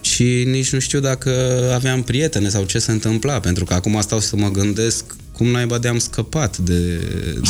și 0.00 0.44
nici 0.46 0.72
nu 0.72 0.78
știu 0.78 1.00
dacă 1.00 1.30
aveam 1.74 2.02
prietene 2.02 2.48
sau 2.48 2.64
ce 2.64 2.78
se 2.78 2.90
întâmpla, 2.90 3.40
pentru 3.40 3.64
că 3.64 3.74
acum 3.74 4.00
stau 4.00 4.20
să 4.20 4.36
mă 4.36 4.50
gândesc 4.50 5.04
cum 5.32 5.46
naiba 5.46 5.78
de-am 5.78 5.98
scăpat 5.98 6.58
de, 6.58 6.96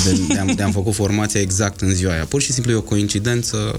de, 0.04 0.20
de-am, 0.28 0.52
de-am 0.56 0.72
făcut 0.72 0.94
formația 0.94 1.40
exact 1.40 1.80
în 1.80 1.94
ziua 1.94 2.12
aia. 2.12 2.24
Pur 2.24 2.40
și 2.40 2.52
simplu 2.52 2.72
e 2.72 2.74
o 2.74 2.80
coincidență 2.80 3.78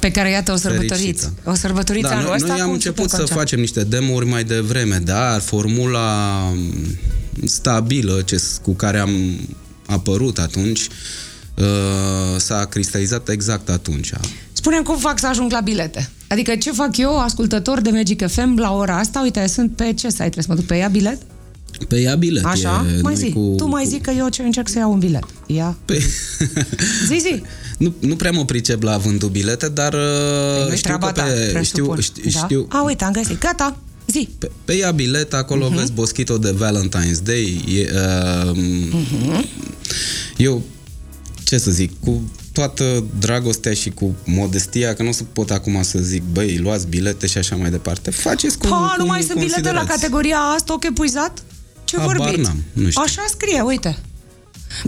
Pe 0.00 0.10
care, 0.10 0.30
iată, 0.30 0.52
o 0.52 0.56
sărbătoriți. 0.56 0.94
fericită. 0.94 1.32
O 1.44 1.54
sărbătoriți 1.54 2.08
Da, 2.08 2.10
anul 2.14 2.24
noi, 2.24 2.34
ăsta 2.34 2.46
noi 2.46 2.56
am 2.56 2.62
cu 2.62 2.68
un 2.68 2.74
început 2.74 3.08
să 3.10 3.16
superconcert. 3.16 3.38
facem 3.38 3.60
niște 3.60 3.84
demo-uri 3.84 4.26
mai 4.26 4.44
devreme, 4.44 4.96
dar 5.04 5.40
formula 5.40 6.38
stabilă 7.44 8.22
ce, 8.24 8.42
cu 8.62 8.72
care 8.74 8.98
am 8.98 9.38
apărut 9.86 10.38
atunci 10.38 10.80
uh, 11.54 11.64
s-a 12.36 12.64
cristalizat 12.64 13.28
exact 13.28 13.68
atunci. 13.68 14.12
Spune 14.52 14.80
cum 14.80 14.96
fac 14.96 15.18
să 15.18 15.26
ajung 15.26 15.52
la 15.52 15.60
bilete. 15.60 16.10
Adică 16.28 16.56
ce 16.56 16.70
fac 16.72 16.96
eu, 16.96 17.18
ascultător 17.20 17.80
de 17.80 17.90
Magic 17.90 18.26
FM, 18.26 18.58
la 18.58 18.74
ora 18.74 18.98
asta? 18.98 19.20
Uite, 19.20 19.46
sunt 19.46 19.76
pe 19.76 19.84
ce 19.92 20.08
site? 20.08 20.22
Trebuie 20.22 20.44
să 20.44 20.50
mă 20.52 20.54
duc 20.54 20.64
pe 20.66 20.76
ea 20.76 20.88
bilet? 20.88 21.18
Pe 21.88 22.00
ea 22.00 22.14
bilet. 22.14 22.44
Așa? 22.44 22.86
e, 22.88 22.92
mai 22.92 23.00
noi 23.00 23.14
zi. 23.16 23.32
Cu, 23.32 23.54
tu 23.56 23.66
mai 23.66 23.82
cu- 23.82 23.88
zi 23.88 23.98
că 23.98 24.10
eu 24.10 24.28
ce 24.28 24.42
încerc 24.42 24.68
să 24.68 24.78
iau 24.78 24.92
un 24.92 24.98
bilet. 24.98 25.24
Ia. 25.46 25.76
Pe... 25.84 25.98
Zi, 27.06 27.18
zi. 27.18 27.42
nu, 27.78 27.94
nu 28.00 28.16
prea 28.16 28.30
mă 28.30 28.44
pricep 28.44 28.82
la 28.82 28.96
vândul 28.96 29.28
bilete, 29.28 29.68
dar 29.68 29.92
uh, 29.94 30.68
Nu-i 30.68 30.76
știu 30.76 30.98
că 30.98 30.98
treaba 30.98 31.12
ta, 31.12 31.22
pe, 31.22 31.62
știu, 31.62 31.84
presupun. 31.84 32.00
știu, 32.00 32.30
da? 32.30 32.38
știu, 32.38 32.66
A, 32.70 32.82
uite, 32.82 33.04
am 33.04 33.12
găsit. 33.12 33.40
Gata. 33.40 33.76
Zi. 34.06 34.28
Pe, 34.38 34.50
pe 34.64 34.76
ea 34.76 34.90
bilet, 34.90 35.34
acolo 35.34 35.68
uh-huh. 35.70 35.74
vezi 35.76 35.92
Boschito 35.92 36.38
de 36.38 36.54
Valentine's 36.54 37.22
Day. 37.22 37.64
E, 37.74 37.90
uh, 37.94 38.50
uh-huh. 38.56 39.44
Eu, 40.36 40.62
ce 41.44 41.58
să 41.58 41.70
zic, 41.70 41.92
cu 42.00 42.22
toată 42.52 43.04
dragostea 43.18 43.72
și 43.72 43.90
cu 43.90 44.14
modestia, 44.24 44.94
că 44.94 45.02
nu 45.02 45.08
o 45.08 45.12
să 45.12 45.22
pot 45.32 45.50
acum 45.50 45.82
să 45.82 45.98
zic, 45.98 46.22
băi, 46.32 46.56
luați 46.56 46.86
bilete 46.86 47.26
și 47.26 47.38
așa 47.38 47.56
mai 47.56 47.70
departe. 47.70 48.10
Faceți 48.10 48.58
cum, 48.58 48.70
Ha, 48.70 48.76
cum 48.76 48.94
nu 48.98 49.04
mai 49.06 49.22
sunt 49.22 49.38
bilete 49.38 49.60
la 49.60 49.66
considerați. 49.66 50.00
categoria 50.00 50.36
A, 50.36 50.56
stoc 50.58 50.84
epuizat? 50.84 51.42
Ce 51.88 51.96
Habar 51.98 52.16
vorbiți? 52.16 52.40
n-am, 52.40 52.64
nu 52.72 52.88
știu. 52.88 53.02
Așa 53.04 53.24
scrie, 53.28 53.60
uite. 53.60 53.98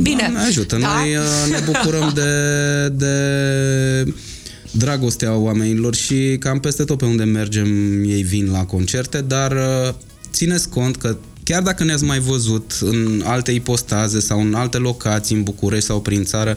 Bine. 0.02 0.16
Doamne 0.18 0.38
ajută, 0.48 0.76
Da? 0.76 0.94
noi 0.94 1.16
uh, 1.16 1.22
ne 1.50 1.58
bucurăm 1.72 2.12
de, 2.14 2.88
de 2.88 4.14
dragostea 4.70 5.34
oamenilor 5.34 5.94
și 5.94 6.36
cam 6.40 6.60
peste 6.60 6.84
tot 6.84 6.98
pe 6.98 7.04
unde 7.04 7.24
mergem 7.24 7.66
ei 8.04 8.22
vin 8.22 8.50
la 8.50 8.64
concerte, 8.64 9.20
dar 9.20 9.52
uh, 9.52 9.94
țineți 10.32 10.68
cont 10.68 10.96
că 10.96 11.16
chiar 11.44 11.62
dacă 11.62 11.84
ne-ați 11.84 12.04
mai 12.04 12.18
văzut 12.18 12.78
în 12.80 13.22
alte 13.26 13.50
ipostaze 13.52 14.20
sau 14.20 14.40
în 14.40 14.54
alte 14.54 14.76
locații, 14.78 15.36
în 15.36 15.42
București 15.42 15.86
sau 15.86 16.00
prin 16.00 16.24
țară, 16.24 16.56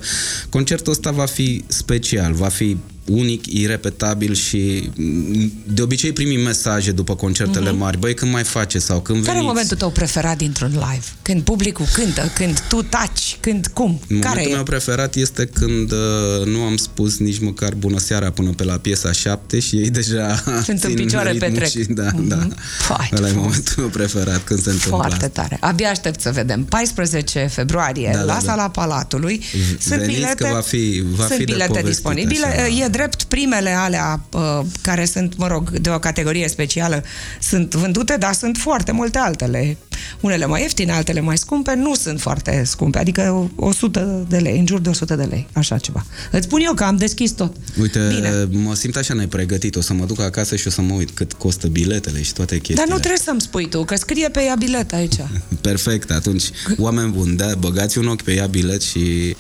concertul 0.50 0.92
ăsta 0.92 1.12
va 1.12 1.26
fi 1.26 1.64
special, 1.68 2.34
va 2.34 2.48
fi 2.48 2.78
unic, 3.06 3.46
irepetabil 3.46 4.34
și 4.34 4.90
mm, 4.96 5.52
de 5.74 5.82
obicei 5.82 6.12
primim 6.14 6.42
mesaje 6.42 6.92
după 6.92 7.16
concertele 7.16 7.72
mari. 7.72 7.98
Băi, 8.00 8.14
când 8.14 8.32
mai 8.32 8.44
face 8.44 8.80
sau 8.80 9.00
când 9.02 9.18
Mhm. 9.18 9.26
Care 9.28 9.38
e 9.38 9.40
veniți? 9.42 9.54
momentul 9.56 9.78
tău 9.78 9.90
preferat 9.92 10.38
dintr-un 10.38 10.70
live? 10.70 11.06
Când 11.22 11.42
publicul 11.42 11.86
cântă, 11.94 12.32
când 12.36 12.60
tu 12.60 12.82
taci, 12.82 13.38
când 13.40 13.68
cum? 13.74 14.00
Care 14.08 14.20
Momentul 14.26 14.52
e? 14.52 14.54
meu 14.56 14.64
preferat 14.64 15.16
este 15.16 15.46
când 15.46 15.92
uh, 15.92 16.46
nu 16.46 16.62
am 16.62 16.78
spus 16.78 17.18
nici 17.18 17.40
măcar 17.40 17.74
bună 17.76 18.00
seara 18.00 18.30
până 18.32 18.50
pe 18.50 18.64
la 18.64 18.74
piesa 18.78 19.12
7 19.12 19.60
și 19.60 19.76
ei 19.76 19.90
deja 19.90 20.36
Sunt 20.64 20.68
în 20.84 20.90
țin 20.90 20.94
picioare 20.96 21.32
ritmul 21.32 21.50
pe 21.50 21.56
trec. 21.56 21.70
Și, 21.70 21.84
da, 21.90 22.10
da. 22.22 22.48
Fai, 22.80 23.08
ce 23.10 23.16
Ăla 23.16 23.28
e 23.28 23.30
frumos. 23.32 23.46
momentul 23.48 23.74
meu 23.78 23.88
preferat 23.88 24.44
când 24.44 24.62
se 24.62 24.70
întâmplă 24.70 24.98
Foarte 24.98 25.26
asta. 25.26 25.42
tare. 25.42 25.58
Abia 25.60 25.90
aștept 25.90 26.22
să 26.22 26.32
vedem. 26.32 26.64
14 26.64 27.48
februarie, 27.52 28.10
Da, 28.14 28.20
la 28.20 28.26
da, 28.26 28.34
da. 28.34 28.40
sala 28.40 28.70
Palatului. 28.70 29.42
Sunt 29.80 30.00
veniți 30.00 30.20
bilete, 30.20 30.44
că 30.44 30.50
va 30.54 30.60
fi- 30.62 31.04
va 31.16 31.26
sunt 31.26 31.38
fi 31.40 31.44
de 31.46 31.52
bilete 31.52 31.68
povestit, 31.68 31.90
disponibile. 31.90 32.46
așa. 32.46 32.68
E 32.68 32.88
drept, 32.94 33.24
primele 33.24 33.70
alea 33.70 34.20
uh, 34.32 34.60
care 34.82 35.06
sunt, 35.06 35.38
mă 35.38 35.48
rog, 35.48 35.70
de 35.70 35.90
o 35.90 36.00
categorie 36.00 36.48
specială, 36.48 37.04
sunt 37.40 37.74
vândute, 37.74 38.18
dar 38.18 38.34
sunt 38.34 38.58
foarte 38.58 38.92
multe 38.92 39.18
altele. 39.18 39.78
Unele 40.20 40.46
mai 40.46 40.62
ieftine, 40.62 40.92
altele 40.92 41.20
mai 41.20 41.38
scumpe, 41.38 41.76
nu 41.76 41.96
sunt 41.96 42.22
foarte 42.22 42.64
scumpe, 42.66 42.98
adică 42.98 43.52
100 43.56 44.26
de 44.30 44.38
lei, 44.38 44.60
în 44.60 44.66
jur 44.68 44.80
de 44.80 44.90
100 44.90 45.16
de 45.16 45.24
lei, 45.24 45.48
așa 45.54 45.78
ceva. 45.78 46.06
Îți 46.32 46.46
spun 46.46 46.60
eu 46.62 46.74
că 46.74 46.84
am 46.84 46.96
deschis 46.98 47.32
tot. 47.32 47.56
Uite, 47.82 48.00
Bine. 48.16 48.48
mă 48.64 48.76
simt 48.76 48.96
așa 48.96 49.14
nepregătit. 49.14 49.76
O 49.76 49.82
să 49.82 49.94
mă 49.94 50.06
duc 50.06 50.20
acasă 50.22 50.56
și 50.56 50.68
o 50.68 50.70
să 50.70 50.82
mă 50.82 50.94
uit 50.94 51.10
cât 51.12 51.34
costă 51.34 51.68
biletele 51.68 52.22
și 52.22 52.34
toate 52.34 52.56
chestiile. 52.56 52.82
Dar 52.82 52.94
nu 52.94 52.98
trebuie 52.98 53.20
să-mi 53.20 53.42
spui 53.42 53.70
tu, 53.70 53.84
că 53.84 53.96
scrie 53.96 54.30
pe 54.30 54.42
ea 54.44 54.56
bilet 54.56 54.94
aici. 54.94 55.16
Perfect, 55.62 56.12
atunci, 56.12 56.44
oameni 56.78 57.12
buni, 57.12 57.36
da, 57.36 57.56
băgați 57.60 57.98
un 57.98 58.08
ochi 58.08 58.22
pe 58.22 58.34
ea 58.34 58.46
bilet 58.46 58.82
și 58.82 59.36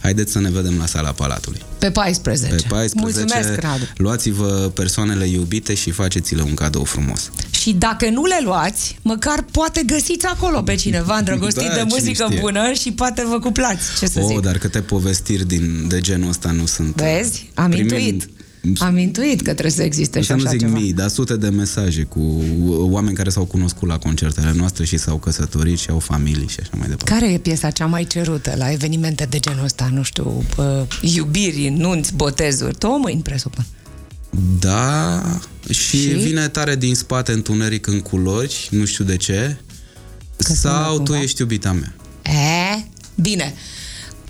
haideți 0.00 0.32
să 0.32 0.40
ne 0.40 0.50
vedem 0.50 0.78
la 0.78 0.86
sala 0.86 1.10
Palatului. 1.10 1.60
Pe 1.78 1.90
14. 1.90 2.46
Pe 2.54 2.64
14, 2.68 2.98
Mulțumesc, 3.00 3.60
Radu. 3.60 3.84
luați-vă 3.96 4.70
persoanele 4.74 5.26
iubite 5.26 5.74
și 5.74 5.90
faceți-le 5.90 6.42
un 6.42 6.54
cadou 6.54 6.84
frumos. 6.84 7.30
Și 7.50 7.72
dacă 7.72 8.08
nu 8.08 8.24
le 8.24 8.38
luați, 8.42 8.98
măcar 9.02 9.44
poate 9.50 9.82
găsiți 10.06 10.26
acolo 10.26 10.62
pe 10.62 10.74
cineva 10.74 11.16
îndrăgostit 11.16 11.62
Da, 11.68 11.74
de 11.74 11.80
cine 11.80 11.86
muzică 11.88 12.24
știe. 12.28 12.40
bună 12.40 12.72
și 12.72 12.92
poate 12.92 13.24
vă 13.28 13.38
cuplați, 13.38 13.98
ce 13.98 14.06
să 14.06 14.20
Oh, 14.20 14.26
zic. 14.28 14.40
dar 14.40 14.58
câte 14.58 14.80
povestiri 14.80 15.46
din, 15.46 15.84
de 15.88 16.00
genul 16.00 16.28
ăsta 16.28 16.50
nu 16.50 16.66
sunt. 16.66 16.94
Vezi? 16.94 17.50
Am 17.54 17.70
Primim- 17.70 17.96
intuit. 17.96 18.28
Am 18.78 18.96
intuit 18.98 19.36
că 19.42 19.50
trebuie 19.52 19.70
să 19.72 19.82
existe 19.82 20.20
și 20.20 20.26
Să 20.26 20.32
nu 20.34 20.40
așa 20.40 20.50
zic 20.50 20.60
ceva. 20.60 20.78
mii, 20.78 20.92
dar 20.92 21.08
sute 21.08 21.36
de 21.36 21.48
mesaje 21.48 22.02
cu 22.02 22.42
oameni 22.68 23.16
care 23.16 23.30
s-au 23.30 23.44
cunoscut 23.44 23.88
la 23.88 23.98
concertele 23.98 24.52
noastre 24.56 24.84
și 24.84 24.96
s-au 24.96 25.16
căsătorit 25.16 25.78
și 25.78 25.90
au 25.90 25.98
familii 25.98 26.48
și 26.48 26.56
așa 26.60 26.70
mai 26.76 26.88
departe. 26.88 27.10
Care 27.12 27.32
e 27.32 27.38
piesa 27.38 27.70
cea 27.70 27.86
mai 27.86 28.04
cerută 28.04 28.54
la 28.56 28.70
evenimente 28.72 29.26
de 29.30 29.38
genul 29.38 29.64
ăsta? 29.64 29.90
Nu 29.92 30.02
știu, 30.02 30.44
bă, 30.56 30.86
iubiri, 31.00 31.68
nunți, 31.68 32.14
botezuri. 32.14 32.78
Două 32.78 32.98
mâini, 32.98 33.22
presupun. 33.22 33.64
Da, 34.60 35.22
și, 35.70 35.74
Și? 35.82 36.00
și 36.00 36.08
vine 36.08 36.48
tare 36.48 36.76
din 36.76 36.94
spate 36.94 37.32
întuneric 37.32 37.86
în 37.86 38.00
culori, 38.00 38.68
nu 38.70 38.84
știu 38.84 39.04
de 39.04 39.16
ce. 39.16 39.56
Sună 40.36 40.58
sau 40.58 40.94
tu 40.96 41.02
cumva? 41.02 41.22
ești 41.22 41.40
iubita 41.40 41.72
mea. 41.72 41.94
E, 42.22 42.84
bine. 43.14 43.54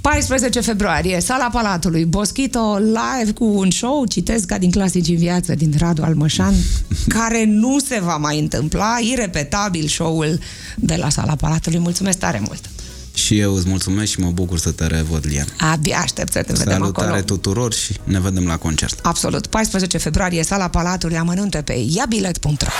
14 0.00 0.60
februarie, 0.60 1.20
Sala 1.20 1.48
Palatului, 1.52 2.04
Boschito 2.04 2.76
live 2.78 3.32
cu 3.32 3.44
un 3.44 3.70
show, 3.70 4.04
citesc 4.04 4.44
ca 4.44 4.58
din 4.58 4.70
clasici 4.70 5.08
în 5.08 5.16
viață, 5.16 5.54
din 5.54 5.74
Radu 5.78 6.02
Almășan, 6.02 6.54
care 7.18 7.44
nu 7.44 7.78
se 7.78 8.00
va 8.02 8.16
mai 8.16 8.38
întâmpla, 8.38 8.96
irepetabil 9.12 9.86
show-ul 9.86 10.38
de 10.76 10.94
la 10.96 11.08
Sala 11.08 11.34
Palatului. 11.34 11.78
Mulțumesc 11.78 12.18
tare 12.18 12.42
mult! 12.46 12.70
Și 13.14 13.38
eu 13.38 13.54
îți 13.54 13.68
mulțumesc 13.68 14.10
și 14.10 14.20
mă 14.20 14.30
bucur 14.30 14.58
să 14.58 14.70
te 14.70 14.86
revăd, 14.86 15.24
Lian. 15.26 15.46
Abia 15.72 15.98
aștept 15.98 16.32
să 16.32 16.42
te 16.42 16.52
vedem 16.52 16.72
Salutare 16.72 17.06
acolo. 17.08 17.22
tuturor 17.22 17.72
și 17.72 17.96
ne 18.04 18.20
vedem 18.20 18.46
la 18.46 18.56
concert. 18.56 18.98
Absolut. 19.02 19.46
14 19.46 19.98
februarie, 19.98 20.42
Sala 20.42 20.68
Palatului, 20.68 21.16
amănunte 21.16 21.62
pe 21.62 21.84
iabilet.ro 21.88 22.70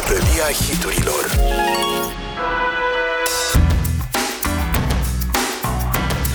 Bătălia 0.00 0.52
hiturilor. 0.68 1.38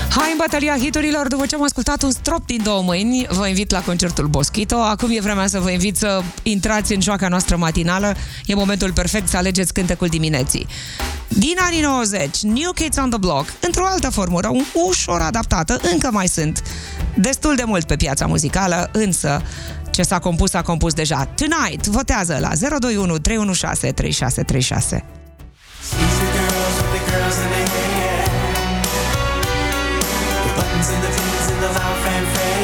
Hai 0.09 0.29
în 0.31 0.37
bătălia 0.37 0.77
hiturilor, 0.77 1.27
după 1.27 1.45
ce 1.45 1.55
am 1.55 1.63
ascultat 1.63 2.01
un 2.01 2.11
strop 2.11 2.45
din 2.45 2.63
două 2.63 2.81
mâini, 2.81 3.27
vă 3.29 3.47
invit 3.47 3.71
la 3.71 3.81
concertul 3.81 4.27
Boschito. 4.27 4.75
Acum 4.75 5.09
e 5.11 5.19
vremea 5.21 5.47
să 5.47 5.59
vă 5.59 5.69
invit 5.69 5.97
să 5.97 6.21
intrați 6.43 6.93
în 6.93 7.01
joaca 7.01 7.27
noastră 7.27 7.55
matinală. 7.55 8.15
E 8.45 8.55
momentul 8.55 8.93
perfect 8.93 9.27
să 9.27 9.37
alegeți 9.37 9.73
cântecul 9.73 10.07
dimineții. 10.07 10.67
Din 11.27 11.55
anii 11.59 11.81
90, 11.81 12.41
New 12.41 12.71
Kids 12.71 12.97
on 12.97 13.09
the 13.09 13.19
Block, 13.19 13.53
într-o 13.59 13.85
altă 13.85 14.09
formură, 14.09 14.49
un 14.49 14.63
ușor 14.87 15.21
adaptată, 15.21 15.79
încă 15.91 16.09
mai 16.11 16.27
sunt 16.27 16.61
destul 17.15 17.55
de 17.55 17.63
mult 17.63 17.85
pe 17.85 17.95
piața 17.95 18.25
muzicală, 18.25 18.89
însă 18.93 19.41
ce 19.91 20.01
s-a 20.01 20.19
compus, 20.19 20.49
s-a 20.49 20.61
compus 20.61 20.93
deja. 20.93 21.27
Tonight, 21.35 21.85
votează 21.85 22.37
la 22.41 22.77
021 22.79 23.17
316 23.17 23.91
3636. 23.91 25.03
Easy 25.91 26.27
girls 26.35 26.75
with 26.79 26.91
the 26.95 27.01
girls 27.11 27.35
in 27.43 27.49
their 27.53 27.67
hair. 27.75 28.23
The 30.45 30.51
buttons 30.57 30.87
and 30.93 31.01
the 31.05 31.11
jeans 31.17 31.47
and 31.51 31.59
the 31.63 31.71
loud 31.77 31.97
fanfare. 32.03 32.60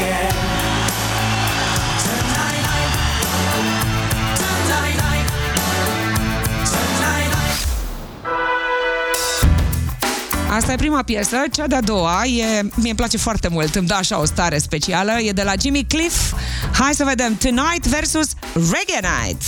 Asta 10.58 10.72
e 10.72 10.76
prima 10.76 11.04
piesă. 11.04 11.38
Cea 11.52 11.68
de-a 11.68 11.82
doua 11.82 12.26
e... 12.26 12.62
Mie 12.62 12.72
îmi 12.76 12.96
place 12.96 13.18
foarte 13.18 13.48
mult. 13.48 13.76
Îmi 13.76 13.88
dă 13.88 13.94
așa 13.94 14.20
o 14.20 14.26
stare 14.26 14.58
specială. 14.58 15.12
E 15.20 15.32
de 15.32 15.44
la 15.44 15.54
Jimmy 15.62 15.86
Cliff. 15.88 16.34
Hai 16.80 16.94
să 16.94 17.04
vedem. 17.04 17.36
Tonight 17.36 17.86
versus 17.86 18.28
Reggae 18.54 19.00
Night. 19.02 19.42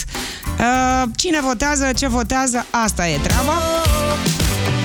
Uh, 0.59 1.03
cine 1.15 1.41
votează, 1.41 1.91
ce 1.95 2.07
votează, 2.07 2.65
asta 2.69 3.07
e 3.07 3.17
treaba. 3.17 3.53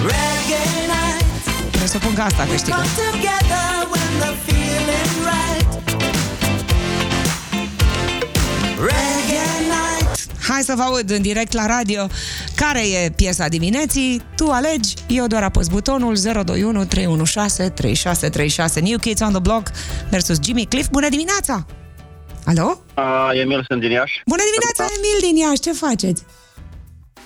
Reggae 0.02 0.64
night. 0.86 1.70
Presupun 1.70 2.14
că 2.14 2.20
asta 2.20 2.46
câștigă. 2.50 2.74
Come 2.76 2.88
together 2.96 3.88
when 3.92 4.12
the 4.18 4.32
feeling 4.44 5.12
right. 5.30 5.68
Reggae 8.78 9.48
night. 9.60 10.42
Hai 10.48 10.62
să 10.62 10.72
vă 10.76 10.82
aud 10.82 11.10
în 11.10 11.22
direct 11.22 11.52
la 11.52 11.66
radio 11.66 12.06
care 12.54 12.80
e 12.88 13.10
piesa 13.16 13.48
dimineții. 13.48 14.22
Tu 14.36 14.50
alegi, 14.50 14.94
eu 15.08 15.26
doar 15.26 15.42
apăs 15.42 15.68
butonul 15.68 16.14
021 16.44 16.84
316 16.84 17.74
3636 17.74 18.80
New 18.80 18.98
Kids 18.98 19.20
on 19.20 19.30
the 19.30 19.40
Block 19.40 19.70
versus 20.10 20.36
Jimmy 20.44 20.64
Cliff. 20.66 20.88
Bună 20.90 21.08
dimineața! 21.08 21.66
Alo? 22.44 22.80
A, 22.94 23.30
Emil, 23.34 23.64
sunt 23.68 23.80
din 23.80 23.90
Iași. 23.90 24.22
Bună 24.26 24.42
dimineața, 24.52 24.94
Emil 24.96 25.18
din 25.32 25.36
Iași, 25.46 25.60
ce 25.60 25.72
faceți? 25.72 26.22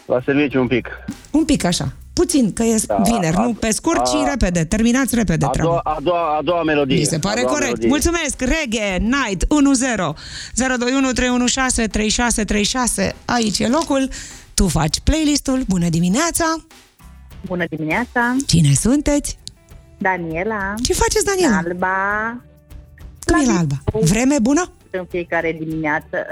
La 0.07 0.21
serviciu 0.25 0.61
un 0.61 0.67
pic. 0.67 0.89
Un 1.31 1.45
pic 1.45 1.65
așa, 1.65 1.93
puțin, 2.13 2.53
că 2.53 2.63
e 2.63 2.77
Da, 2.87 2.97
vineri, 3.05 3.37
a- 3.37 3.43
nu? 3.43 3.53
Pe 3.53 3.71
scurt, 3.71 4.05
ci 4.07 4.15
a- 4.15 4.29
repede, 4.29 4.65
terminați 4.65 5.15
repede 5.15 5.45
A 5.45 5.51
doua, 5.57 5.81
treaba. 5.81 5.81
a 5.97 6.01
doua, 6.03 6.37
a 6.37 6.43
doua 6.43 6.63
melodie. 6.63 6.99
Mi 6.99 7.05
se 7.05 7.19
pare 7.19 7.39
a 7.39 7.43
doua 7.43 7.53
corect. 7.53 7.67
melodie. 7.71 7.89
Mulțumesc! 7.89 8.41
Reggae, 8.41 8.97
Night, 8.99 9.45
1-0 9.49 10.15
021 10.55 11.13
316 11.13 11.87
3636 11.93 13.15
Aici 13.25 13.59
e 13.59 13.69
locul. 13.69 14.09
Tu 14.59 14.69
faci 14.69 15.01
playlistul. 15.01 15.63
Bună 15.69 15.89
dimineața! 15.89 16.45
Bună 17.47 17.65
dimineața, 17.71 18.37
Cine 18.47 18.73
sunteți? 18.75 19.39
Daniela, 19.99 20.75
Ce 20.83 20.93
faceți, 20.93 21.25
Daniela? 21.25 21.57
Alba, 21.57 22.41
Cum 23.25 23.41
e 23.41 23.45
la 23.53 23.59
Alba? 23.59 23.75
Vreme 24.01 24.39
bună? 24.43 24.73
în 24.91 25.07
fiecare 25.11 25.57
dimineață. 25.59 26.27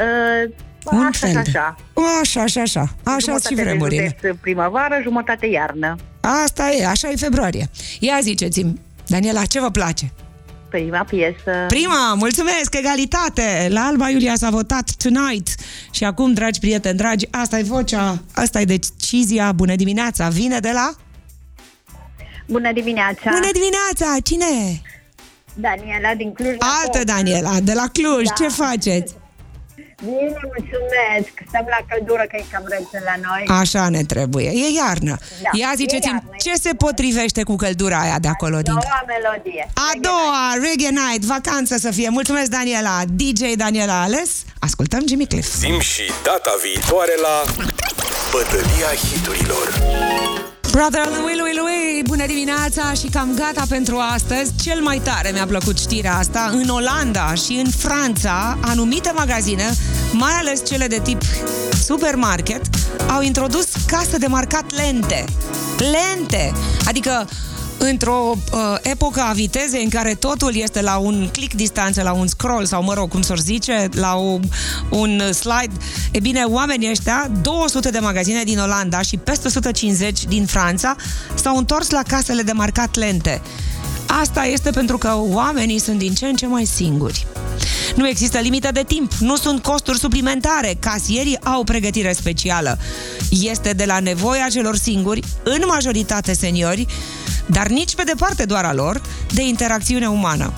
Uh, 0.45 0.53
Un 0.93 0.99
așa, 0.99 1.27
fel 1.27 1.37
așa, 1.37 1.43
de- 1.43 1.59
așa. 1.59 1.77
Așa, 2.21 2.41
așa, 2.43 2.61
așa. 2.61 2.81
Așa 3.05 3.17
Jumătate 3.19 3.49
și 3.49 3.55
de 3.55 3.63
vremurile. 3.63 4.17
județ 4.21 4.37
primăvară, 4.41 5.01
jumătate 5.03 5.47
iarnă. 5.47 5.97
Asta 6.21 6.71
e, 6.71 6.87
așa 6.87 7.11
e 7.11 7.17
februarie. 7.17 7.71
Ia 8.01 8.19
ziceți-mi, 8.23 8.81
Daniela, 9.07 9.45
ce 9.45 9.61
vă 9.61 9.71
place? 9.71 10.13
Prima 10.81 11.05
piesă. 11.05 11.65
Prima, 11.67 12.15
mulțumesc, 12.15 12.75
egalitate! 12.75 13.67
La 13.71 13.81
Alba 13.81 14.09
Iulia 14.11 14.35
s-a 14.37 14.51
votat 14.51 14.91
Tonight. 14.91 15.49
Și 15.91 16.05
acum, 16.05 16.33
dragi 16.33 16.59
prieteni, 16.61 16.97
dragi, 16.97 17.27
asta 17.31 17.59
e 17.59 17.63
vocea, 17.63 18.23
asta 18.35 18.61
e 18.61 18.65
decizia, 18.65 19.53
bună 19.53 19.75
dimineața, 19.75 20.29
vine 20.29 20.59
de 20.59 20.71
la... 20.73 20.95
Bună 22.47 22.73
dimineața, 22.73 23.31
Bună 23.31 23.51
dimineața, 23.53 24.21
cine 24.23 24.45
e? 24.45 24.81
Daniela 25.55 26.15
din 26.17 26.33
Cluj. 26.33 26.57
Altă 26.59 27.05
Daniela, 27.05 27.61
de 27.61 27.73
la 27.73 27.87
Cluj, 27.93 28.27
Da. 28.27 28.35
ce 28.35 28.49
faceți? 28.49 29.15
Bine, 30.05 30.39
mulțumesc. 30.53 31.33
Stăm 31.49 31.67
la 31.75 31.81
căldură 31.89 32.25
că 32.31 32.37
e 32.37 32.45
cam 32.53 32.65
rece 32.69 32.99
la 33.05 33.15
noi. 33.29 33.59
Așa 33.61 33.89
ne 33.89 34.03
trebuie, 34.03 34.49
e 34.49 34.67
iarnă. 34.83 35.17
Da, 35.43 35.51
Ia 35.53 35.71
e 35.73 35.77
ziceți-mi, 35.77 36.13
iarnă, 36.13 36.31
e 36.33 36.37
ce 36.37 36.55
se 36.55 36.73
potrivește 36.75 37.43
cu 37.43 37.57
căldura 37.57 37.99
aia 38.01 38.19
de 38.19 38.29
acolo 38.29 38.57
din... 38.61 38.73
Noua 38.73 39.05
melodie. 39.07 39.69
A 39.75 39.91
doua, 40.01 40.43
Reggae 40.55 40.89
Night, 40.89 41.25
vacanță 41.25 41.77
să 41.77 41.91
fie. 41.91 42.09
Mulțumesc, 42.09 42.51
Daniela. 42.51 43.03
DJ 43.07 43.43
Daniela 43.57 43.93
a 44.01 44.03
ales. 44.03 44.31
Ascultăm 44.59 45.03
Jimmy 45.09 45.27
Cliff. 45.27 45.57
Zim 45.57 45.81
și 45.81 46.03
data 46.23 46.53
viitoare 46.63 47.15
la 47.23 47.45
Bătălia 48.33 48.93
hiturilor. 48.95 50.46
Brother 50.77 51.07
lui 51.07 51.37
lui 51.37 51.53
lui, 51.55 52.03
bună 52.07 52.27
dimineața 52.27 52.93
și 52.93 53.07
cam 53.07 53.35
gata 53.35 53.63
pentru 53.69 53.97
astăzi. 54.15 54.53
Cel 54.63 54.81
mai 54.83 54.99
tare 54.99 55.31
mi-a 55.33 55.47
plăcut 55.47 55.79
știrea 55.79 56.17
asta. 56.17 56.51
În 56.53 56.69
Olanda 56.69 57.35
și 57.35 57.53
în 57.53 57.71
Franța, 57.71 58.59
anumite 58.61 59.13
magazine, 59.15 59.73
mai 60.13 60.33
ales 60.33 60.67
cele 60.67 60.87
de 60.87 61.01
tip 61.03 61.23
supermarket, 61.85 62.61
au 63.09 63.23
introdus 63.23 63.65
casă 63.87 64.19
de 64.19 64.27
marcat 64.27 64.75
lente. 64.75 65.25
Lente! 65.79 66.53
Adică 66.87 67.29
într-o 67.91 68.35
uh, 68.35 68.59
epocă 68.83 69.21
a 69.21 69.33
vitezei 69.33 69.83
în 69.83 69.89
care 69.89 70.15
totul 70.15 70.57
este 70.57 70.81
la 70.81 70.97
un 70.97 71.29
click 71.33 71.55
distanță, 71.55 72.03
la 72.03 72.13
un 72.13 72.27
scroll 72.27 72.65
sau, 72.65 72.83
mă 72.83 72.95
rog, 72.95 73.09
cum 73.09 73.23
s-or 73.23 73.39
zice, 73.39 73.89
la 73.93 74.15
o, 74.15 74.39
un 74.91 75.33
slide, 75.33 75.73
e 76.11 76.21
bine, 76.21 76.43
oamenii 76.43 76.91
ăștia, 76.91 77.31
200 77.43 77.91
de 77.91 77.99
magazine 77.99 78.43
din 78.43 78.59
Olanda 78.59 79.01
și 79.03 79.17
peste 79.17 79.47
150 79.47 80.25
din 80.25 80.47
Franța, 80.47 80.97
s-au 81.35 81.57
întors 81.57 81.91
la 81.91 82.03
casele 82.07 82.43
de 82.43 82.53
marcat 82.53 82.95
lente. 82.95 83.43
Asta 84.07 84.45
este 84.45 84.71
pentru 84.71 84.99
că 84.99 85.13
oamenii 85.17 85.79
sunt 85.79 85.99
din 85.99 86.15
ce 86.15 86.27
în 86.27 86.35
ce 86.35 86.47
mai 86.47 86.65
singuri. 86.65 87.27
Nu 87.97 88.09
există 88.09 88.39
limită 88.39 88.69
de 88.73 88.85
timp, 88.87 89.13
nu 89.13 89.37
sunt 89.37 89.63
costuri 89.63 89.99
suplimentare, 89.99 90.77
casierii 90.81 91.43
au 91.43 91.65
pregătire 91.65 92.13
specială. 92.13 92.79
Este 93.31 93.71
de 93.71 93.85
la 93.85 93.99
nevoia 93.99 94.47
celor 94.51 94.77
singuri, 94.77 95.23
în 95.43 95.63
majoritate 95.67 96.35
seniori, 96.35 96.87
dar 97.47 97.67
nici 97.67 97.95
pe 97.95 98.03
departe 98.03 98.45
doar 98.45 98.65
a 98.65 98.73
lor, 98.73 99.01
de 99.33 99.43
interacțiune 99.43 100.07
umană. 100.07 100.53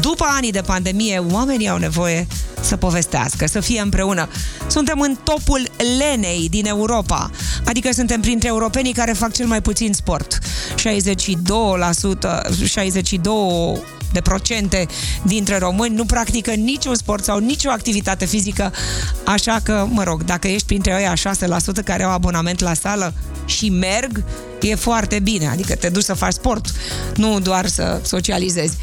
După 0.00 0.26
anii 0.28 0.52
de 0.52 0.60
pandemie, 0.60 1.18
oamenii 1.18 1.68
au 1.68 1.76
nevoie 1.76 2.26
să 2.60 2.76
povestească, 2.76 3.46
să 3.46 3.60
fie 3.60 3.80
împreună. 3.80 4.28
Suntem 4.66 5.00
în 5.00 5.16
topul 5.22 5.68
lenei 5.98 6.48
din 6.50 6.66
Europa, 6.66 7.30
adică 7.64 7.92
suntem 7.92 8.20
printre 8.20 8.48
europenii 8.48 8.92
care 8.92 9.12
fac 9.12 9.32
cel 9.32 9.46
mai 9.46 9.62
puțin 9.62 9.92
sport. 9.92 10.38
62%, 10.76 12.64
62 12.64 13.82
de 14.14 14.20
procente 14.20 14.86
dintre 15.22 15.58
români 15.58 15.94
nu 15.94 16.04
practică 16.04 16.50
niciun 16.50 16.94
sport 16.94 17.24
sau 17.24 17.38
nicio 17.38 17.70
activitate 17.70 18.24
fizică, 18.24 18.72
așa 19.24 19.60
că, 19.62 19.86
mă 19.90 20.02
rog, 20.02 20.24
dacă 20.24 20.48
ești 20.48 20.66
printre 20.66 20.94
ăia 20.94 21.12
6% 21.14 21.84
care 21.84 22.02
au 22.02 22.10
abonament 22.10 22.60
la 22.60 22.74
sală 22.74 23.12
și 23.44 23.68
merg, 23.68 24.24
e 24.60 24.74
foarte 24.74 25.18
bine, 25.18 25.48
adică 25.48 25.74
te 25.74 25.88
duci 25.88 26.02
să 26.02 26.14
faci 26.14 26.32
sport, 26.32 26.66
nu 27.16 27.40
doar 27.40 27.66
să 27.66 28.00
socializezi. 28.04 28.76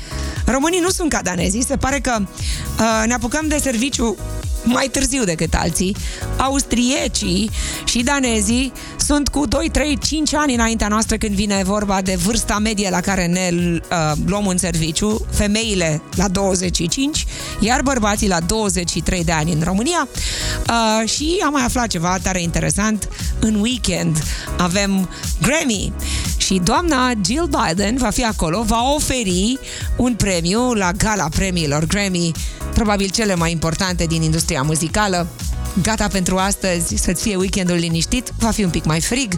Românii 0.45 0.79
nu 0.79 0.89
sunt 0.89 1.09
ca 1.09 1.19
danezii, 1.23 1.63
se 1.63 1.77
pare 1.77 1.99
că 1.99 2.17
uh, 2.19 3.03
ne 3.05 3.13
apucăm 3.13 3.47
de 3.47 3.57
serviciu 3.57 4.17
mai 4.63 4.87
târziu 4.91 5.23
decât 5.23 5.53
alții. 5.53 5.95
Austriecii 6.37 7.49
și 7.85 8.03
danezii 8.03 8.71
sunt 8.97 9.27
cu 9.27 9.45
2, 9.45 9.69
3, 9.71 9.97
5 9.97 10.33
ani 10.33 10.53
înaintea 10.53 10.87
noastră 10.87 11.17
când 11.17 11.35
vine 11.35 11.61
vorba 11.63 12.01
de 12.01 12.15
vârsta 12.15 12.59
medie 12.59 12.89
la 12.89 12.99
care 12.99 13.25
ne 13.25 13.49
uh, 13.53 14.11
luăm 14.25 14.47
în 14.47 14.57
serviciu, 14.57 15.25
femeile 15.31 16.01
la 16.15 16.27
25, 16.27 17.25
iar 17.59 17.81
bărbații 17.81 18.27
la 18.27 18.39
23 18.39 19.23
de 19.23 19.31
ani 19.31 19.51
în 19.51 19.61
România. 19.63 20.07
Uh, 20.69 21.09
și 21.09 21.41
am 21.45 21.51
mai 21.51 21.63
aflat 21.63 21.87
ceva 21.87 22.17
tare 22.21 22.41
interesant. 22.41 23.09
În 23.39 23.55
weekend 23.55 24.23
avem 24.57 25.09
Grammy 25.41 25.93
și 26.51 26.59
doamna 26.63 27.11
Jill 27.25 27.49
Biden 27.49 27.97
va 27.97 28.09
fi 28.09 28.25
acolo, 28.25 28.63
va 28.63 28.93
oferi 28.95 29.59
un 29.95 30.15
premiu 30.15 30.73
la 30.73 30.91
gala 30.91 31.29
premiilor 31.29 31.85
Grammy, 31.85 32.31
probabil 32.73 33.09
cele 33.09 33.35
mai 33.35 33.51
importante 33.51 34.03
din 34.05 34.21
industria 34.21 34.61
muzicală. 34.61 35.27
Gata 35.81 36.07
pentru 36.07 36.37
astăzi, 36.37 36.95
să-ți 36.95 37.21
fie 37.21 37.35
weekendul 37.35 37.75
liniștit, 37.75 38.31
va 38.39 38.49
fi 38.49 38.63
un 38.63 38.69
pic 38.69 38.85
mai 38.85 39.01
frig. 39.01 39.37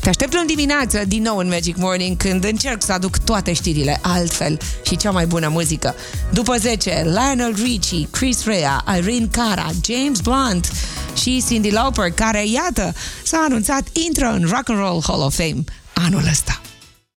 Te 0.00 0.08
aștept 0.08 0.34
luni 0.34 0.46
dimineață, 0.46 1.02
din 1.06 1.22
nou 1.22 1.36
în 1.36 1.48
Magic 1.48 1.76
Morning, 1.76 2.16
când 2.16 2.44
încerc 2.44 2.82
să 2.82 2.92
aduc 2.92 3.18
toate 3.18 3.52
știrile 3.52 3.98
altfel 4.02 4.58
și 4.82 4.96
cea 4.96 5.10
mai 5.10 5.26
bună 5.26 5.48
muzică. 5.48 5.94
După 6.32 6.56
10, 6.56 7.02
Lionel 7.04 7.54
Richie, 7.62 8.08
Chris 8.10 8.44
Rea, 8.44 8.84
Irene 8.96 9.28
Cara, 9.30 9.70
James 9.84 10.20
Blunt 10.20 10.72
și 11.14 11.44
Cindy 11.46 11.70
Lauper, 11.70 12.10
care, 12.10 12.46
iată, 12.46 12.94
s-a 13.24 13.44
anunțat, 13.48 13.82
intră 14.06 14.26
în 14.26 14.42
Rock 14.42 14.68
and 14.68 14.78
Roll 14.78 15.02
Hall 15.06 15.22
of 15.22 15.36
Fame 15.36 15.64
anul 16.06 16.26
ăsta. 16.26 16.60